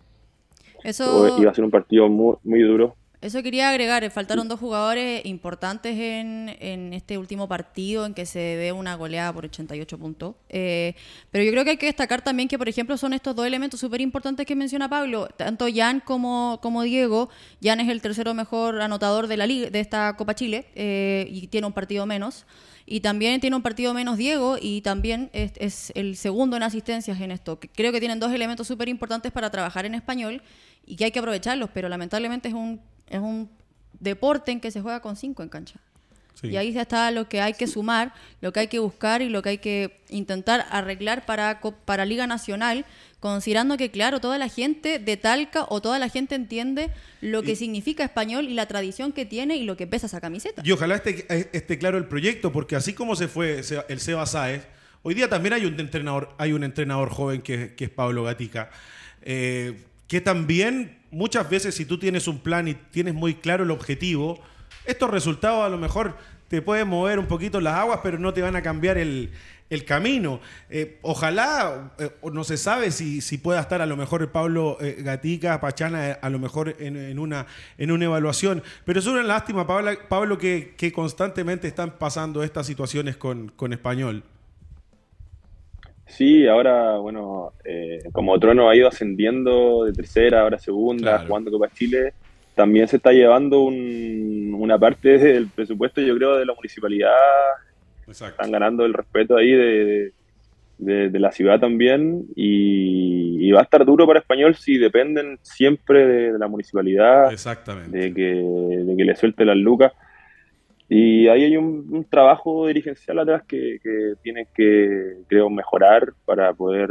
iba 1.38 1.50
a 1.50 1.54
ser 1.54 1.64
un 1.64 1.70
partido 1.70 2.10
muy, 2.10 2.36
muy 2.44 2.60
duro. 2.60 2.94
Eso 3.24 3.42
quería 3.42 3.70
agregar, 3.70 4.10
faltaron 4.10 4.48
dos 4.48 4.60
jugadores 4.60 5.24
importantes 5.24 5.96
en, 5.98 6.92
este 6.92 7.16
último 7.16 7.48
partido 7.48 8.04
en 8.04 8.12
que 8.12 8.26
se 8.26 8.56
ve 8.56 8.70
una 8.70 8.96
goleada 8.96 9.32
por 9.32 9.46
88 9.46 9.96
puntos. 9.96 10.34
Eh, 10.50 10.94
pero 11.30 11.42
yo 11.42 11.50
creo 11.50 11.64
que 11.64 11.70
hay 11.70 11.76
que 11.78 11.86
destacar 11.86 12.20
también 12.20 12.50
que, 12.50 12.58
por 12.58 12.68
ejemplo, 12.68 12.98
son 12.98 13.14
estos 13.14 13.34
dos 13.34 13.46
elementos 13.46 13.80
súper 13.80 14.02
importantes 14.02 14.44
que 14.44 14.54
menciona 14.54 14.90
Pablo, 14.90 15.28
tanto 15.38 15.64
Jan 15.74 16.00
como, 16.00 16.58
como 16.60 16.82
Diego. 16.82 17.30
Jan 17.62 17.80
es 17.80 17.88
el 17.88 18.02
tercero 18.02 18.34
mejor 18.34 18.82
anotador 18.82 19.26
de, 19.26 19.38
la 19.38 19.46
liga, 19.46 19.70
de 19.70 19.80
esta 19.80 20.14
Copa 20.18 20.34
Chile 20.34 20.66
eh, 20.74 21.26
y 21.30 21.46
tiene 21.46 21.66
un 21.66 21.72
partido 21.72 22.04
menos. 22.04 22.44
Y 22.84 23.00
también 23.00 23.40
tiene 23.40 23.56
un 23.56 23.62
partido 23.62 23.94
menos 23.94 24.18
Diego 24.18 24.58
y 24.60 24.82
también 24.82 25.30
es, 25.32 25.52
es 25.56 25.92
el 25.94 26.18
segundo 26.18 26.58
en 26.58 26.62
asistencias 26.62 27.18
en 27.22 27.30
esto. 27.30 27.58
Creo 27.74 27.90
que 27.90 28.00
tienen 28.00 28.20
dos 28.20 28.34
elementos 28.34 28.66
súper 28.66 28.90
importantes 28.90 29.32
para 29.32 29.48
trabajar 29.48 29.86
en 29.86 29.94
español 29.94 30.42
y 30.84 30.96
que 30.96 31.06
hay 31.06 31.10
que 31.10 31.20
aprovecharlos, 31.20 31.70
pero 31.72 31.88
lamentablemente 31.88 32.48
es 32.48 32.54
un 32.54 32.82
es 33.08 33.20
un 33.20 33.50
deporte 34.00 34.52
en 34.52 34.60
que 34.60 34.70
se 34.70 34.80
juega 34.80 35.00
con 35.00 35.16
cinco 35.16 35.42
en 35.42 35.48
cancha. 35.48 35.80
Y 36.42 36.56
ahí 36.56 36.76
está 36.76 37.10
lo 37.10 37.28
que 37.28 37.40
hay 37.40 37.54
que 37.54 37.66
sumar, 37.66 38.12
lo 38.40 38.52
que 38.52 38.60
hay 38.60 38.66
que 38.66 38.78
buscar 38.78 39.22
y 39.22 39.28
lo 39.28 39.42
que 39.42 39.50
hay 39.50 39.58
que 39.58 40.00
intentar 40.10 40.66
arreglar 40.70 41.24
para, 41.26 41.60
para 41.84 42.04
Liga 42.04 42.26
Nacional, 42.26 42.84
considerando 43.20 43.76
que, 43.76 43.90
claro, 43.90 44.20
toda 44.20 44.36
la 44.36 44.48
gente 44.48 44.98
de 44.98 45.16
Talca 45.16 45.64
o 45.68 45.80
toda 45.80 45.98
la 45.98 46.08
gente 46.08 46.34
entiende 46.34 46.90
lo 47.20 47.42
que 47.42 47.56
significa 47.56 48.04
español 48.04 48.46
y 48.48 48.54
la 48.54 48.66
tradición 48.66 49.12
que 49.12 49.24
tiene 49.24 49.56
y 49.56 49.64
lo 49.64 49.76
que 49.76 49.86
pesa 49.86 50.06
esa 50.06 50.20
camiseta. 50.20 50.62
Y 50.64 50.72
ojalá 50.72 50.96
esté, 50.96 51.26
esté 51.56 51.78
claro 51.78 51.96
el 51.96 52.06
proyecto, 52.06 52.52
porque 52.52 52.76
así 52.76 52.92
como 52.92 53.16
se 53.16 53.28
fue 53.28 53.62
el 53.88 54.00
Seba 54.00 54.26
Sáez, 54.26 54.66
hoy 55.02 55.14
día 55.14 55.28
también 55.28 55.54
hay 55.54 55.64
un 55.64 55.78
entrenador, 55.80 56.34
hay 56.38 56.52
un 56.52 56.64
entrenador 56.64 57.08
joven 57.10 57.40
que, 57.40 57.74
es 57.78 57.90
Pablo 57.90 58.24
Gatica, 58.24 58.70
eh, 59.22 59.82
que 60.08 60.20
también 60.20 60.98
muchas 61.10 61.48
veces 61.48 61.74
si 61.74 61.84
tú 61.84 61.98
tienes 61.98 62.28
un 62.28 62.40
plan 62.40 62.68
y 62.68 62.74
tienes 62.74 63.14
muy 63.14 63.34
claro 63.34 63.64
el 63.64 63.70
objetivo, 63.70 64.40
estos 64.84 65.10
resultados 65.10 65.64
a 65.64 65.68
lo 65.68 65.78
mejor 65.78 66.16
te 66.48 66.60
pueden 66.62 66.88
mover 66.88 67.18
un 67.18 67.26
poquito 67.26 67.60
las 67.60 67.74
aguas, 67.74 68.00
pero 68.02 68.18
no 68.18 68.32
te 68.34 68.42
van 68.42 68.54
a 68.54 68.62
cambiar 68.62 68.98
el, 68.98 69.30
el 69.70 69.84
camino. 69.84 70.40
Eh, 70.68 70.98
ojalá, 71.02 71.94
eh, 71.98 72.10
no 72.32 72.44
se 72.44 72.56
sabe 72.56 72.90
si, 72.90 73.20
si, 73.20 73.38
pueda 73.38 73.60
estar 73.60 73.80
a 73.80 73.86
lo 73.86 73.96
mejor 73.96 74.30
Pablo 74.30 74.76
eh, 74.80 74.96
Gatica, 75.00 75.60
Pachana, 75.60 76.18
a 76.20 76.30
lo 76.30 76.38
mejor 76.38 76.76
en, 76.78 76.96
en, 76.96 77.18
una, 77.18 77.46
en 77.78 77.90
una 77.90 78.04
evaluación. 78.04 78.62
Pero 78.84 79.00
es 79.00 79.06
una 79.06 79.22
lástima, 79.22 79.66
Pablo, 79.66 79.92
Pablo 80.08 80.38
que, 80.38 80.74
que 80.76 80.92
constantemente 80.92 81.66
están 81.66 81.98
pasando 81.98 82.42
estas 82.42 82.66
situaciones 82.66 83.16
con, 83.16 83.48
con 83.56 83.72
Español. 83.72 84.22
Sí, 86.06 86.46
ahora, 86.46 86.98
bueno, 86.98 87.52
como 88.12 88.38
Trono 88.38 88.68
ha 88.68 88.76
ido 88.76 88.88
ascendiendo 88.88 89.84
de 89.84 89.92
tercera, 89.92 90.42
ahora 90.42 90.58
segunda, 90.58 91.12
claro. 91.12 91.26
jugando 91.26 91.50
Copa 91.50 91.68
Chile, 91.70 92.12
también 92.54 92.86
se 92.88 92.96
está 92.96 93.12
llevando 93.12 93.62
un, 93.62 94.54
una 94.56 94.78
parte 94.78 95.18
del 95.18 95.48
presupuesto, 95.48 96.00
yo 96.00 96.16
creo, 96.16 96.36
de 96.36 96.46
la 96.46 96.54
municipalidad 96.54 97.10
Exacto. 98.06 98.34
Están 98.34 98.52
ganando 98.52 98.84
el 98.84 98.94
respeto 98.94 99.36
ahí 99.36 99.50
de, 99.52 100.12
de, 100.78 101.10
de 101.10 101.18
la 101.18 101.32
ciudad 101.32 101.60
también 101.60 102.26
y, 102.34 103.46
y, 103.46 103.50
va 103.52 103.60
a 103.60 103.64
estar 103.64 103.84
duro 103.84 104.06
para 104.06 104.20
Español 104.20 104.56
si 104.56 104.78
dependen 104.78 105.38
siempre 105.42 106.06
de, 106.06 106.32
de 106.32 106.38
la 106.38 106.48
municipalidad, 106.48 107.32
Exactamente. 107.32 107.96
De, 107.96 108.14
que, 108.14 108.22
de 108.84 108.96
que 108.96 109.04
le 109.04 109.16
suelte 109.16 109.44
las 109.44 109.56
lucas. 109.56 109.92
Y 110.88 111.28
ahí 111.28 111.44
hay 111.44 111.56
un, 111.56 112.06
trabajo 112.10 112.66
dirigencial 112.66 113.18
atrás 113.18 113.42
que, 113.48 113.78
que 113.82 114.14
tienen 114.22 114.46
que, 114.54 115.18
creo, 115.28 115.48
mejorar 115.48 116.12
para 116.24 116.52
poder 116.52 116.90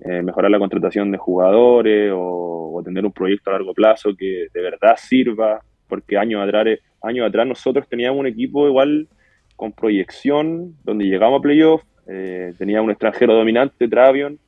eh, 0.00 0.22
mejorar 0.22 0.50
la 0.50 0.58
contratación 0.58 1.10
de 1.10 1.18
jugadores 1.18 2.12
o, 2.12 2.72
o, 2.74 2.82
tener 2.82 3.04
un 3.04 3.12
proyecto 3.12 3.50
a 3.50 3.54
largo 3.54 3.74
plazo 3.74 4.10
que 4.16 4.46
de 4.52 4.62
verdad 4.62 4.96
sirva, 4.96 5.60
porque 5.88 6.16
años 6.16 6.42
atrás, 6.42 6.78
años 7.02 7.26
atrás 7.26 7.46
nosotros 7.46 7.88
teníamos 7.88 8.20
un 8.20 8.26
equipo 8.26 8.66
igual 8.68 9.08
con 9.56 9.72
proyección, 9.72 10.76
donde 10.84 11.06
llegamos 11.06 11.40
a 11.40 11.42
playoff, 11.42 11.82
eh, 12.06 12.52
tenía 12.56 12.80
un 12.80 12.90
extranjero 12.90 13.34
dominante, 13.34 13.88
Travion, 13.88 14.38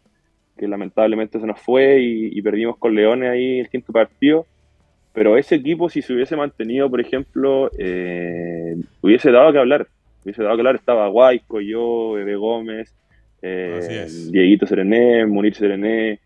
que 0.57 0.69
lamentablemente 0.69 1.41
se 1.41 1.47
nos 1.47 1.61
fue 1.61 2.01
y, 2.01 2.39
y, 2.39 2.43
perdimos 2.43 2.77
con 2.79 2.95
Leones 2.95 3.31
ahí 3.31 3.59
el 3.59 3.69
quinto 3.69 3.93
partido. 3.93 4.47
Pero 5.13 5.37
ese 5.37 5.57
equipo, 5.57 5.89
si 5.89 6.03
se 6.03 6.13
hubiese 6.13 6.37
mantenido, 6.37 6.89
por 6.89 7.01
ejemplo, 7.01 7.71
eh, 7.79 8.77
hubiese 9.01 9.33
dado 9.33 9.53
que 9.53 9.59
hablar. 9.59 9.89
Hubiese 10.25 10.43
dado 10.43 10.55
que 10.57 10.61
hablar. 10.61 10.77
Estaba 10.77 11.09
Guayco, 11.09 11.61
yo, 11.61 12.13
Bebe 12.13 12.37
Gómez, 12.37 12.95
eh, 13.43 14.07
Dieguito 14.31 14.67
Serené, 14.67 15.27
Munir 15.27 15.55
Serené, 15.55 16.21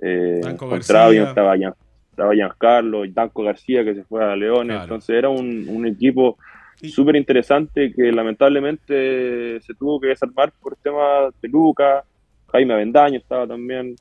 eh, 0.00 0.40
con 0.56 0.80
Travion 0.80 1.28
estaba, 1.28 1.56
estaba 1.56 2.34
Giancarlo, 2.34 3.06
Danco 3.08 3.42
García, 3.42 3.84
que 3.84 3.94
se 3.94 4.04
fue 4.04 4.24
a 4.24 4.36
Leones. 4.36 4.76
Claro. 4.76 4.82
Entonces 4.84 5.16
era 5.16 5.28
un, 5.28 5.66
un 5.68 5.86
equipo 5.86 6.38
súper 6.82 7.16
interesante 7.16 7.92
que 7.92 8.12
lamentablemente 8.12 9.60
se 9.60 9.74
tuvo 9.74 10.00
que 10.00 10.08
desarmar 10.08 10.52
por 10.62 10.76
temas 10.76 11.34
de 11.42 11.48
Luca, 11.48 12.04
Jaime 12.52 12.74
Avendaño 12.74 13.18
estaba 13.18 13.46
también, 13.46 13.96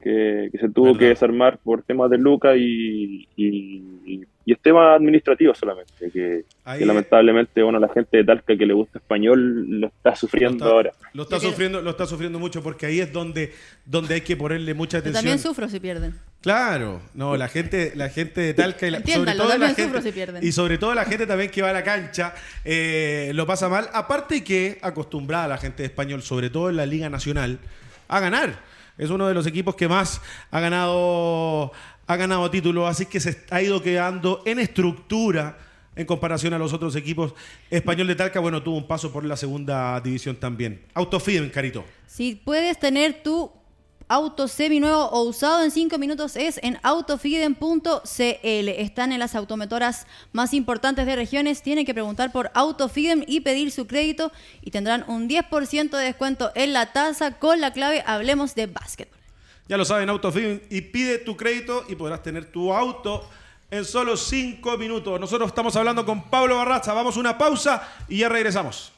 que, 0.00 0.48
que, 0.52 0.58
se 0.58 0.68
tuvo 0.68 0.86
¿verdad? 0.86 0.98
que 1.00 1.06
desarmar 1.06 1.58
por 1.58 1.82
temas 1.82 2.10
de 2.10 2.18
Luca 2.18 2.56
y, 2.56 3.26
y, 3.36 4.22
y 4.46 4.52
es 4.52 4.60
tema 4.60 4.94
administrativo 4.94 5.54
solamente, 5.56 5.92
que, 6.12 6.44
que, 6.78 6.86
lamentablemente 6.86 7.62
bueno 7.64 7.80
la 7.80 7.88
gente 7.88 8.18
de 8.18 8.24
Talca 8.24 8.56
que 8.56 8.64
le 8.64 8.74
gusta 8.74 8.98
español 8.98 9.80
lo 9.80 9.88
está 9.88 10.14
sufriendo 10.14 10.64
lo 10.64 10.64
está, 10.64 10.74
ahora. 10.76 10.92
Lo 11.14 11.22
está 11.24 11.40
sufriendo, 11.40 11.82
lo 11.82 11.90
está 11.90 12.06
sufriendo 12.06 12.38
mucho 12.38 12.62
porque 12.62 12.86
ahí 12.86 13.00
es 13.00 13.12
donde, 13.12 13.52
donde 13.84 14.14
hay 14.14 14.20
que 14.20 14.36
ponerle 14.36 14.72
mucha 14.72 14.98
atención. 14.98 15.24
Yo 15.24 15.28
también 15.30 15.38
sufro 15.40 15.68
si 15.68 15.80
pierden. 15.80 16.14
Claro, 16.42 17.00
no, 17.14 17.36
la 17.36 17.48
gente, 17.48 17.92
la 17.96 18.08
gente 18.08 18.40
de 18.40 18.54
Talca 18.54 18.86
y 18.86 18.90
la, 18.92 19.02
sobre 19.02 19.34
todo 19.34 19.58
la 19.58 19.74
gente, 19.74 20.12
si 20.12 20.46
y 20.46 20.52
sobre 20.52 20.78
todo 20.78 20.94
la 20.94 21.04
gente 21.04 21.26
también 21.26 21.50
que 21.50 21.60
va 21.60 21.70
a 21.70 21.72
la 21.72 21.82
cancha 21.82 22.32
eh, 22.64 23.32
lo 23.34 23.46
pasa 23.46 23.68
mal. 23.68 23.88
Aparte 23.92 24.44
que 24.44 24.78
acostumbrada 24.80 25.48
la 25.48 25.58
gente 25.58 25.82
de 25.82 25.88
español, 25.88 26.22
sobre 26.22 26.50
todo 26.50 26.70
en 26.70 26.76
la 26.76 26.86
Liga 26.86 27.10
Nacional, 27.10 27.58
a 28.08 28.20
ganar. 28.20 28.62
Es 28.98 29.10
uno 29.10 29.28
de 29.28 29.34
los 29.34 29.46
equipos 29.46 29.74
que 29.74 29.88
más 29.88 30.20
ha 30.50 30.60
ganado, 30.60 31.72
ha 32.06 32.16
ganado 32.16 32.50
títulos, 32.50 32.88
así 32.88 33.06
que 33.06 33.20
se 33.20 33.44
ha 33.50 33.60
ido 33.60 33.82
quedando 33.82 34.42
en 34.46 34.58
estructura 34.58 35.58
en 35.96 36.06
comparación 36.06 36.52
a 36.54 36.58
los 36.58 36.72
otros 36.72 36.94
equipos. 36.94 37.34
Español 37.70 38.06
de 38.06 38.14
Talca, 38.14 38.38
bueno, 38.40 38.62
tuvo 38.62 38.76
un 38.76 38.86
paso 38.86 39.12
por 39.12 39.24
la 39.24 39.36
segunda 39.36 40.00
división 40.00 40.36
también. 40.36 40.82
Autofiden, 40.94 41.50
Carito. 41.50 41.84
Si 42.06 42.34
puedes 42.34 42.78
tener 42.78 43.22
tu 43.22 43.50
auto 44.08 44.48
seminuevo 44.48 45.04
o 45.06 45.22
usado 45.22 45.64
en 45.64 45.70
5 45.70 45.98
minutos 45.98 46.36
es 46.36 46.60
en 46.62 46.78
autofiden.cl. 46.82 47.98
Están 48.42 49.12
en 49.12 49.18
las 49.18 49.34
automotoras 49.34 50.06
más 50.32 50.54
importantes 50.54 51.06
de 51.06 51.16
regiones. 51.16 51.62
Tienen 51.62 51.84
que 51.84 51.94
preguntar 51.94 52.32
por 52.32 52.50
Autofiden 52.54 53.24
y 53.26 53.40
pedir 53.40 53.70
su 53.70 53.86
crédito 53.86 54.32
y 54.62 54.70
tendrán 54.70 55.04
un 55.08 55.28
10% 55.28 55.90
de 55.90 56.04
descuento 56.04 56.52
en 56.54 56.72
la 56.72 56.92
tasa 56.92 57.38
con 57.38 57.60
la 57.60 57.72
clave 57.72 58.02
Hablemos 58.06 58.54
de 58.54 58.66
Básquetbol. 58.66 59.18
Ya 59.68 59.76
lo 59.76 59.84
saben, 59.84 60.08
Autofiden 60.08 60.62
y 60.70 60.80
pide 60.80 61.18
tu 61.18 61.36
crédito 61.36 61.84
y 61.88 61.96
podrás 61.96 62.22
tener 62.22 62.46
tu 62.46 62.72
auto 62.72 63.28
en 63.70 63.84
solo 63.84 64.16
5 64.16 64.78
minutos. 64.78 65.18
Nosotros 65.18 65.48
estamos 65.48 65.74
hablando 65.76 66.06
con 66.06 66.30
Pablo 66.30 66.56
Barraza. 66.56 66.92
Vamos 66.92 67.16
a 67.16 67.20
una 67.20 67.36
pausa 67.36 67.88
y 68.08 68.18
ya 68.18 68.28
regresamos. 68.28 68.92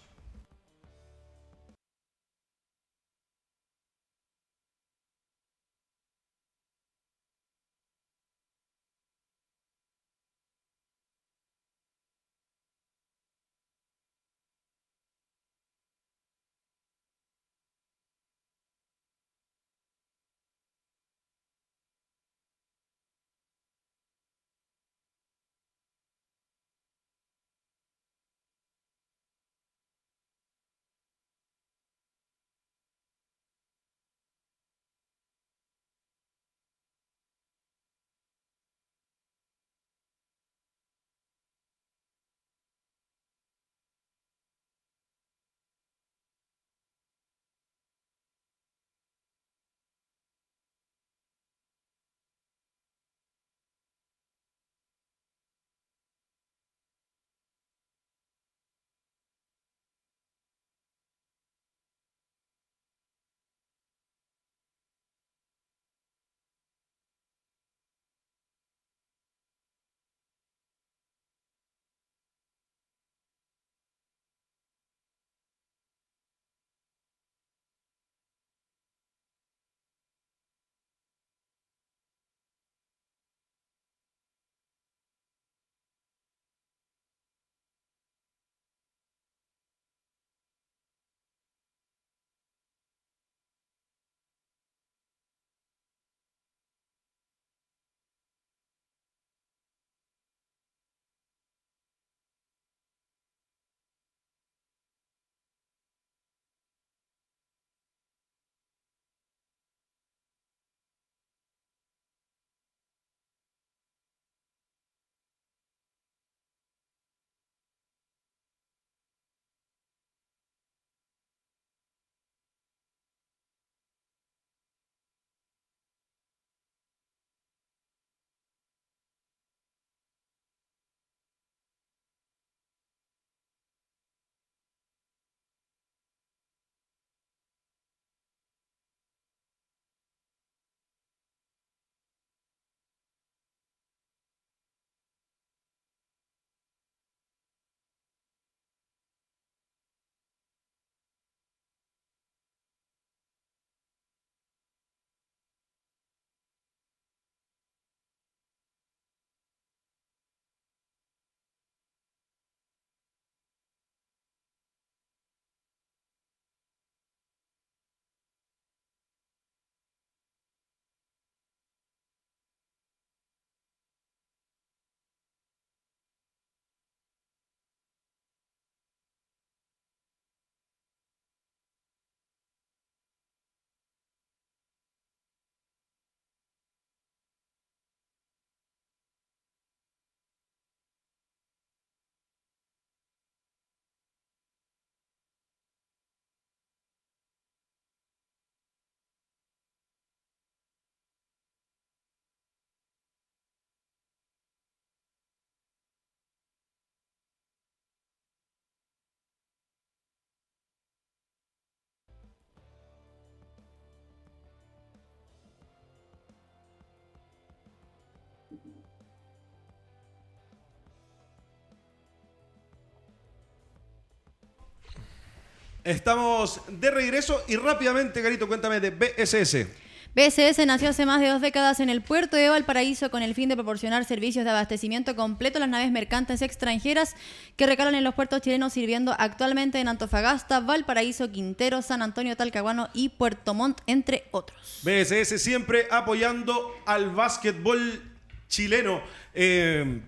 Estamos 225.88 226.60
de 226.68 226.90
regreso 226.90 227.42
y 227.48 227.56
rápidamente, 227.56 228.20
Garito, 228.20 228.46
cuéntame 228.46 228.78
de 228.78 228.90
BSS. 228.90 229.66
BSS 230.14 230.66
nació 230.66 230.90
hace 230.90 231.06
más 231.06 231.18
de 231.18 231.28
dos 231.28 231.40
décadas 231.40 231.80
en 231.80 231.88
el 231.88 232.02
puerto 232.02 232.36
de 232.36 232.50
Valparaíso 232.50 233.10
con 233.10 233.22
el 233.22 233.34
fin 233.34 233.48
de 233.48 233.54
proporcionar 233.54 234.04
servicios 234.04 234.44
de 234.44 234.50
abastecimiento 234.50 235.16
completo 235.16 235.56
a 235.56 235.60
las 235.60 235.70
naves 235.70 235.90
mercantes 235.90 236.42
extranjeras 236.42 237.16
que 237.56 237.64
recalan 237.64 237.94
en 237.94 238.04
los 238.04 238.14
puertos 238.14 238.42
chilenos, 238.42 238.74
sirviendo 238.74 239.16
actualmente 239.18 239.80
en 239.80 239.88
Antofagasta, 239.88 240.60
Valparaíso, 240.60 241.32
Quintero, 241.32 241.80
San 241.80 242.02
Antonio, 242.02 242.36
Talcahuano 242.36 242.90
y 242.92 243.08
Puerto 243.08 243.54
Montt, 243.54 243.80
entre 243.86 244.24
otros. 244.30 244.80
BSS 244.82 245.40
siempre 245.40 245.86
apoyando 245.90 246.70
al 246.84 247.08
básquetbol 247.12 248.02
chileno. 248.46 249.00
Eh, 249.32 250.02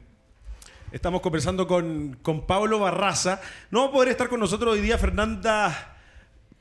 estamos 0.92 1.20
conversando 1.20 1.66
con, 1.66 2.18
con 2.22 2.46
Pablo 2.46 2.78
Barraza. 2.78 3.40
No 3.70 3.80
va 3.80 3.86
a 3.86 3.92
poder 3.92 4.08
estar 4.08 4.28
con 4.28 4.40
nosotros 4.40 4.74
hoy 4.74 4.80
día 4.80 4.98
Fernanda 4.98 5.96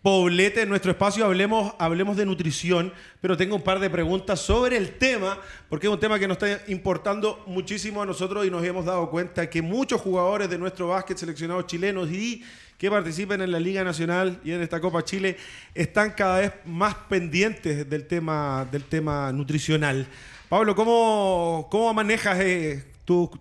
Poblete 0.01 0.61
en 0.61 0.69
nuestro 0.69 0.91
espacio. 0.91 1.25
Hablemos, 1.25 1.73
hablemos 1.77 2.15
de 2.15 2.25
nutrición, 2.25 2.93
pero 3.19 3.36
tengo 3.36 3.55
un 3.55 3.61
par 3.61 3.80
de 3.80 3.89
preguntas 3.89 4.39
sobre 4.39 4.77
el 4.77 4.97
tema, 4.97 5.38
porque 5.67 5.88
es 5.88 5.93
un 5.93 5.99
tema 5.99 6.17
que 6.17 6.27
nos 6.27 6.41
está 6.41 6.71
importando 6.71 7.43
muchísimo 7.47 8.01
a 8.01 8.05
nosotros 8.05 8.45
y 8.45 8.49
nos 8.49 8.63
hemos 8.63 8.86
dado 8.86 9.09
cuenta 9.09 9.49
que 9.49 9.61
muchos 9.61 9.99
jugadores 9.99 10.49
de 10.49 10.57
nuestro 10.57 10.88
básquet 10.88 11.17
seleccionados 11.17 11.67
chilenos 11.67 12.09
y 12.11 12.43
que 12.77 12.89
participan 12.89 13.41
en 13.41 13.51
la 13.51 13.59
Liga 13.59 13.84
Nacional 13.84 14.39
y 14.45 14.51
en 14.51 14.61
esta 14.61 14.80
Copa 14.80 15.03
Chile 15.03 15.36
están 15.75 16.11
cada 16.11 16.39
vez 16.39 16.53
más 16.63 16.95
pendientes 17.09 17.89
del 17.89 18.07
tema, 18.07 18.65
del 18.71 18.86
tema 18.86 19.34
nutricional. 19.34 20.07
Pablo, 20.47 20.75
¿cómo, 20.75 21.67
cómo 21.69 21.93
manejas 21.93 22.39
eh, 22.39 22.86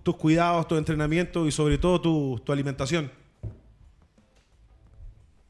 tus 0.03 0.17
cuidados, 0.17 0.67
tu 0.67 0.77
entrenamiento 0.77 1.47
y 1.47 1.51
sobre 1.51 1.77
todo 1.77 2.01
tu, 2.01 2.53
alimentación? 2.53 3.11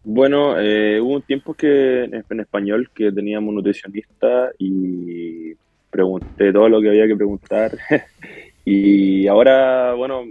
Bueno, 0.03 0.59
eh, 0.59 1.01
hubo 1.01 1.15
un 1.15 1.23
tiempo 1.23 1.55
que 1.55 2.05
en 2.05 2.41
español 2.41 2.91
que 2.95 3.13
teníamos 3.13 3.55
nutricionista 3.55 4.51
y 4.59 5.55
pregunté 5.91 6.53
todo 6.53 6.69
lo 6.69 6.81
que 6.81 6.89
había 6.89 7.07
que 7.07 7.17
preguntar. 7.17 7.73
y 8.65 9.27
ahora, 9.29 9.95
bueno, 9.95 10.25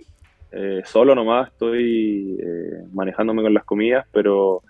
eh, 0.51 0.81
solo 0.85 1.15
nomás 1.15 1.49
estoy 1.49 2.37
eh, 2.41 2.83
manejándome 2.91 3.41
con 3.41 3.53
las 3.53 3.63
comidas, 3.63 4.05
pero 4.11 4.63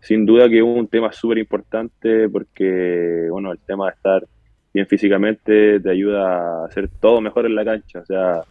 sin 0.00 0.24
duda 0.24 0.48
que 0.48 0.62
hubo 0.62 0.74
un 0.74 0.88
tema 0.88 1.12
súper 1.12 1.38
importante 1.38 2.28
porque, 2.28 3.28
bueno, 3.30 3.52
el 3.52 3.58
tema 3.58 3.86
de 3.86 3.92
estar 3.92 4.26
bien 4.72 4.86
físicamente 4.86 5.80
te 5.80 5.90
ayuda 5.90 6.62
a 6.62 6.66
hacer 6.66 6.88
todo 6.88 7.20
mejor 7.20 7.46
en 7.46 7.54
la 7.54 7.64
cancha. 7.64 8.00
O 8.00 8.06
sea, 8.06 8.42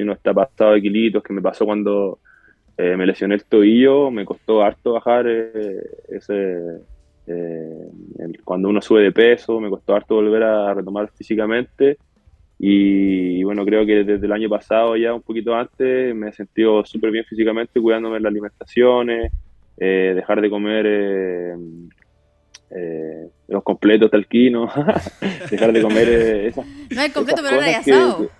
si 0.00 0.02
uno 0.02 0.14
está 0.14 0.32
pasado 0.32 0.72
de 0.72 0.80
kilitos, 0.80 1.22
que 1.22 1.34
me 1.34 1.42
pasó 1.42 1.66
cuando 1.66 2.20
eh, 2.78 2.96
me 2.96 3.04
lesioné 3.04 3.34
el 3.34 3.44
tobillo, 3.44 4.10
me 4.10 4.24
costó 4.24 4.62
harto 4.62 4.94
bajar 4.94 5.26
eh, 5.28 5.82
ese, 6.08 6.80
eh, 7.26 7.88
cuando 8.42 8.70
uno 8.70 8.80
sube 8.80 9.02
de 9.02 9.12
peso, 9.12 9.60
me 9.60 9.68
costó 9.68 9.94
harto 9.94 10.14
volver 10.14 10.42
a 10.42 10.72
retomar 10.72 11.10
físicamente. 11.14 11.98
Y, 12.58 13.42
bueno, 13.44 13.64
creo 13.64 13.84
que 13.84 14.04
desde 14.04 14.26
el 14.26 14.32
año 14.32 14.48
pasado, 14.48 14.96
ya 14.96 15.12
un 15.14 15.22
poquito 15.22 15.54
antes, 15.54 16.14
me 16.14 16.28
he 16.28 16.32
sentido 16.32 16.84
súper 16.84 17.10
bien 17.10 17.24
físicamente, 17.24 17.80
cuidándome 17.80 18.20
las 18.20 18.30
alimentaciones, 18.30 19.32
dejar 19.76 20.42
de 20.42 20.50
comer 20.50 21.56
los 23.48 23.62
completos 23.62 24.10
talquinos, 24.10 24.70
dejar 25.50 25.72
de 25.72 25.82
comer 25.82 26.08
esas. 26.08 26.66
No 26.90 27.00
hay 27.00 27.10
completo, 27.10 27.42
pero 27.42 27.56
no 27.56 27.62
hay 27.62 27.74
asado. 27.74 28.30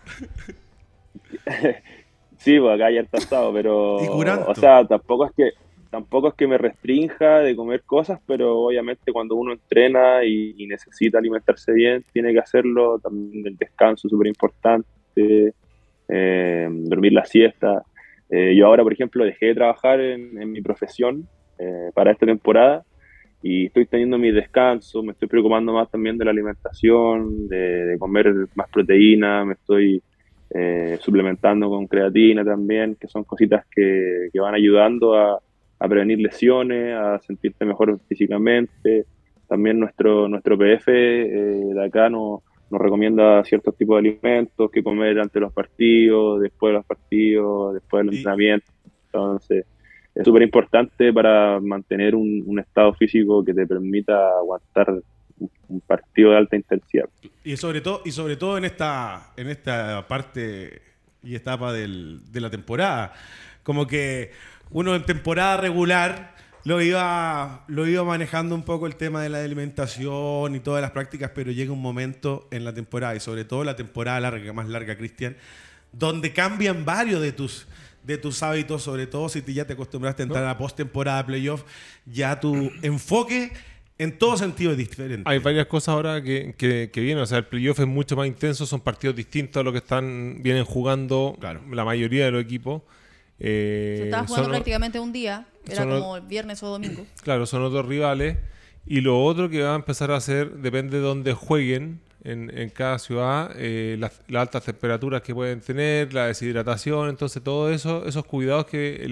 Sí, 2.41 2.59
pues 2.59 2.75
acá 2.75 2.91
ya 2.91 3.01
está 3.01 3.19
asado, 3.19 3.53
pero. 3.53 3.97
o 3.97 4.55
sea, 4.55 4.87
tampoco 4.87 5.27
es 5.27 5.33
que 5.33 5.51
tampoco 5.91 6.29
es 6.29 6.35
que 6.35 6.47
me 6.47 6.57
restrinja 6.57 7.41
de 7.41 7.55
comer 7.55 7.83
cosas, 7.83 8.19
pero 8.27 8.61
obviamente 8.61 9.13
cuando 9.13 9.35
uno 9.35 9.53
entrena 9.53 10.25
y, 10.25 10.67
necesita 10.67 11.19
alimentarse 11.19 11.73
bien, 11.73 12.05
tiene 12.13 12.33
que 12.33 12.39
hacerlo. 12.39 12.99
También 12.99 13.47
el 13.47 13.57
descanso 13.57 14.07
es 14.07 14.11
súper 14.11 14.29
importante, 14.29 15.55
eh, 16.09 16.69
dormir 16.71 17.13
la 17.13 17.25
siesta. 17.25 17.83
Eh, 18.31 18.55
yo 18.57 18.67
ahora, 18.67 18.85
por 18.85 18.93
ejemplo, 18.93 19.25
dejé 19.25 19.47
de 19.47 19.55
trabajar 19.57 20.01
en, 20.01 20.51
mi 20.51 20.63
profesión 20.63 21.29
eh, 21.59 21.91
para 21.95 22.13
esta 22.13 22.25
temporada 22.25 22.85
y 23.43 23.67
estoy 23.67 23.87
teniendo 23.87 24.17
mi 24.17 24.31
descanso, 24.31 25.03
me 25.03 25.13
estoy 25.13 25.29
preocupando 25.29 25.73
más 25.73 25.91
también 25.91 26.17
de 26.17 26.25
la 26.25 26.31
alimentación, 26.31 27.49
de, 27.49 27.87
de 27.87 27.99
comer 27.99 28.33
más 28.55 28.69
proteína, 28.71 29.45
me 29.45 29.55
estoy 29.55 30.03
eh, 30.53 30.99
suplementando 31.01 31.69
con 31.69 31.87
creatina 31.87 32.45
también, 32.45 32.97
que 32.97 33.07
son 33.07 33.25
cositas 33.25 33.65
que, 33.71 34.29
que 34.33 34.41
van 34.41 34.55
ayudando 34.55 35.15
a, 35.15 35.39
a, 35.79 35.89
prevenir 35.89 36.19
lesiones, 36.19 36.95
a 36.95 37.21
sentirte 37.21 37.65
mejor 37.65 37.99
físicamente. 38.09 39.07
También 39.49 39.79
nuestro, 39.79 40.29
nuestro 40.29 40.59
PF 40.59 40.89
eh, 40.89 41.75
de 41.75 41.85
acá 41.85 42.09
nos, 42.11 42.41
nos 42.71 42.81
recomienda 42.81 43.45
ciertos 43.45 43.77
tipos 43.77 44.03
de 44.03 44.09
alimentos 44.09 44.71
que 44.71 44.83
comer 44.83 45.21
ante 45.21 45.39
los 45.39 45.53
partidos, 45.53 46.41
después 46.41 46.71
de 46.71 46.79
los 46.79 46.87
partidos, 46.87 47.75
después 47.75 48.05
del 48.05 48.17
entrenamiento. 48.17 48.73
Entonces, 49.07 49.67
es 50.15 50.25
súper 50.25 50.43
importante 50.43 51.13
para 51.13 51.61
mantener 51.61 52.17
un, 52.17 52.43
un 52.47 52.59
estado 52.59 52.93
físico 52.95 53.45
que 53.45 53.55
te 53.55 53.67
permita 53.67 54.39
aguantar 54.39 55.01
un 55.69 55.81
partido 55.81 56.31
de 56.31 56.39
alta 56.39 56.57
intensidad. 56.57 57.09
Y 57.45 57.57
sobre 57.57 57.81
todo, 57.81 58.03
y 58.05 58.13
sobre 58.13 58.37
todo 58.37 58.59
en 58.59 58.65
esta, 58.65 59.33
en 59.37 59.49
esta 59.49 60.07
parte 60.07 60.83
y 61.23 61.35
etapa 61.35 61.73
del, 61.73 62.21
de 62.31 62.41
la 62.41 62.51
temporada. 62.51 63.13
Como 63.63 63.87
que 63.87 64.33
uno 64.71 64.95
en 64.95 65.05
temporada 65.05 65.57
regular 65.59 66.35
lo 66.65 66.81
iba, 66.81 67.65
lo 67.69 67.87
iba 67.87 68.05
manejando 68.05 68.55
un 68.55 68.63
poco 68.63 68.87
el 68.87 68.97
tema 68.97 69.23
de 69.23 69.31
la 69.31 69.43
alimentación 69.43 70.55
y 70.55 70.61
todas 70.61 70.83
las 70.83 70.91
prácticas, 70.91 71.31
pero 71.35 71.53
llega 71.53 71.73
un 71.73 71.81
momento 71.81 72.49
en 72.51 72.65
la 72.65 72.75
temporada, 72.75 73.15
y 73.15 73.21
sobre 73.21 73.45
todo 73.45 73.65
la 73.65 73.77
temporada 73.77 74.21
larga, 74.21 74.53
más 74.53 74.69
larga, 74.69 74.97
Cristian, 74.97 75.37
donde 75.93 76.33
cambian 76.33 76.85
varios 76.85 77.23
de 77.23 77.33
tus, 77.33 77.67
de 78.05 78.19
tus 78.19 78.43
hábitos, 78.43 78.83
sobre 78.83 79.07
todo 79.07 79.29
si 79.29 79.43
ya 79.53 79.67
te 79.67 79.73
acostumbraste 79.73 80.23
a 80.23 80.25
entrar 80.25 80.45
a 80.45 80.49
la 80.49 80.59
postemporada, 80.59 81.25
playoff, 81.25 81.65
ya 82.05 82.39
tu 82.39 82.71
enfoque 82.83 83.53
en 84.01 84.17
todo 84.19 84.37
sentido 84.39 84.73
es 84.73 84.79
diferente. 84.79 85.23
Hay 85.27 85.39
varias 85.41 85.67
cosas 85.67 85.89
ahora 85.89 86.23
que, 86.23 86.55
que, 86.57 87.01
vienen. 87.01 87.23
O 87.23 87.27
sea, 87.27 87.37
el 87.37 87.45
playoff 87.45 87.81
es 87.81 87.87
mucho 87.87 88.17
más 88.17 88.27
intenso, 88.27 88.65
son 88.65 88.81
partidos 88.81 89.15
distintos 89.15 89.61
a 89.61 89.63
lo 89.63 89.73
que 89.73 89.79
están 89.79 90.39
vienen 90.43 90.65
jugando 90.65 91.39
la 91.71 91.85
mayoría 91.85 92.25
de 92.25 92.31
los 92.31 92.43
equipos. 92.43 92.81
Eh, 93.39 93.97
Se 93.99 94.05
estaba 94.05 94.27
jugando 94.27 94.49
prácticamente 94.49 94.99
un 94.99 95.13
día, 95.13 95.47
era 95.67 95.85
como 95.85 96.19
viernes 96.23 96.63
o 96.63 96.69
domingo. 96.69 97.05
Claro, 97.23 97.45
son 97.45 97.63
otros 97.63 97.85
rivales. 97.85 98.39
Y 98.87 99.03
lo 99.03 99.23
otro 99.23 99.51
que 99.51 99.63
va 99.63 99.73
a 99.73 99.77
empezar 99.77 100.11
a 100.11 100.17
hacer, 100.17 100.51
depende 100.55 100.97
de 100.97 101.03
dónde 101.03 101.35
jueguen 101.35 102.01
en, 102.25 102.57
en 102.57 102.71
cada 102.71 102.99
ciudad, 102.99 103.53
eh, 103.57 103.97
las, 103.99 104.21
altas 104.35 104.65
temperaturas 104.65 105.21
que 105.23 105.35
pueden 105.35 105.61
tener, 105.61 106.13
la 106.13 106.27
deshidratación, 106.27 107.09
entonces 107.09 107.43
todo 107.43 107.71
eso, 107.71 108.07
esos 108.07 108.25
cuidados 108.25 108.67
que 108.67 109.05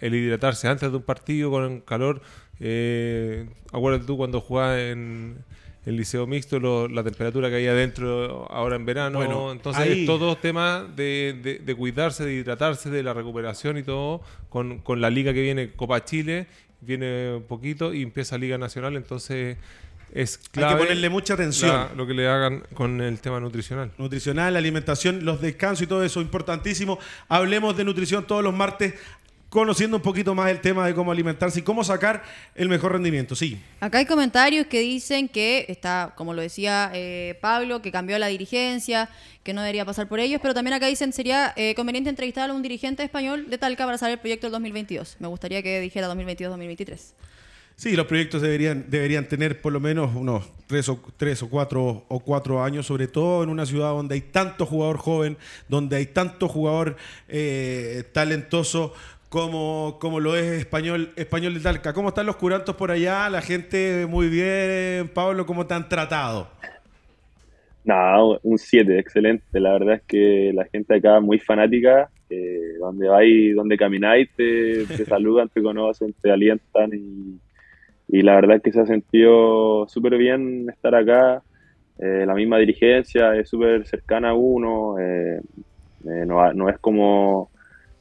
el 0.00 0.14
hidratarse 0.14 0.68
antes 0.68 0.90
de 0.90 0.96
un 0.96 1.02
partido 1.02 1.50
con 1.50 1.80
calor 1.80 2.20
eh, 2.60 3.46
acuérdate 3.72 4.06
tú 4.06 4.16
cuando 4.16 4.40
jugabas 4.40 4.78
en 4.78 5.38
el 5.86 5.96
liceo 5.96 6.26
mixto, 6.26 6.88
la 6.88 7.04
temperatura 7.04 7.48
que 7.48 7.56
hay 7.56 7.68
adentro 7.68 8.50
ahora 8.50 8.74
en 8.74 8.84
verano. 8.84 9.52
entonces, 9.52 9.86
es 9.86 10.06
todo 10.06 10.36
tema 10.36 10.84
de, 10.96 11.60
de, 11.64 11.74
cuidarse, 11.76 12.24
de 12.24 12.34
hidratarse, 12.34 12.90
de 12.90 13.04
la 13.04 13.14
recuperación 13.14 13.78
y 13.78 13.84
todo, 13.84 14.20
con, 14.48 14.78
con 14.80 15.00
la 15.00 15.10
liga 15.10 15.32
que 15.32 15.42
viene 15.42 15.70
Copa 15.70 16.04
Chile, 16.04 16.48
viene 16.80 17.34
un 17.34 17.44
poquito 17.44 17.94
y 17.94 18.02
empieza 18.02 18.36
Liga 18.36 18.58
Nacional, 18.58 18.96
entonces 18.96 19.58
es 20.12 20.38
clave 20.38 20.72
Hay 20.72 20.74
que 20.74 20.84
ponerle 20.86 21.08
mucha 21.08 21.34
atención. 21.34 21.88
lo 21.96 22.06
que 22.06 22.14
le 22.14 22.28
hagan 22.28 22.64
con 22.74 23.00
el 23.00 23.20
tema 23.20 23.38
nutricional. 23.38 23.92
Nutricional, 23.98 24.56
alimentación, 24.56 25.24
los 25.24 25.40
descansos 25.40 25.82
y 25.82 25.86
todo 25.86 26.02
eso, 26.02 26.20
importantísimo. 26.20 26.98
Hablemos 27.28 27.76
de 27.76 27.84
nutrición 27.84 28.26
todos 28.26 28.42
los 28.42 28.54
martes 28.54 28.94
conociendo 29.48 29.96
un 29.96 30.02
poquito 30.02 30.34
más 30.34 30.50
el 30.50 30.60
tema 30.60 30.86
de 30.86 30.94
cómo 30.94 31.12
alimentarse 31.12 31.60
y 31.60 31.62
cómo 31.62 31.84
sacar 31.84 32.22
el 32.54 32.68
mejor 32.68 32.92
rendimiento. 32.92 33.34
Sí. 33.34 33.60
Acá 33.80 33.98
hay 33.98 34.06
comentarios 34.06 34.66
que 34.66 34.80
dicen 34.80 35.28
que 35.28 35.66
está, 35.68 36.14
como 36.16 36.34
lo 36.34 36.42
decía 36.42 36.90
eh, 36.94 37.38
Pablo, 37.40 37.80
que 37.82 37.92
cambió 37.92 38.18
la 38.18 38.26
dirigencia, 38.26 39.08
que 39.42 39.52
no 39.52 39.62
debería 39.62 39.84
pasar 39.84 40.08
por 40.08 40.20
ellos, 40.20 40.40
pero 40.42 40.54
también 40.54 40.74
acá 40.74 40.86
dicen 40.86 41.12
sería 41.12 41.52
eh, 41.56 41.74
conveniente 41.74 42.10
entrevistar 42.10 42.50
a 42.50 42.54
un 42.54 42.62
dirigente 42.62 43.02
español 43.02 43.48
de 43.48 43.58
Talca 43.58 43.84
para 43.84 43.98
saber 43.98 44.14
el 44.14 44.20
proyecto 44.20 44.46
del 44.46 44.52
2022. 44.52 45.16
Me 45.20 45.28
gustaría 45.28 45.62
que 45.62 45.80
dijera 45.80 46.12
2022-2023. 46.12 47.14
Sí, 47.76 47.94
los 47.94 48.06
proyectos 48.06 48.40
deberían, 48.40 48.86
deberían 48.88 49.28
tener 49.28 49.60
por 49.60 49.70
lo 49.70 49.80
menos 49.80 50.14
unos 50.14 50.48
tres 50.66 50.88
o, 50.88 50.98
tres 51.18 51.42
o, 51.42 51.50
cuatro, 51.50 52.06
o 52.08 52.20
cuatro 52.20 52.64
años, 52.64 52.86
sobre 52.86 53.06
todo 53.06 53.42
en 53.42 53.50
una 53.50 53.66
ciudad 53.66 53.90
donde 53.90 54.14
hay 54.14 54.22
tanto 54.22 54.64
jugador 54.64 54.96
joven, 54.96 55.36
donde 55.68 55.96
hay 55.96 56.06
tanto 56.06 56.48
jugador 56.48 56.96
eh, 57.28 58.04
talentoso 58.14 58.94
como, 59.28 59.98
como 60.00 60.20
lo 60.20 60.36
es 60.36 60.44
español, 60.44 61.12
español 61.16 61.54
de 61.54 61.60
Talca. 61.60 61.92
¿Cómo 61.92 62.08
están 62.08 62.26
los 62.26 62.36
curantos 62.36 62.76
por 62.76 62.90
allá? 62.90 63.28
La 63.28 63.40
gente 63.40 64.06
muy 64.08 64.28
bien. 64.28 65.08
Pablo, 65.12 65.46
¿cómo 65.46 65.66
te 65.66 65.74
han 65.74 65.88
tratado? 65.88 66.48
No, 67.84 68.38
un 68.42 68.58
7, 68.58 68.98
excelente. 68.98 69.60
La 69.60 69.72
verdad 69.72 69.94
es 69.96 70.02
que 70.02 70.52
la 70.54 70.64
gente 70.66 70.96
acá 70.96 71.20
muy 71.20 71.38
fanática. 71.38 72.10
donde 72.80 73.08
vais, 73.08 73.54
donde 73.54 73.76
camináis, 73.76 74.28
te, 74.36 74.86
te 74.86 75.04
saludan, 75.06 75.48
te 75.48 75.62
conocen, 75.62 76.14
te 76.20 76.30
alientan 76.30 76.90
y, 76.92 77.38
y 78.08 78.22
la 78.22 78.34
verdad 78.36 78.56
es 78.56 78.62
que 78.62 78.72
se 78.72 78.80
ha 78.80 78.86
sentido 78.86 79.86
súper 79.88 80.16
bien 80.16 80.68
estar 80.70 80.94
acá. 80.94 81.42
Eh, 81.98 82.24
la 82.26 82.34
misma 82.34 82.58
dirigencia 82.58 83.34
es 83.36 83.48
súper 83.48 83.86
cercana 83.86 84.30
a 84.30 84.34
uno, 84.34 84.98
eh, 84.98 85.40
eh, 86.04 86.24
no, 86.26 86.52
no, 86.52 86.68
es 86.68 86.78
como 86.78 87.50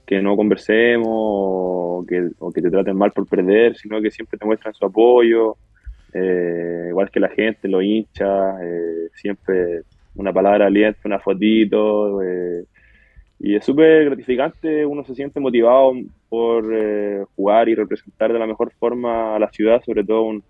que 0.06 0.22
no 0.22 0.36
conversemos 0.36 1.08
o 1.10 2.06
que, 2.08 2.30
o 2.40 2.52
que, 2.52 2.62
te 2.62 2.70
traten 2.70 2.96
mal 2.96 3.12
por 3.12 3.28
perder, 3.28 3.76
sino 3.76 4.02
que 4.02 4.12
siempre 4.12 4.38
te 4.38 4.46
muestran 4.46 4.74
su 4.74 4.86
apoyo, 4.86 5.58
igual 6.14 7.10
que 7.12 7.20
la 7.20 7.30
gente, 7.30 7.68
los 7.68 7.84
hinchas, 7.84 8.56
siempre 9.14 9.82
una 10.16 10.32
palabra 10.32 10.68
aliento, 10.68 11.02
una 11.06 11.20
fotito, 11.20 12.22
y 13.40 13.56
es 13.56 13.66
súper 13.66 14.06
gratificante, 14.06 14.86
uno 14.86 15.04
se 15.04 15.16
siente 15.16 15.40
motivado 15.40 15.94
por 16.30 16.66
jugar 17.36 17.68
y 17.68 17.76
representar 17.76 18.32
de 18.32 18.40
la 18.40 18.48
mejor 18.48 18.72
forma 18.80 19.36
a 19.36 19.40
la 19.40 19.52
ciudad, 19.52 19.82
sobre 19.84 20.04
todo 20.04 20.24
un, 20.24 20.44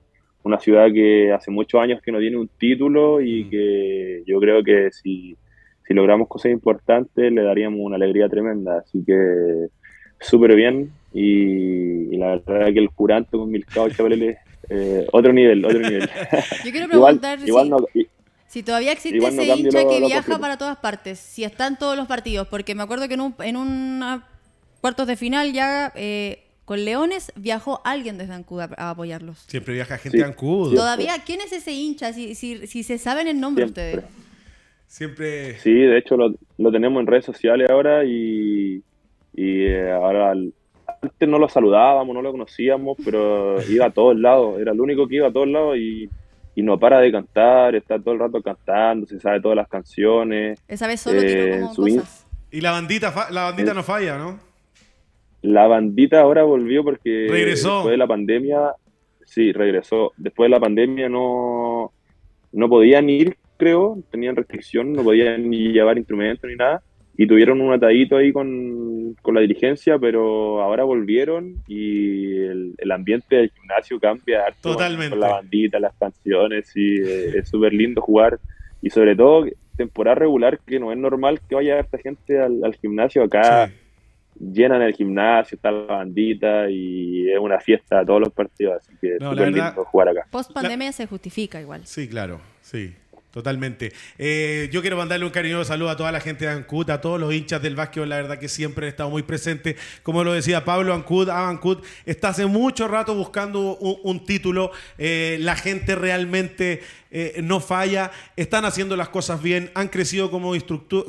una 0.46 0.60
ciudad 0.60 0.92
que 0.94 1.34
hace 1.34 1.50
muchos 1.50 1.82
años 1.82 2.02
que 2.04 2.12
no 2.12 2.20
tiene 2.20 2.38
un 2.38 2.48
título 2.48 3.20
y 3.20 3.50
que 3.50 4.22
yo 4.28 4.40
creo 4.40 4.64
que 4.64 4.92
si, 4.92 5.36
si 5.88 5.94
logramos 5.94 6.28
cosas 6.28 6.52
importantes 6.52 7.32
le 7.32 7.44
daríamos 7.44 7.80
una 7.82 7.96
alegría 7.96 8.28
tremenda. 8.30 8.80
Así 8.80 9.04
que 9.06 9.68
súper 10.20 10.56
bien 10.56 10.92
y, 11.14 12.18
la 12.18 12.28
verdad 12.28 12.74
que 12.74 12.80
el 12.80 12.90
curanto 12.90 13.40
con 13.40 13.52
Milcao 13.52 13.90
Chapelele, 13.90 14.38
eh, 14.70 15.08
otro 15.12 15.32
nivel, 15.32 15.64
otro 15.64 15.80
nivel. 15.80 16.10
Yo 16.66 16.72
quiero 16.72 16.88
preguntar 16.90 17.40
si, 18.48 18.64
todavía 18.64 18.94
existe 18.94 19.26
ese 19.26 19.46
hincha 19.46 19.88
que 19.88 20.00
viaja 20.00 20.40
para 20.40 20.58
todas 20.58 20.78
partes, 20.78 21.20
si 21.20 21.44
están 21.44 21.78
todos 21.78 21.98
los 21.98 22.08
partidos, 22.08 22.48
porque 22.48 22.74
me 22.74 22.84
acuerdo 22.84 23.08
que 23.08 23.16
en 23.16 23.22
un, 23.22 23.36
en 23.40 23.58
un 23.58 24.22
cuartos 24.82 25.08
de 25.08 25.16
final 25.16 25.54
ya... 25.54 25.92
Eh, 25.96 26.42
con 26.66 26.84
Leones 26.84 27.32
viajó 27.36 27.80
alguien 27.86 28.18
desde 28.18 28.34
Ancud 28.34 28.62
a, 28.62 28.90
apoyarlos. 28.90 29.46
Siempre 29.48 29.76
viaja 29.76 30.00
gente 30.00 30.18
de 30.18 30.24
Ancud. 30.24 30.74
Todavía, 30.74 31.14
¿quién 31.24 31.40
es 31.42 31.54
ese 31.54 31.74
hincha? 31.74 32.12
Si, 32.12 32.34
si, 32.34 32.66
si 32.66 32.82
se 32.82 32.98
saben 32.98 33.28
el 33.28 33.40
nombre 33.40 33.66
ustedes. 33.66 34.04
Siempre. 34.96 35.60
Sí, 35.60 35.74
de 35.74 35.98
hecho 35.98 36.16
lo, 36.16 36.34
lo, 36.58 36.72
tenemos 36.72 37.02
en 37.02 37.08
redes 37.08 37.26
sociales 37.26 37.70
ahora 37.70 38.06
y, 38.06 38.82
y 39.34 39.64
eh, 39.66 39.92
ahora 39.92 40.32
antes 40.32 41.28
no 41.28 41.38
lo 41.38 41.50
saludábamos, 41.50 42.16
no 42.16 42.22
lo 42.22 42.32
conocíamos, 42.32 42.96
pero 43.04 43.62
iba 43.70 43.88
a 43.88 43.90
todos 43.90 44.18
lados, 44.18 44.58
era 44.58 44.72
el 44.72 44.80
único 44.80 45.06
que 45.06 45.16
iba 45.18 45.28
a 45.28 45.34
todos 45.34 45.50
lados 45.50 45.76
y, 45.76 46.10
y 46.56 46.62
no 46.62 46.80
para 46.80 47.02
de 47.02 47.12
cantar, 47.12 47.76
está 47.76 48.00
todo 48.00 48.14
el 48.14 48.22
rato 48.22 48.42
cantando, 48.42 49.06
se 49.06 49.20
sabe 49.20 49.42
todas 49.42 49.58
las 49.58 49.68
canciones. 49.68 50.64
Esa 50.66 50.88
vez 50.88 51.02
solo 51.02 51.20
eh, 51.22 51.60
como 51.60 51.76
cosas. 51.76 52.26
Y 52.50 52.62
la 52.62 52.72
bandita, 52.72 53.14
la 53.32 53.44
bandita 53.44 53.74
no 53.74 53.84
falla, 53.84 54.18
¿no? 54.18 54.40
La 55.42 55.68
bandita 55.68 56.22
ahora 56.22 56.44
volvió 56.44 56.86
porque 56.86 57.28
regresó. 57.30 57.80
después 57.80 57.92
de 57.92 57.98
la 57.98 58.08
pandemia, 58.08 58.60
sí, 59.26 59.52
regresó. 59.52 60.14
Después 60.16 60.46
de 60.46 60.52
la 60.52 60.62
pandemia 60.62 61.10
no, 61.10 61.92
no 62.54 62.70
podían 62.70 63.10
ir, 63.10 63.36
creo, 63.58 63.98
tenían 64.12 64.36
restricción, 64.36 64.94
no 64.94 65.04
podían 65.04 65.50
ni 65.50 65.72
llevar 65.72 65.98
instrumentos 65.98 66.50
ni 66.50 66.56
nada. 66.56 66.82
Y 67.18 67.28
tuvieron 67.28 67.62
un 67.62 67.74
atadito 67.74 68.18
ahí 68.18 68.34
con, 68.34 69.16
la 69.34 69.42
dirigencia, 69.42 69.98
pero 69.98 70.62
ahora 70.62 70.84
volvieron 70.84 71.64
y 71.68 72.36
el, 72.36 72.92
ambiente 72.92 73.38
del 73.38 73.52
gimnasio 73.52 74.00
cambia 74.00 74.44
Totalmente. 74.62 75.12
Con, 75.12 75.22
la 75.22 75.30
bandita, 75.30 75.80
las 75.80 75.96
canciones, 75.96 76.72
y 76.76 77.02
eh, 77.02 77.38
es 77.38 77.50
súper 77.50 77.74
lindo 77.74 78.02
jugar. 78.02 78.40
Y 78.82 78.90
sobre 78.90 79.16
todo, 79.16 79.46
temporada 79.78 80.16
regular, 80.16 80.60
que 80.66 80.80
no 80.80 80.92
es 80.92 80.98
normal 80.98 81.40
que 81.48 81.56
vaya 81.56 81.80
esta 81.80 81.98
gente 81.98 82.40
al, 82.40 82.76
gimnasio 82.76 83.24
acá 83.24 83.72
llenan 84.40 84.82
el 84.82 84.94
gimnasio, 84.94 85.56
está 85.56 85.72
la 85.72 85.86
bandita 85.86 86.70
y 86.70 87.32
es 87.32 87.40
una 87.40 87.60
fiesta 87.60 88.06
todos 88.06 88.20
los 88.20 88.34
partidos, 88.34 88.82
así 88.82 88.94
que 89.00 89.16
es 89.16 89.24
súper 89.24 89.52
lindo 89.52 89.86
jugar 89.86 90.10
acá. 90.10 90.28
Post 90.30 90.52
pandemia 90.52 90.92
se 90.92 91.08
justifica 91.08 91.62
igual. 91.62 91.86
Sí, 91.86 92.08
claro, 92.08 92.42
sí. 92.62 92.94
Totalmente. 93.36 93.92
Eh, 94.18 94.70
yo 94.72 94.80
quiero 94.80 94.96
mandarle 94.96 95.26
un 95.26 95.32
cariñoso 95.34 95.66
saludo 95.66 95.90
a 95.90 95.98
toda 95.98 96.10
la 96.10 96.22
gente 96.22 96.46
de 96.46 96.52
Ancud, 96.52 96.90
a 96.90 97.02
todos 97.02 97.20
los 97.20 97.34
hinchas 97.34 97.62
del 97.62 97.76
básquet, 97.76 98.06
la 98.06 98.16
verdad 98.16 98.40
que 98.40 98.48
siempre 98.48 98.86
han 98.86 98.92
estado 98.92 99.10
muy 99.10 99.24
presentes. 99.24 99.76
Como 100.04 100.24
lo 100.24 100.32
decía 100.32 100.64
Pablo, 100.64 100.94
Ancud, 100.94 101.28
Ancud 101.28 101.80
está 102.06 102.30
hace 102.30 102.46
mucho 102.46 102.88
rato 102.88 103.14
buscando 103.14 103.76
un, 103.76 104.26
título. 104.26 104.72
Eh, 104.98 105.38
la 105.42 105.58
gente 105.58 105.96
realmente 105.96 106.82
eh, 107.12 107.40
no 107.44 107.60
falla, 107.60 108.12
están 108.36 108.66
haciendo 108.66 108.98
las 108.98 109.10
cosas 109.10 109.42
bien, 109.42 109.72
han 109.76 109.88
crecido 109.88 110.32
como, 110.32 110.54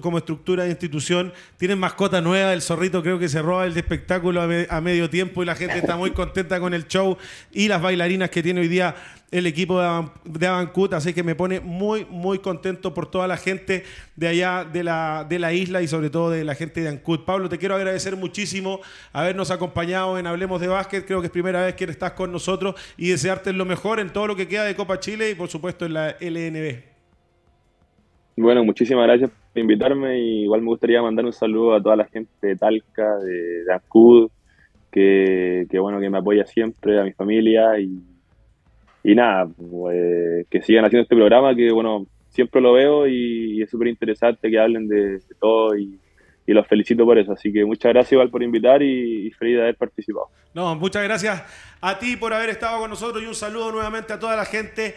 como 0.01 0.19
estructura 0.19 0.65
de 0.65 0.71
institución, 0.71 1.33
tienen 1.57 1.79
mascota 1.79 2.21
nueva, 2.21 2.53
el 2.53 2.63
zorrito 2.63 3.03
creo 3.03 3.19
que 3.19 3.29
se 3.29 3.43
roba 3.43 3.67
el 3.67 3.77
espectáculo 3.77 4.41
a, 4.43 4.81
medio 4.81 5.11
tiempo 5.11 5.43
y 5.43 5.47
la 5.47 5.55
gente 5.55 5.79
está 5.79 5.97
muy 5.97 6.11
contenta 6.13 6.61
con 6.61 6.75
el 6.75 6.87
show 6.87 7.17
y 7.53 7.69
las 7.69 7.83
bailarinas 7.83 8.31
que 8.31 8.43
tiene 8.43 8.61
hoy 8.61 8.69
día 8.69 8.95
el 9.33 9.47
equipo 9.47 9.81
de 10.25 10.47
Avancut, 10.47 10.93
así 10.93 11.13
que 11.13 11.25
me 11.25 11.35
pone 11.35 11.59
muy, 11.59 12.05
muy 12.05 12.39
contento 12.39 12.95
por 12.95 13.11
toda 13.11 13.27
la 13.27 13.37
gente 13.37 13.85
de 14.15 14.29
allá 14.29 14.65
de 14.65 14.85
la, 14.85 15.27
de 15.29 15.41
la 15.41 15.53
isla 15.53 15.83
y 15.83 15.89
sobre 15.89 16.11
todo 16.11 16.31
de 16.31 16.45
la 16.45 16.55
gente 16.55 16.81
de 16.81 16.89
Ancud. 16.89 17.25
Pablo, 17.25 17.49
te 17.49 17.59
quiero 17.59 17.75
agradecer 17.75 18.17
muchísimo 18.17 18.81
habernos 19.13 19.51
acompañado 19.51 20.17
en 20.17 20.29
Hablemos 20.29 20.61
de 20.61 20.69
Básquet, 20.69 21.05
creo 21.05 21.21
que 21.21 21.27
es 21.27 21.33
primera 21.33 21.65
vez 21.65 21.75
que 21.75 21.85
estás 21.85 22.13
con 22.13 22.31
nosotros 22.31 22.77
y 22.97 23.09
desearte 23.09 23.53
lo 23.53 23.65
mejor 23.65 23.99
en 23.99 24.11
todo 24.11 24.29
lo 24.29 24.37
que 24.37 24.47
queda 24.47 24.65
de 24.65 24.77
Copa 24.77 25.01
Chile 25.01 25.31
y 25.31 25.35
por 25.35 25.49
supuesto 25.49 25.87
en 25.87 25.95
la 25.97 26.17
LNB. 26.21 26.83
Bueno, 28.37 28.65
muchísimas 28.65 29.07
gracias 29.07 29.31
por 29.31 29.61
invitarme 29.61 30.19
y 30.19 30.43
igual 30.43 30.61
me 30.61 30.69
gustaría 30.69 31.01
mandar 31.01 31.25
un 31.25 31.33
saludo 31.33 31.75
a 31.75 31.83
toda 31.83 31.97
la 31.97 32.05
gente 32.05 32.31
de 32.47 32.57
Talca, 32.57 33.17
de, 33.17 33.65
de 33.65 33.73
Ancud, 33.73 34.31
que, 34.91 35.67
que 35.71 35.79
bueno, 35.79 35.99
que 36.01 36.11
me 36.11 36.19
apoya 36.19 36.45
siempre, 36.47 37.01
a 37.01 37.05
mi 37.05 37.13
familia 37.13 37.79
y 37.79 38.03
y 39.07 39.15
nada, 39.15 39.47
pues, 39.47 40.49
que 40.51 40.61
sigan 40.63 40.85
haciendo 40.85 41.05
este 41.05 41.15
programa 41.15 41.55
que, 41.55 41.71
bueno, 41.71 42.09
siempre 42.29 42.61
lo 42.61 42.73
veo 42.73 43.07
y, 43.07 43.63
es 43.63 43.71
súper 43.71 43.87
interesante 43.87 44.51
que 44.51 44.59
hablen 44.59 44.89
de, 44.89 45.21
todo 45.39 45.79
y, 45.79 45.97
los 46.49 46.67
felicito 46.67 47.05
por 47.05 47.17
eso. 47.17 47.31
Así 47.31 47.53
que 47.53 47.65
muchas 47.65 47.93
gracias 47.93 48.15
igual 48.15 48.31
por 48.31 48.43
invitar 48.43 48.83
y, 48.83 49.31
feliz 49.39 49.59
de 49.59 49.63
haber 49.63 49.77
participado. 49.77 50.27
No, 50.55 50.75
muchas 50.75 51.05
gracias 51.05 51.41
a 51.81 51.97
ti 52.01 52.17
por 52.17 52.33
haber 52.33 52.51
estado 52.51 52.81
con 52.81 52.91
nosotros 52.91 53.23
y 53.23 53.29
un 53.29 53.37
saludo 53.37 53.71
nuevamente 53.71 54.13
a 54.13 54.19
toda 54.19 54.35
la 54.35 54.45
gente 54.45 54.97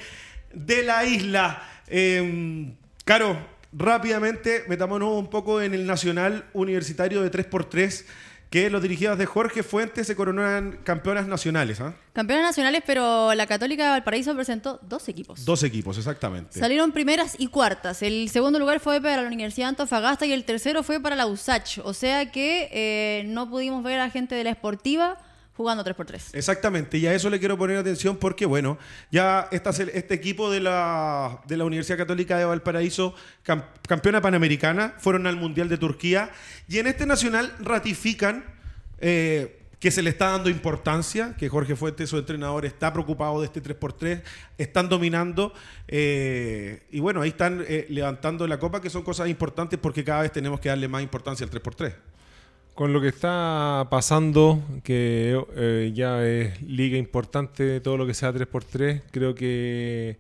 de 0.54 0.84
la 0.84 1.06
isla. 1.06 1.64
Eh, 1.88 2.74
Caro, 3.10 3.38
rápidamente 3.74 4.66
metámonos 4.68 5.18
un 5.18 5.32
poco 5.32 5.64
en 5.64 5.74
el 5.74 5.88
Nacional 5.88 6.46
Universitario 6.54 7.24
de 7.24 7.32
3x3 7.32 8.06
que 8.52 8.70
los 8.70 8.84
dirigidos 8.84 9.18
de 9.18 9.26
Jorge 9.26 9.64
Fuentes 9.64 10.06
se 10.06 10.16
coronan 10.16 10.80
campeonas 10.84 11.28
nacionales. 11.28 11.82
¿ah? 11.82 11.96
Campeonas 12.14 12.46
nacionales, 12.46 12.84
pero 12.86 13.34
la 13.34 13.48
Católica 13.48 13.86
de 13.86 13.90
Valparaíso 13.90 14.36
presentó 14.36 14.80
dos 14.84 15.08
equipos. 15.10 15.44
Dos 15.44 15.64
equipos, 15.64 15.98
exactamente. 15.98 16.60
Salieron 16.60 16.92
primeras 16.92 17.36
y 17.40 17.48
cuartas. 17.48 18.04
El 18.04 18.30
segundo 18.30 18.60
lugar 18.60 18.80
fue 18.80 19.02
para 19.02 19.22
la 19.22 19.28
Universidad 19.28 19.66
de 19.66 19.70
Antofagasta 19.70 20.28
y 20.28 20.32
el 20.34 20.46
tercero 20.46 20.84
fue 20.84 21.00
para 21.00 21.16
la 21.16 21.28
USACH. 21.28 21.80
O 21.84 21.94
sea 21.94 22.32
que 22.32 22.70
eh, 22.72 23.24
no 23.26 23.50
pudimos 23.50 23.84
ver 23.84 24.00
a 24.00 24.06
la 24.06 24.10
gente 24.12 24.36
de 24.36 24.44
la 24.44 24.52
Esportiva 24.52 25.18
jugando 25.60 25.84
3x3. 25.84 26.30
Exactamente, 26.32 26.98
y 26.98 27.06
a 27.06 27.14
eso 27.14 27.30
le 27.30 27.38
quiero 27.38 27.58
poner 27.58 27.76
atención 27.76 28.16
porque, 28.16 28.46
bueno, 28.46 28.78
ya 29.12 29.50
este 29.52 30.14
equipo 30.14 30.50
de 30.50 30.62
la, 30.62 31.42
de 31.48 31.58
la 31.58 31.66
Universidad 31.66 31.98
Católica 31.98 32.38
de 32.38 32.46
Valparaíso, 32.46 33.14
campeona 33.86 34.22
panamericana, 34.22 34.94
fueron 35.00 35.28
al 35.28 35.36
Mundial 35.36 35.68
de 35.68 35.78
Turquía, 35.78 36.32
y 36.70 36.78
en 36.78 36.88
este 36.88 37.06
nacional 37.06 37.54
ratifican 37.60 38.46
eh, 39.00 39.60
que 39.80 39.92
se 39.92 40.02
le 40.02 40.12
está 40.12 40.30
dando 40.30 40.50
importancia, 40.50 41.36
que 41.38 41.50
Jorge 41.50 41.76
Fuentes, 41.76 42.10
su 42.10 42.18
entrenador, 42.18 42.66
está 42.66 42.94
preocupado 42.94 43.42
de 43.42 43.48
este 43.48 43.62
3x3, 43.62 44.22
están 44.58 44.88
dominando, 44.88 45.54
eh, 45.90 46.84
y 46.90 47.02
bueno, 47.02 47.22
ahí 47.22 47.32
están 47.32 47.66
eh, 47.68 47.86
levantando 47.90 48.48
la 48.48 48.60
copa, 48.60 48.80
que 48.80 48.90
son 48.90 49.04
cosas 49.04 49.28
importantes 49.28 49.78
porque 49.78 50.06
cada 50.06 50.22
vez 50.22 50.32
tenemos 50.32 50.62
que 50.62 50.70
darle 50.70 50.88
más 50.88 51.04
importancia 51.04 51.46
al 51.46 51.52
3x3. 51.52 51.96
Con 52.80 52.94
lo 52.94 53.02
que 53.02 53.10
está 53.10 53.90
pasando, 53.92 54.64
que 54.86 55.38
eh, 55.58 55.92
ya 55.94 56.26
es 56.26 56.62
liga 56.62 56.98
importante, 56.98 57.82
todo 57.82 57.98
lo 57.98 58.08
que 58.08 58.14
sea 58.14 58.32
3x3, 58.32 59.02
creo 59.12 59.36
que, 59.36 60.18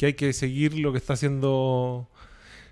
hay 0.00 0.14
que 0.14 0.32
seguir 0.32 0.78
lo 0.78 0.92
que 0.92 0.98
está 0.98 1.14
haciendo 1.14 2.08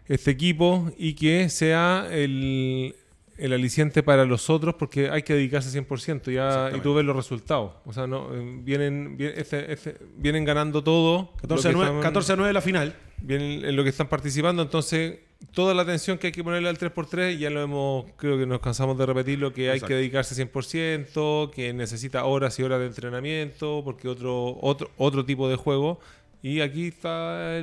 este 0.07 0.31
equipo 0.31 0.93
y 0.97 1.15
que 1.15 1.49
sea 1.49 2.07
el, 2.13 2.95
aliciente 3.43 4.05
para 4.05 4.25
los 4.25 4.49
otros 4.51 4.77
porque 4.77 5.11
hay 5.11 5.25
que 5.25 5.35
dedicarse 5.35 5.83
100% 5.83 6.33
ya, 6.33 6.71
y 6.73 6.79
tú 6.79 6.95
ves 6.95 7.05
los 7.05 7.17
resultados. 7.17 7.73
O 7.87 7.93
sea, 7.93 8.07
no 8.07 8.33
eh, 8.33 8.61
vienen, 8.63 9.17
este, 9.19 9.73
este, 9.73 9.97
vienen 10.17 10.45
ganando 10.45 10.85
todo. 10.85 11.33
14 11.43 11.71
a, 11.71 12.37
9, 12.37 12.53
la 12.53 12.61
final. 12.61 12.95
Vienen 13.19 13.65
en 13.65 13.75
lo 13.75 13.83
que 13.83 13.91
están 13.91 14.07
participando, 14.07 14.63
entonces 14.63 15.19
toda 15.53 15.75
la 15.75 15.83
atención 15.83 16.19
que 16.19 16.29
hay 16.29 16.33
que 16.33 16.45
ponerle 16.45 16.69
al 16.69 16.79
3x3, 16.79 17.39
ya 17.39 17.51
lo 17.51 17.61
hemos, 17.61 18.07
creo 18.17 18.39
que 18.39 18.47
nos 18.47 18.61
cansamos 18.61 18.97
de 18.99 19.07
repetirlo, 19.07 19.53
que 19.53 19.71
hay 19.71 19.81
que 19.81 19.95
dedicarse 19.95 20.35
100%, 20.35 21.51
que 21.51 21.73
necesita 21.73 22.25
horas 22.25 22.59
y 22.59 22.63
horas 22.63 22.81
de 22.81 22.87
entrenamiento, 22.87 23.83
porque 23.85 24.09
otro, 24.09 24.59
otro, 24.61 24.91
otro 24.97 25.25
tipo 25.25 25.49
de 25.49 25.57
juego. 25.57 26.01
Y 26.43 26.61
aquí 26.61 26.89
está 26.89 27.63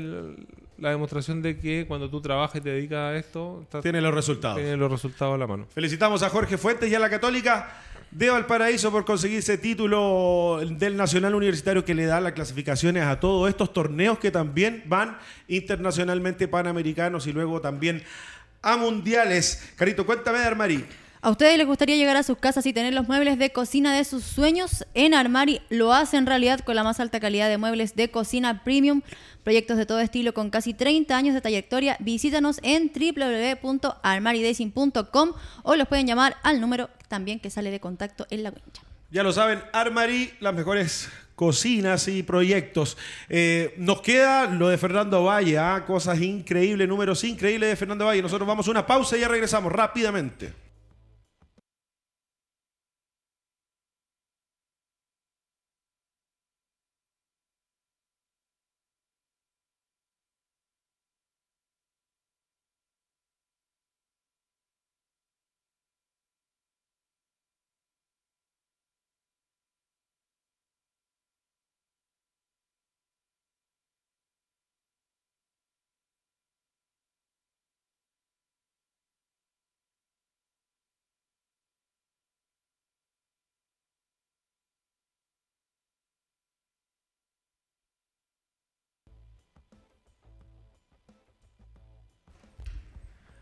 la 0.77 0.89
demostración 0.89 1.41
de 1.41 1.57
que 1.59 1.85
cuando 1.87 2.09
tú 2.09 2.19
trabajas 2.19 2.55
y 2.55 2.61
te 2.61 2.69
dedicas 2.71 2.97
a 2.97 3.15
esto, 3.15 3.65
tiene 3.81 4.01
los 4.01 4.13
resultados. 4.13 4.57
Tiene 4.57 4.75
los 4.75 4.91
resultados 4.91 5.35
a 5.35 5.37
la 5.37 5.45
mano. 5.45 5.67
Felicitamos 5.69 6.23
a 6.23 6.29
Jorge 6.29 6.57
Fuentes 6.57 6.89
y 6.91 6.95
a 6.95 6.99
la 6.99 7.09
Católica. 7.09 7.83
De 8.11 8.29
Valparaíso 8.29 8.91
por 8.91 9.05
conseguir 9.05 9.39
ese 9.39 9.57
título 9.57 10.59
del 10.63 10.97
Nacional 10.97 11.33
Universitario 11.33 11.85
que 11.85 11.95
le 11.95 12.05
da 12.05 12.19
las 12.19 12.33
clasificaciones 12.33 13.05
a 13.05 13.19
todos 13.19 13.49
estos 13.49 13.73
torneos 13.73 14.19
que 14.19 14.31
también 14.31 14.83
van 14.85 15.17
internacionalmente 15.47 16.47
panamericanos 16.47 17.25
y 17.27 17.31
luego 17.31 17.61
también 17.61 18.03
a 18.61 18.77
mundiales. 18.77 19.71
Carito, 19.75 20.05
cuéntame 20.05 20.39
de 20.39 20.45
Armari. 20.45 20.85
¿A 21.23 21.29
ustedes 21.29 21.55
les 21.55 21.67
gustaría 21.67 21.97
llegar 21.97 22.17
a 22.17 22.23
sus 22.23 22.39
casas 22.39 22.65
y 22.65 22.73
tener 22.73 22.95
los 22.95 23.07
muebles 23.07 23.37
de 23.37 23.51
cocina 23.51 23.95
de 23.95 24.03
sus 24.03 24.23
sueños? 24.23 24.87
En 24.95 25.13
Armari 25.13 25.61
lo 25.69 25.93
hace 25.93 26.17
en 26.17 26.25
realidad 26.25 26.61
con 26.61 26.75
la 26.75 26.83
más 26.83 26.99
alta 26.99 27.19
calidad 27.19 27.47
de 27.47 27.59
muebles 27.59 27.95
de 27.95 28.09
cocina 28.09 28.63
premium, 28.63 29.03
proyectos 29.43 29.77
de 29.77 29.85
todo 29.85 29.99
estilo 29.99 30.33
con 30.33 30.49
casi 30.49 30.73
30 30.73 31.15
años 31.15 31.35
de 31.35 31.41
trayectoria. 31.41 31.95
Visítanos 31.99 32.59
en 32.63 32.91
www.armaridacing.com 32.91 35.33
o 35.61 35.75
los 35.75 35.87
pueden 35.87 36.07
llamar 36.07 36.37
al 36.41 36.59
número 36.59 36.89
también 37.11 37.41
que 37.41 37.49
sale 37.49 37.71
de 37.71 37.81
contacto 37.81 38.25
en 38.29 38.41
la 38.41 38.51
wincha. 38.51 38.81
Ya 39.11 39.21
lo 39.21 39.33
saben, 39.33 39.61
Armari, 39.73 40.31
las 40.39 40.53
mejores 40.53 41.09
cocinas 41.35 42.07
y 42.07 42.23
proyectos. 42.23 42.97
Eh, 43.27 43.73
nos 43.75 43.99
queda 43.99 44.45
lo 44.45 44.69
de 44.69 44.77
Fernando 44.77 45.25
Valle, 45.25 45.57
¿ah? 45.57 45.83
cosas 45.85 46.21
increíbles, 46.21 46.87
números 46.87 47.25
increíbles 47.25 47.69
de 47.69 47.75
Fernando 47.75 48.05
Valle. 48.05 48.21
Nosotros 48.21 48.47
vamos 48.47 48.65
a 48.65 48.71
una 48.71 48.85
pausa 48.85 49.17
y 49.17 49.19
ya 49.19 49.27
regresamos 49.27 49.73
rápidamente. 49.73 50.53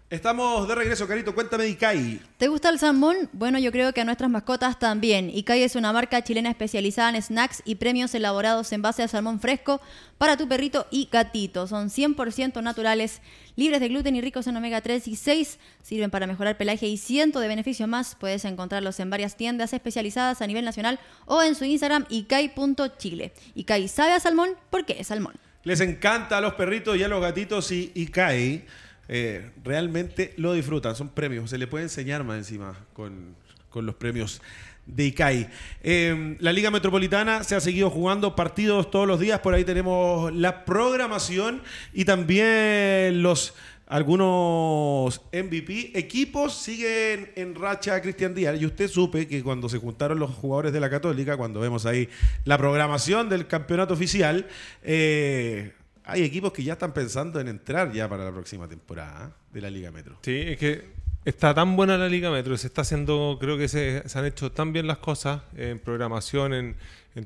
Estamos 0.10 0.68
de 0.68 0.74
regreso, 0.74 1.08
Carito. 1.08 1.36
Cuéntame 1.36 1.66
de 1.66 1.70
Icai. 1.70 2.20
¿Te 2.38 2.48
gusta 2.48 2.70
el 2.70 2.80
salmón? 2.80 3.30
Bueno, 3.32 3.60
yo 3.60 3.72
creo 3.72 3.94
que 3.94 4.02
a 4.02 4.06
nuestras 4.06 4.32
mascotas 4.32 4.80
también. 4.80 5.30
Icai 5.30 5.62
es 5.62 5.76
una 5.76 5.94
marca 5.94 6.24
chilena 6.24 6.50
especializada 6.50 7.16
en 7.16 7.22
snacks 7.22 7.62
y 7.64 7.76
premios 7.76 8.16
elaborados 8.16 8.74
en 8.74 8.82
base 8.82 9.04
a 9.04 9.08
salmón 9.08 9.40
fresco 9.40 9.80
para 10.18 10.36
tu 10.36 10.48
perrito 10.48 10.88
y 10.90 11.10
gatito. 11.12 11.68
Son 11.68 11.92
100% 11.92 12.64
naturales, 12.64 13.22
libres 13.56 13.82
de 13.82 13.90
gluten 13.90 14.16
y 14.16 14.22
ricos 14.22 14.48
en 14.48 14.58
omega 14.58 14.82
3 14.82 15.08
y 15.08 15.16
6. 15.16 15.60
Sirven 15.84 16.10
para 16.10 16.26
mejorar 16.26 16.58
pelaje 16.58 16.88
y 16.88 16.98
cientos 16.98 17.44
de 17.44 17.48
beneficios 17.48 17.88
más. 17.88 18.16
Puedes 18.16 18.46
encontrarlos 18.46 19.00
en 19.00 19.12
varias 19.12 19.38
tiendas 19.38 19.74
especializadas 19.74 20.42
a 20.42 20.48
nivel 20.48 20.66
nacional 20.66 21.00
o 21.28 21.44
en 21.44 21.54
su 21.54 21.66
Instagram 21.66 22.08
icai.chile. 22.10 23.32
Icai 23.54 23.88
sabe 23.88 24.14
a 24.14 24.20
salmón 24.20 24.50
porque 24.72 24.96
es 25.00 25.06
salmón. 25.06 25.36
Les 25.66 25.82
encanta 25.82 26.40
a 26.40 26.42
los 26.42 26.56
perritos 26.56 26.98
y 26.98 27.04
a 27.04 27.08
los 27.08 27.22
gatitos 27.22 27.72
y 27.72 27.92
Icai 27.94 28.66
eh, 29.10 29.50
realmente 29.64 30.34
lo 30.38 30.54
disfrutan. 30.54 30.96
Son 30.96 31.10
premios, 31.10 31.50
se 31.50 31.58
le 31.58 31.68
puede 31.68 31.84
enseñar 31.86 32.24
más 32.24 32.38
encima 32.38 32.78
con, 32.94 33.36
los 33.74 33.96
premios 33.96 34.42
de 34.86 35.06
ICAI. 35.06 35.50
Eh, 35.84 36.38
la 36.40 36.54
Liga 36.54 36.70
Metropolitana 36.70 37.44
se 37.44 37.56
ha 37.56 37.60
seguido 37.60 37.90
jugando 37.90 38.36
partidos 38.36 38.92
todos 38.92 39.08
los 39.08 39.20
días, 39.20 39.40
por 39.40 39.54
ahí 39.54 39.64
tenemos 39.64 40.32
la 40.34 40.64
programación 40.64 41.62
y 41.94 42.06
también 42.06 43.24
los 43.24 43.56
algunos 43.90 45.22
MVP. 45.34 45.98
Equipos 45.98 46.54
siguen 46.54 47.32
en 47.36 47.56
racha 47.56 48.00
Cristian 48.02 48.36
Díaz. 48.36 48.62
Y 48.62 48.66
usted 48.68 48.88
supe 48.88 49.28
que 49.28 49.42
cuando 49.42 49.68
se 49.68 49.80
juntaron 49.80 50.20
los 50.20 50.30
jugadores 50.30 50.72
de 50.72 50.80
la 50.80 50.92
Católica, 50.92 51.36
cuando 51.38 51.60
vemos 51.60 51.88
ahí 51.88 52.08
la 52.46 52.58
programación 52.60 53.30
del 53.30 53.48
campeonato 53.48 53.96
oficial, 53.96 54.48
eh, 54.84 55.74
hay 56.10 56.24
equipos 56.24 56.52
que 56.54 56.64
ya 56.64 56.74
están 56.74 56.94
pensando 56.94 57.40
en 57.40 57.48
entrar 57.48 57.92
ya 57.92 58.08
para 58.08 58.26
la 58.26 58.32
próxima 58.32 58.68
temporada 58.68 59.28
¿eh? 59.28 59.50
de 59.54 59.62
la 59.62 59.70
Liga 59.70 59.92
Metro. 59.92 60.18
Sí, 60.22 60.36
es 60.36 60.58
que 60.58 60.86
está 61.26 61.54
tan 61.54 61.76
buena 61.76 61.98
la 61.98 62.08
Liga 62.08 62.32
Metro, 62.32 62.58
se 62.58 62.68
está 62.68 62.82
haciendo, 62.82 63.38
creo 63.40 63.58
que 63.58 63.68
se, 63.68 64.04
han 64.14 64.26
hecho 64.26 64.52
tan 64.52 64.74
bien 64.74 64.88
las 64.88 64.98
cosas 64.98 65.42
en 65.56 65.80
programación, 65.80 66.54
en, 66.54 66.76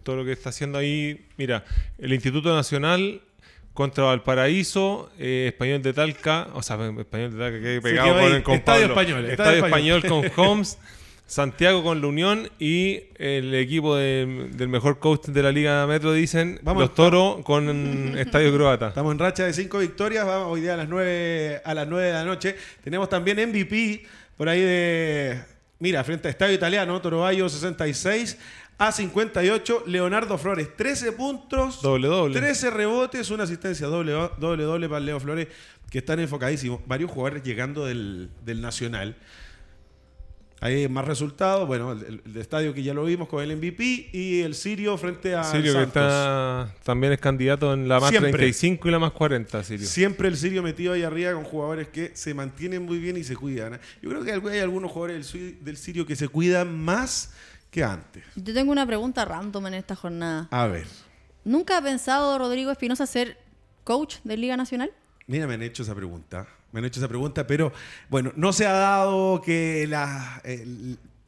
todo 0.01 0.17
lo 0.17 0.25
que 0.25 0.31
está 0.31 0.49
haciendo 0.49 0.79
ahí. 0.79 1.27
Mira, 1.37 1.63
el 1.99 2.13
Instituto 2.13 2.53
Nacional 2.55 3.21
contra 3.73 4.05
Valparaíso, 4.05 5.11
eh, 5.19 5.45
Español 5.49 5.83
de 5.83 5.93
Talca, 5.93 6.47
o 6.53 6.63
sea, 6.63 6.75
Español 6.75 7.31
de 7.31 7.37
Talca 7.37 7.59
que 7.59 7.75
he 7.75 7.81
pegado 7.81 8.19
con, 8.19 8.41
con 8.41 8.55
Estadio 8.55 8.85
Español. 8.87 9.25
Estadio, 9.25 9.65
español 9.65 10.03
con 10.07 10.23
Holmes. 10.35 10.79
Santiago 11.25 11.83
con 11.83 12.01
la 12.01 12.07
Unión 12.07 12.49
y 12.59 13.03
el 13.15 13.55
equipo 13.55 13.95
del 13.95 14.67
mejor 14.67 14.99
coach 14.99 15.27
de 15.27 15.41
la 15.41 15.51
Liga 15.51 15.87
Metro 15.87 16.13
dicen 16.13 16.59
los 16.63 16.93
Toros 16.93 17.43
con 17.43 17.67
Estadio 18.17 18.53
Croata. 18.53 18.89
Estamos 18.89 19.13
en 19.13 19.19
racha 19.19 19.45
de 19.45 19.53
cinco 19.53 19.79
victorias, 19.79 20.25
vamos 20.25 20.51
hoy 20.51 20.61
día 20.61 20.73
a 20.73 20.77
las 20.77 20.89
nueve 20.89 21.61
a 21.63 21.73
las 21.73 21.87
9 21.87 22.07
de 22.07 22.13
la 22.13 22.25
noche. 22.25 22.55
Tenemos 22.83 23.09
también 23.09 23.37
MVP 23.49 24.05
por 24.37 24.49
ahí 24.49 24.61
de 24.61 25.41
mira, 25.79 26.03
frente 26.03 26.27
a 26.27 26.31
Estadio 26.31 26.53
Italiano, 26.53 27.01
Torobayo 27.01 27.49
66 27.49 28.37
a 28.77 28.91
58, 28.91 29.83
Leonardo 29.87 30.37
Flores 30.37 30.75
13 30.75 31.13
puntos, 31.13 31.81
doble 31.81 32.07
doble. 32.07 32.39
13 32.39 32.69
rebotes, 32.71 33.29
una 33.31 33.43
asistencia 33.43 33.87
doble 33.87 34.13
doble 34.37 34.63
doble 34.63 34.89
para 34.89 34.99
Leo 34.99 35.19
Flores 35.19 35.47
que 35.89 35.99
están 35.99 36.19
enfocadísimos, 36.19 36.81
varios 36.87 37.11
jugadores 37.11 37.43
llegando 37.43 37.85
del, 37.85 38.29
del 38.43 38.61
Nacional. 38.61 39.15
Hay 40.63 40.87
más 40.87 41.03
resultados. 41.03 41.67
Bueno, 41.67 41.91
el, 41.91 42.21
estadio 42.37 42.73
que 42.73 42.81
ya 42.83 42.93
lo 42.93 43.03
vimos 43.03 43.27
con 43.27 43.43
el 43.43 43.57
MVP 43.57 44.11
y 44.13 44.41
el 44.43 44.55
Sirio 44.55 44.97
frente 44.97 45.35
a. 45.35 45.43
Sirio 45.43 45.73
que 45.73 45.83
está, 45.83 46.73
también 46.83 47.11
es 47.11 47.19
candidato 47.19 47.73
en 47.73 47.89
la 47.89 47.99
más 47.99 48.11
35 48.11 48.87
y 48.87 48.91
la 48.91 48.99
más 48.99 49.11
40, 49.11 49.61
Sirio. 49.61 49.85
Siempre 49.85 50.29
el 50.29 50.37
Sirio 50.37 50.63
metido 50.63 50.93
ahí 50.93 51.03
arriba 51.03 51.33
con 51.33 51.43
jugadores 51.43 51.89
que 51.89 52.11
se 52.15 52.33
mantienen 52.33 52.85
muy 52.85 52.97
bien 52.99 53.17
y 53.17 53.25
se 53.25 53.35
cuidan. 53.35 53.73
¿eh? 53.73 53.79
Yo 54.01 54.09
creo 54.09 54.23
que 54.23 54.49
hay 54.51 54.59
algunos 54.59 54.89
jugadores 54.89 55.33
del, 55.33 55.75
Sirio 55.75 56.05
que 56.05 56.15
se 56.15 56.29
cuidan 56.29 56.73
más 56.73 57.33
que 57.69 57.83
antes. 57.83 58.23
Yo 58.37 58.53
tengo 58.53 58.71
una 58.71 58.87
pregunta 58.87 59.25
random 59.25 59.67
en 59.67 59.73
esta 59.73 59.97
jornada. 59.97 60.47
A 60.49 60.67
ver. 60.67 60.87
¿Nunca 61.43 61.77
ha 61.77 61.81
pensado 61.81 62.37
Rodrigo 62.37 62.71
Espinosa 62.71 63.05
ser 63.05 63.37
coach 63.83 64.19
de 64.23 64.37
Liga 64.37 64.55
Nacional? 64.55 64.93
Mira, 65.27 65.45
me 65.45 65.55
han 65.55 65.61
hecho 65.61 65.83
esa 65.83 65.93
pregunta 65.93 66.47
me 66.73 66.79
han 66.79 66.85
hecho 66.85 66.99
esa 66.99 67.07
pregunta, 67.07 67.47
pero 67.47 67.71
bueno, 68.09 68.33
no 68.35 68.51
se 68.51 68.65
ha 68.65 68.73
dado 68.73 69.41
que 69.41 69.85
la... 69.87 70.41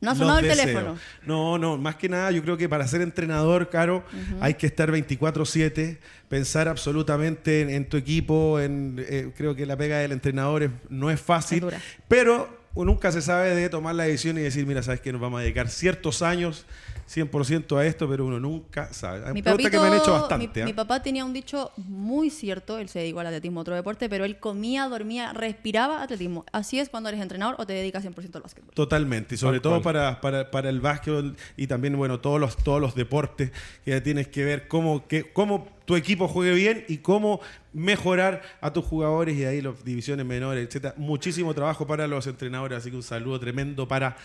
no 0.02 0.12
ha 0.12 0.16
sonado 0.16 0.40
el 0.40 0.48
teléfono. 0.48 0.98
No, 1.26 1.58
no, 1.58 1.78
más 1.78 1.96
que 1.96 2.10
nada 2.10 2.32
yo 2.32 2.42
creo 2.42 2.58
que 2.58 2.68
para 2.68 2.86
ser 2.88 3.02
entrenador, 3.02 3.70
Caro, 3.70 4.04
hay 4.42 4.56
que 4.56 4.66
estar 4.66 4.92
24/7, 4.92 6.00
pensar 6.28 6.68
absolutamente 6.68 7.76
en, 7.76 7.88
tu 7.88 7.96
equipo, 7.96 8.60
en, 8.60 9.06
eh, 9.08 9.32
creo 9.38 9.56
que 9.56 9.66
la 9.66 9.78
pega 9.78 10.00
del 10.00 10.12
entrenador 10.12 10.72
no 10.90 11.12
es 11.12 11.22
fácil, 11.22 11.64
pero 12.08 12.65
nunca 12.84 13.12
se 13.12 13.22
sabe 13.22 13.56
de 13.56 13.70
tomar 13.70 13.96
la 13.96 14.04
decisión 14.04 14.38
y 14.38 14.42
decir, 14.42 14.66
mira, 14.66 14.84
sabes 14.84 15.00
que 15.00 15.14
nos 15.14 15.22
vamos 15.22 15.40
a 15.40 15.44
dedicar 15.44 15.70
ciertos 15.70 16.22
años 16.22 16.66
100% 17.10 17.78
a 17.78 17.86
esto, 17.86 18.10
pero 18.10 18.26
uno 18.26 18.40
nunca 18.40 18.92
sabe. 18.92 19.32
Mi, 19.32 19.42
papito, 19.42 19.70
que 19.70 19.80
me 19.80 19.88
han 19.88 19.94
hecho 19.94 20.12
bastante. 20.12 20.66
Mi, 20.66 20.72
¿ah? 20.72 20.76
papá 20.76 21.02
tenía 21.02 21.24
un 21.24 21.34
dicho 21.34 21.72
muy 21.78 22.30
cierto, 22.30 22.78
él 22.80 22.90
se 22.90 23.00
dedicó 23.00 23.20
al 23.20 23.28
atletismo, 23.28 23.62
otro 23.62 23.76
deporte, 23.76 24.10
pero 24.10 24.26
él 24.26 24.40
comía, 24.40 24.88
dormía, 24.90 25.32
respiraba 25.32 26.02
atletismo. 26.02 26.46
Así 26.52 26.80
es 26.80 26.90
cuando 26.90 27.10
eres 27.10 27.22
entrenador 27.22 27.56
o 27.60 27.66
te 27.66 27.74
dedicas 27.74 28.04
100% 28.04 28.36
al 28.36 28.42
básquetbol. 28.42 28.74
Totalmente, 28.74 29.36
y 29.36 29.38
sobre 29.38 29.60
todo 29.60 29.82
para, 29.82 30.20
para, 30.20 30.70
el 30.70 30.82
básquetbol 30.82 31.36
y 31.56 31.68
también, 31.68 31.96
bueno, 31.96 32.20
todos 32.20 32.40
los, 32.40 32.58
todos 32.58 32.82
los 32.82 32.96
deportes 32.96 33.52
que 33.84 34.02
tienes 34.02 34.28
que 34.28 34.44
ver 34.44 34.68
cómo, 34.68 35.08
que, 35.08 35.32
cómo 35.32 35.75
tu 35.86 35.96
equipo 35.96 36.28
juegue 36.28 36.54
bien 36.54 36.86
y 36.88 36.98
cómo 36.98 37.40
mejorar 37.74 38.42
a 38.62 38.74
tus 38.74 38.86
jugadores 38.86 39.38
y 39.38 39.46
ahí 39.46 39.62
las 39.62 39.84
divisiones 39.84 40.26
menores, 40.26 40.68
etcétera. 40.68 40.96
Muchísimo 40.98 41.54
trabajo 41.54 41.88
para 41.88 42.08
los 42.08 42.28
entrenadores, 42.28 42.80
así 42.80 42.90
que 42.90 42.98
un 42.98 43.04
saludo 43.04 43.40
tremendo 43.40 43.88
para 43.88 44.18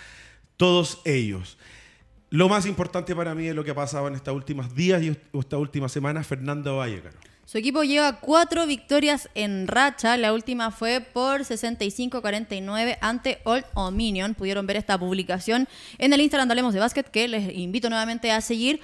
todos 0.57 1.01
ellos. 1.05 1.59
Lo 2.31 2.49
más 2.49 2.65
importante 2.67 3.15
para 3.17 3.35
mí 3.35 3.49
es 3.49 3.55
lo 3.55 3.65
que 3.65 3.73
ha 3.73 3.75
pasado 3.75 4.07
en 4.09 4.15
estos 4.15 4.35
últimos 4.35 4.75
días 4.75 5.03
y 5.03 5.17
esta 5.39 5.59
última 5.59 5.89
semana, 5.89 6.23
Fernando 6.23 6.77
Vallecano. 6.77 7.17
Su 7.51 7.59
equipo 7.59 7.83
lleva 7.83 8.21
cuatro 8.21 8.65
victorias 8.65 9.29
en 9.35 9.67
racha. 9.67 10.17
La 10.17 10.33
última 10.33 10.71
fue 10.71 11.01
por 11.01 11.41
65-49 11.41 12.99
ante 13.01 13.41
Old 13.43 13.65
Dominion. 13.75 14.35
Pudieron 14.35 14.69
ver 14.69 14.77
esta 14.77 14.97
publicación 14.97 15.67
en 15.99 16.13
el 16.13 16.21
Instagram 16.21 16.47
de 16.47 16.53
Hablemos 16.53 16.75
de 16.75 16.79
Básquet, 16.79 17.11
que 17.11 17.27
les 17.27 17.53
invito 17.53 17.91
nuevamente 17.91 18.31
a 18.31 18.41
seguir. 18.41 18.81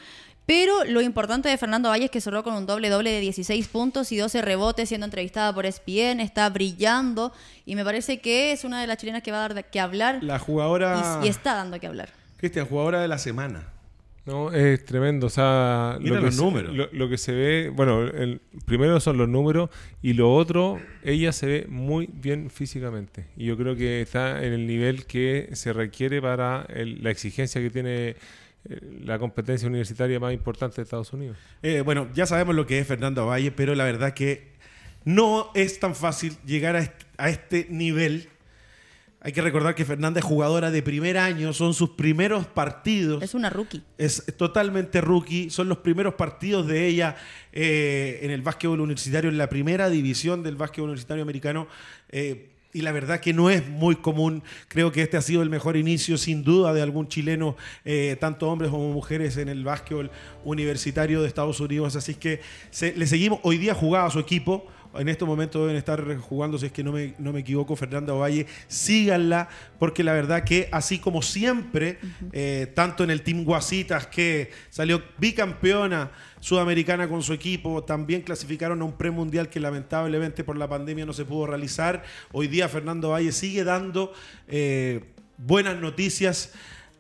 Pero 0.47 0.85
lo 0.85 1.01
importante 1.01 1.49
de 1.49 1.59
Fernando 1.59 1.89
Valle 1.89 2.05
es 2.05 2.11
que 2.11 2.21
cerró 2.21 2.45
con 2.45 2.55
un 2.55 2.67
doble 2.67 2.89
doble 2.89 3.11
de 3.11 3.21
16 3.21 3.67
puntos 3.69 4.13
y 4.13 4.17
12 4.17 4.43
rebotes, 4.43 4.89
siendo 4.89 5.05
entrevistada 5.05 5.53
por 5.53 5.67
ESPN, 5.67 6.21
está 6.21 6.49
brillando 6.51 7.33
y 7.65 7.75
me 7.75 7.85
parece 7.85 8.21
que 8.21 8.53
es 8.53 8.63
una 8.65 8.81
de 8.81 8.87
las 8.87 8.97
chilenas 8.99 9.23
que 9.23 9.33
va 9.33 9.45
a 9.45 9.49
dar 9.49 9.65
que 9.71 9.81
hablar. 9.81 10.19
La 10.23 10.39
jugadora. 10.39 11.21
Y, 11.23 11.27
y 11.27 11.29
está 11.29 11.55
dando 11.55 11.81
que 11.81 11.87
hablar 11.89 12.11
Cristian, 12.37 12.67
jugadora 12.67 13.01
de 13.01 13.09
la 13.09 13.19
semana. 13.19 13.69
No, 14.25 14.53
es 14.53 14.85
tremendo. 14.85 15.29
O 15.29 15.31
sea, 15.31 15.99
Mira 16.01 16.17
lo 16.17 16.21
que, 16.21 16.27
los 16.27 16.35
se, 16.37 16.43
números. 16.43 16.75
lo, 16.77 16.89
lo 16.93 17.09
que 17.09 17.17
se 17.17 17.33
ve, 17.33 17.69
bueno, 17.73 18.03
el, 18.03 18.41
primero 18.67 18.99
son 19.01 19.19
los 19.19 19.29
números 19.29 19.71
y 20.03 20.15
lo 20.15 20.35
otro, 20.35 20.81
ella 21.05 21.31
se 21.33 21.47
ve 21.47 21.67
muy 21.69 22.09
bien 22.13 22.51
físicamente. 22.51 23.27
Y 23.37 23.47
yo 23.47 23.57
creo 23.57 23.77
que 23.77 24.01
está 24.03 24.45
en 24.45 24.53
el 24.53 24.67
nivel 24.67 25.07
que 25.07 25.51
se 25.55 25.73
requiere 25.73 26.21
para 26.21 26.67
el- 26.75 27.03
la 27.05 27.11
exigencia 27.13 27.61
que 27.61 27.71
tiene 27.71 28.17
la 29.05 29.19
competencia 29.19 29.69
universitaria 29.69 30.19
más 30.21 30.33
importante 30.33 30.77
de 30.77 30.83
Estados 30.83 31.13
Unidos. 31.13 31.37
Eh, 31.63 31.83
bueno, 31.83 32.09
ya 32.15 32.27
sabemos 32.27 32.55
lo 32.55 32.67
que 32.67 32.79
es 32.79 32.87
Fernando 32.87 33.27
Valle, 33.27 33.53
pero 33.53 33.75
la 33.75 33.85
verdad 33.85 34.13
que 34.15 34.53
no 35.05 35.51
es 35.55 35.79
tan 35.79 35.95
fácil 35.95 36.37
llegar 36.45 36.77
a 36.77 36.81
est- 36.81 37.03
a 37.17 37.31
este 37.31 37.67
nivel. 37.71 38.29
Hay 39.21 39.33
que 39.33 39.41
recordar 39.41 39.75
que 39.75 39.85
Fernanda 39.85 40.21
es 40.21 40.25
jugadora 40.25 40.71
de 40.71 40.83
primer 40.83 41.19
año, 41.19 41.53
son 41.53 41.75
sus 41.75 41.91
primeros 41.91 42.47
partidos. 42.47 43.23
Es 43.23 43.35
una 43.35 43.51
rookie. 43.51 43.83
Es 43.99 44.25
totalmente 44.37 45.01
rookie. 45.01 45.51
Son 45.51 45.69
los 45.69 45.79
primeros 45.79 46.15
partidos 46.15 46.67
de 46.69 46.87
ella 46.87 47.17
eh, 47.53 48.21
en 48.23 48.31
el 48.31 48.43
básquetbol 48.43 48.81
universitario, 48.81 49.29
en 49.31 49.39
la 49.39 49.49
primera 49.49 49.91
división 49.91 50.43
del 50.45 50.55
básquetbol 50.57 50.91
universitario 50.91 51.23
americano. 51.23 51.67
Eh, 52.11 52.51
y 52.77 52.83
la 52.83 52.93
verdad 52.93 53.21
que 53.21 53.33
no 53.33 53.49
es 53.49 53.67
muy 53.67 53.97
común. 53.97 54.43
Creo 54.69 54.93
que 54.93 55.01
este 55.01 55.17
ha 55.17 55.23
sido 55.23 55.41
el 55.41 55.49
mejor 55.49 55.79
inicio, 55.79 56.19
sin 56.19 56.45
duda, 56.45 56.75
de 56.75 56.83
algún 56.83 57.09
chileno, 57.09 57.57
eh, 57.87 58.19
tanto 58.21 58.51
hombres 58.51 58.71
como 58.71 58.93
mujeres, 58.93 59.39
en 59.39 59.49
el 59.49 59.65
básquetbol 59.65 60.11
universitario 60.45 61.23
de 61.23 61.29
Estados 61.29 61.59
Unidos. 61.59 61.97
Así 61.97 62.17
que 62.17 62.43
le 62.95 63.07
seguimos. 63.07 63.41
Hoy 63.45 63.57
día 63.57 63.73
jugaba 63.73 64.11
su 64.11 64.19
equipo. 64.19 64.67
En 64.99 65.09
estos 65.09 65.27
momentos 65.27 65.63
deben 65.63 65.77
estar 65.77 66.17
jugando, 66.19 66.59
si 66.59 66.67
es 66.67 66.73
que 66.73 66.83
no 66.83 66.93
me, 66.93 67.15
no 67.19 67.33
me 67.33 67.41
equivoco, 67.41 67.77
Fernanda 67.77 68.15
Ovalle. 68.15 68.47
Síganla, 68.69 69.49
porque 69.79 70.03
la 70.03 70.13
verdad 70.13 70.45
que 70.45 70.69
así 70.73 70.99
como 70.99 71.23
siempre, 71.23 71.99
eh, 72.33 72.73
tanto 72.75 73.05
en 73.05 73.11
el 73.11 73.23
Team 73.23 73.45
Guasitas, 73.45 74.07
que 74.07 74.51
salió 74.71 75.03
bicampeona 75.19 76.11
sudamericana 76.41 77.09
con 77.09 77.23
su 77.23 77.33
equipo, 77.33 77.85
también 77.85 78.23
clasificaron 78.23 78.81
a 78.83 78.85
un 78.85 78.93
premundial 78.93 79.49
que 79.49 79.61
lamentablemente 79.61 80.45
por 80.45 80.57
la 80.57 80.69
pandemia 80.69 81.07
no 81.07 81.13
se 81.13 81.25
pudo 81.25 81.47
realizar. 81.47 82.05
Hoy 82.33 82.47
día 82.47 82.69
Fernando 82.69 83.11
Valle 83.11 83.33
sigue 83.33 83.65
dando 83.65 84.13
eh, 84.49 85.05
buenas 85.39 85.77
noticias 85.81 86.53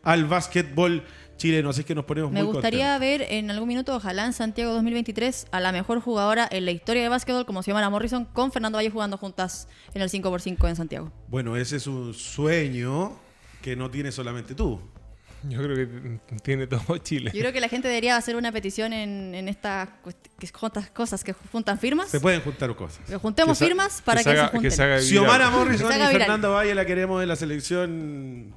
al 0.02 0.24
básquetbol 0.24 1.02
chileno, 1.36 1.70
así 1.70 1.84
que 1.84 1.94
nos 1.94 2.04
ponemos 2.04 2.32
Me 2.32 2.42
muy 2.42 2.52
gustaría 2.52 2.98
ver 2.98 3.22
en 3.22 3.50
algún 3.50 3.68
minuto, 3.68 3.94
ojalá 3.94 4.24
en 4.24 4.32
Santiago 4.32 4.72
2023, 4.74 5.46
a 5.50 5.60
la 5.60 5.72
mejor 5.72 6.00
jugadora 6.00 6.48
en 6.50 6.64
la 6.64 6.70
historia 6.70 7.02
de 7.02 7.08
básquetbol, 7.08 7.44
como 7.46 7.62
Xiomara 7.62 7.90
Morrison, 7.90 8.24
con 8.24 8.52
Fernando 8.52 8.78
Valle 8.78 8.90
jugando 8.90 9.16
juntas 9.18 9.68
en 9.94 10.02
el 10.02 10.08
5x5 10.10 10.68
en 10.68 10.76
Santiago. 10.76 11.12
Bueno, 11.28 11.56
ese 11.56 11.76
es 11.76 11.86
un 11.86 12.14
sueño 12.14 13.12
que 13.62 13.76
no 13.76 13.90
tiene 13.90 14.12
solamente 14.12 14.54
tú. 14.54 14.80
Yo 15.48 15.62
creo 15.62 15.76
que 15.76 16.18
tiene 16.42 16.66
todo 16.66 16.96
Chile. 16.98 17.30
Yo 17.32 17.40
creo 17.40 17.52
que 17.52 17.60
la 17.60 17.68
gente 17.68 17.86
debería 17.86 18.16
hacer 18.16 18.34
una 18.34 18.50
petición 18.50 18.92
en, 18.92 19.32
en 19.34 19.48
estas 19.48 19.90
que 20.40 20.48
cosas 20.92 21.22
que 21.22 21.34
juntan 21.52 21.78
firmas. 21.78 22.08
Se 22.08 22.18
pueden 22.18 22.40
juntar 22.40 22.74
cosas. 22.74 22.98
Que 23.06 23.16
juntemos 23.16 23.56
Que 23.58 23.66
firmas 23.66 24.02
para 24.02 24.20
que, 24.20 24.24
se 24.24 24.30
haga- 24.30 24.46
se 24.46 24.52
junten. 24.52 24.70
se 24.72 24.82
haga 24.82 24.94
viral. 24.96 25.06
Xiomara 25.08 25.50
Morrison 25.50 25.88
Que 25.88 25.92
se 25.94 26.00
y 26.00 26.02
haga. 26.02 26.18
Fernando 26.18 26.52
Valle 26.52 26.74
la 26.74 26.84
queremos 26.86 27.22
en 27.22 27.28
la 27.28 27.36
selección 27.36 28.54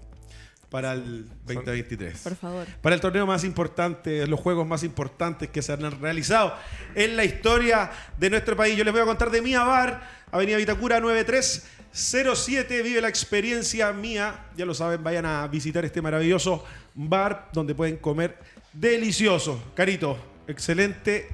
para 0.70 0.94
el 0.94 1.28
2023. 1.46 2.20
Por 2.20 2.36
favor. 2.36 2.68
Para 2.82 2.96
el 2.96 3.02
torneo 3.02 3.26
más 3.26 3.44
importante, 3.44 4.26
los 4.28 4.40
juegos 4.40 4.68
más 4.68 4.84
importantes 4.84 5.50
que 5.50 5.62
se 5.62 5.74
han 5.74 6.00
realizado 6.00 6.54
en 6.96 7.18
la 7.18 7.24
historia 7.26 7.92
de 8.18 8.30
nuestro 8.30 8.56
país. 8.56 8.78
Yo 8.78 8.84
les 8.84 8.94
voy 8.94 9.02
a 9.02 9.06
contar 9.06 9.32
de 9.32 9.42
Mía 9.42 9.64
Bar, 9.64 10.08
Avenida 10.32 10.58
Vitacura 10.58 11.00
9307. 11.00 12.84
Vive 12.84 13.02
la 13.02 13.10
experiencia 13.10 13.92
mía. 13.94 14.46
Ya 14.56 14.66
lo 14.66 14.74
saben, 14.74 15.04
vayan 15.04 15.26
a 15.26 15.48
visitar 15.48 15.84
este 15.86 16.02
maravilloso 16.02 16.64
bar 16.94 17.50
donde 17.52 17.74
pueden 17.74 17.98
comer 17.98 18.38
delicioso. 18.74 19.72
Carito, 19.76 20.18
excelente 20.48 21.30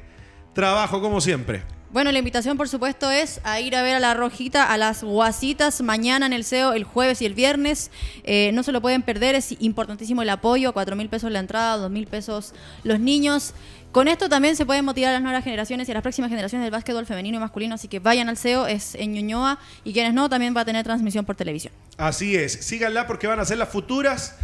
trabajo 0.53 1.01
como 1.01 1.19
siempre. 1.19 1.63
Bueno, 1.95 2.11
la 2.11 2.19
invitación, 2.19 2.57
por 2.57 2.67
supuesto, 2.67 3.09
es 3.09 3.39
a 3.45 3.61
ir 3.61 3.73
a 3.73 3.81
ver 3.81 3.95
a 3.95 4.01
la 4.01 4.13
Rojita, 4.13 4.69
a 4.69 4.75
las 4.75 5.01
Guasitas, 5.01 5.81
mañana 5.81 6.25
en 6.25 6.33
el 6.33 6.43
SEO, 6.43 6.73
el 6.73 6.83
jueves 6.83 7.21
y 7.21 7.25
el 7.25 7.33
viernes. 7.33 7.89
Eh, 8.25 8.51
no 8.53 8.63
se 8.63 8.73
lo 8.73 8.81
pueden 8.81 9.01
perder, 9.01 9.33
es 9.33 9.55
importantísimo 9.61 10.21
el 10.21 10.29
apoyo, 10.29 10.73
4 10.73 10.93
mil 10.97 11.07
pesos 11.07 11.31
la 11.31 11.39
entrada, 11.39 11.77
2 11.77 11.89
mil 11.89 12.05
pesos 12.07 12.53
los 12.83 12.99
niños. 12.99 13.53
Con 13.93 14.09
esto 14.09 14.27
también 14.27 14.57
se 14.57 14.65
pueden 14.65 14.83
motivar 14.83 15.11
a 15.11 15.13
las 15.13 15.21
nuevas 15.21 15.41
generaciones 15.45 15.87
y 15.87 15.91
a 15.91 15.93
las 15.93 16.03
próximas 16.03 16.29
generaciones 16.29 16.65
del 16.65 16.71
básquetbol 16.71 17.05
femenino 17.05 17.37
y 17.37 17.39
masculino, 17.39 17.75
así 17.75 17.87
que 17.87 17.99
vayan 17.99 18.27
al 18.27 18.35
SEO, 18.35 18.67
es 18.67 18.95
en 18.95 19.13
Ñuñoa, 19.13 19.57
y 19.85 19.93
quienes 19.93 20.13
no, 20.13 20.27
también 20.27 20.53
va 20.53 20.59
a 20.59 20.65
tener 20.65 20.83
transmisión 20.83 21.23
por 21.23 21.37
televisión. 21.37 21.71
Así 21.95 22.35
es, 22.35 22.51
síganla 22.51 23.07
porque 23.07 23.27
van 23.27 23.39
a 23.39 23.45
ser 23.45 23.57
las 23.57 23.69
futuras 23.69 24.35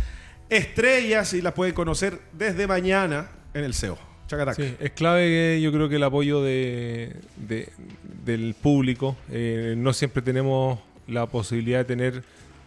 estrellas 0.47 1.33
y 1.33 1.41
las 1.41 1.51
pueden 1.51 1.73
conocer 1.73 2.21
desde 2.31 2.65
mañana 2.65 3.29
en 3.53 3.65
el 3.65 3.73
SEO. 3.73 4.10
Chacatac. 4.31 4.55
Sí, 4.55 4.75
es 4.79 4.91
clave 4.91 5.21
que 5.27 5.61
yo 5.61 5.71
creo 5.71 5.87
que 5.89 5.97
el 5.97 6.03
apoyo 6.03 6.41
de, 6.41 7.15
de- 7.35 7.69
del 8.25 8.55
público. 8.59 9.15
eh, 9.31 9.75
no 9.77 9.93
siempre 9.93 10.21
tenemos 10.21 10.79
la 11.07 11.25
posibilidad 11.25 11.79
de 11.79 11.85
tener 11.85 12.23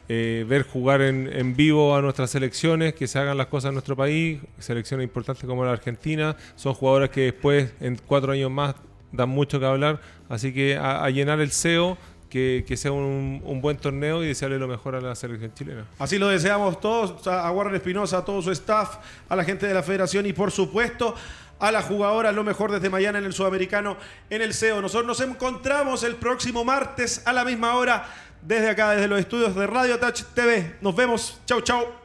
eh, 0.09 0.45
ver 0.47 0.65
jugar 0.65 1.01
en, 1.01 1.31
en 1.33 1.57
vivo 1.57 1.97
a 1.97 2.03
nuestras 2.03 2.31
selecciones, 2.31 2.93
que 2.95 3.07
se 3.07 3.19
hagan 3.19 3.39
las 3.39 3.47
cosas 3.47 3.71
en 3.71 3.75
nuestro 3.75 3.97
país, 3.97 4.39
selecciones 4.59 5.05
importantes 5.05 5.45
como 5.47 5.65
la 5.65 5.73
Argentina, 5.73 6.37
son 6.57 6.75
jugadores 6.75 7.09
que 7.11 7.23
después 7.23 7.73
en 7.81 7.99
cuatro 8.07 8.33
años 8.33 8.51
más 8.51 8.75
dan 9.13 9.31
mucho 9.31 9.59
que 9.59 9.65
hablar, 9.67 10.01
así 10.29 10.53
que 10.53 10.77
a, 10.77 11.03
a 11.05 11.09
llenar 11.11 11.41
el 11.41 11.51
SEO, 11.53 11.97
que, 12.29 12.65
que 12.67 12.77
sea 12.77 12.91
un, 12.91 13.41
un 13.45 13.61
buen 13.63 13.77
torneo 13.77 14.23
y 14.25 14.27
desearle 14.27 14.59
lo 14.59 14.67
mejor 14.67 14.97
a 14.97 15.01
la 15.01 15.15
selección 15.15 15.55
chilena. 15.55 15.85
Así 16.01 16.19
lo 16.19 16.27
deseamos 16.29 16.81
todos, 16.81 17.25
a 17.29 17.49
Warren 17.53 17.77
Espinosa, 17.77 18.19
a 18.19 18.25
todo 18.25 18.43
su 18.43 18.51
staff, 18.51 18.97
a 19.29 19.37
la 19.37 19.45
gente 19.45 19.67
de 19.69 19.73
la 19.73 19.85
federación 19.85 20.27
y 20.27 20.33
por 20.33 20.51
supuesto 20.51 21.15
a 21.69 21.73
las 21.73 21.87
jugadoras, 21.87 22.35
lo 22.35 22.45
mejor 22.45 22.71
desde 22.71 22.91
mañana 22.91 23.19
en 23.19 23.25
el 23.25 23.33
Sudamericano, 23.33 23.97
en 24.29 24.43
el 24.43 24.53
SEO. 24.53 24.83
Nosotros 24.83 25.07
nos 25.07 25.21
encontramos 25.21 26.03
el 26.03 26.17
próximo 26.17 26.65
martes 26.65 27.23
a 27.25 27.33
la 27.33 27.45
misma 27.45 27.77
hora 27.77 28.07
desde 28.43 28.71
acá, 28.71 28.91
desde 28.91 29.09
los 29.09 29.19
estudios 29.19 29.55
de 29.55 29.67
Radio 29.67 29.99
Touch 29.99 30.25
TV. 30.35 30.77
Nos 30.83 30.95
vemos. 30.95 31.41
Chau, 31.47 31.63
chau. 31.63 32.04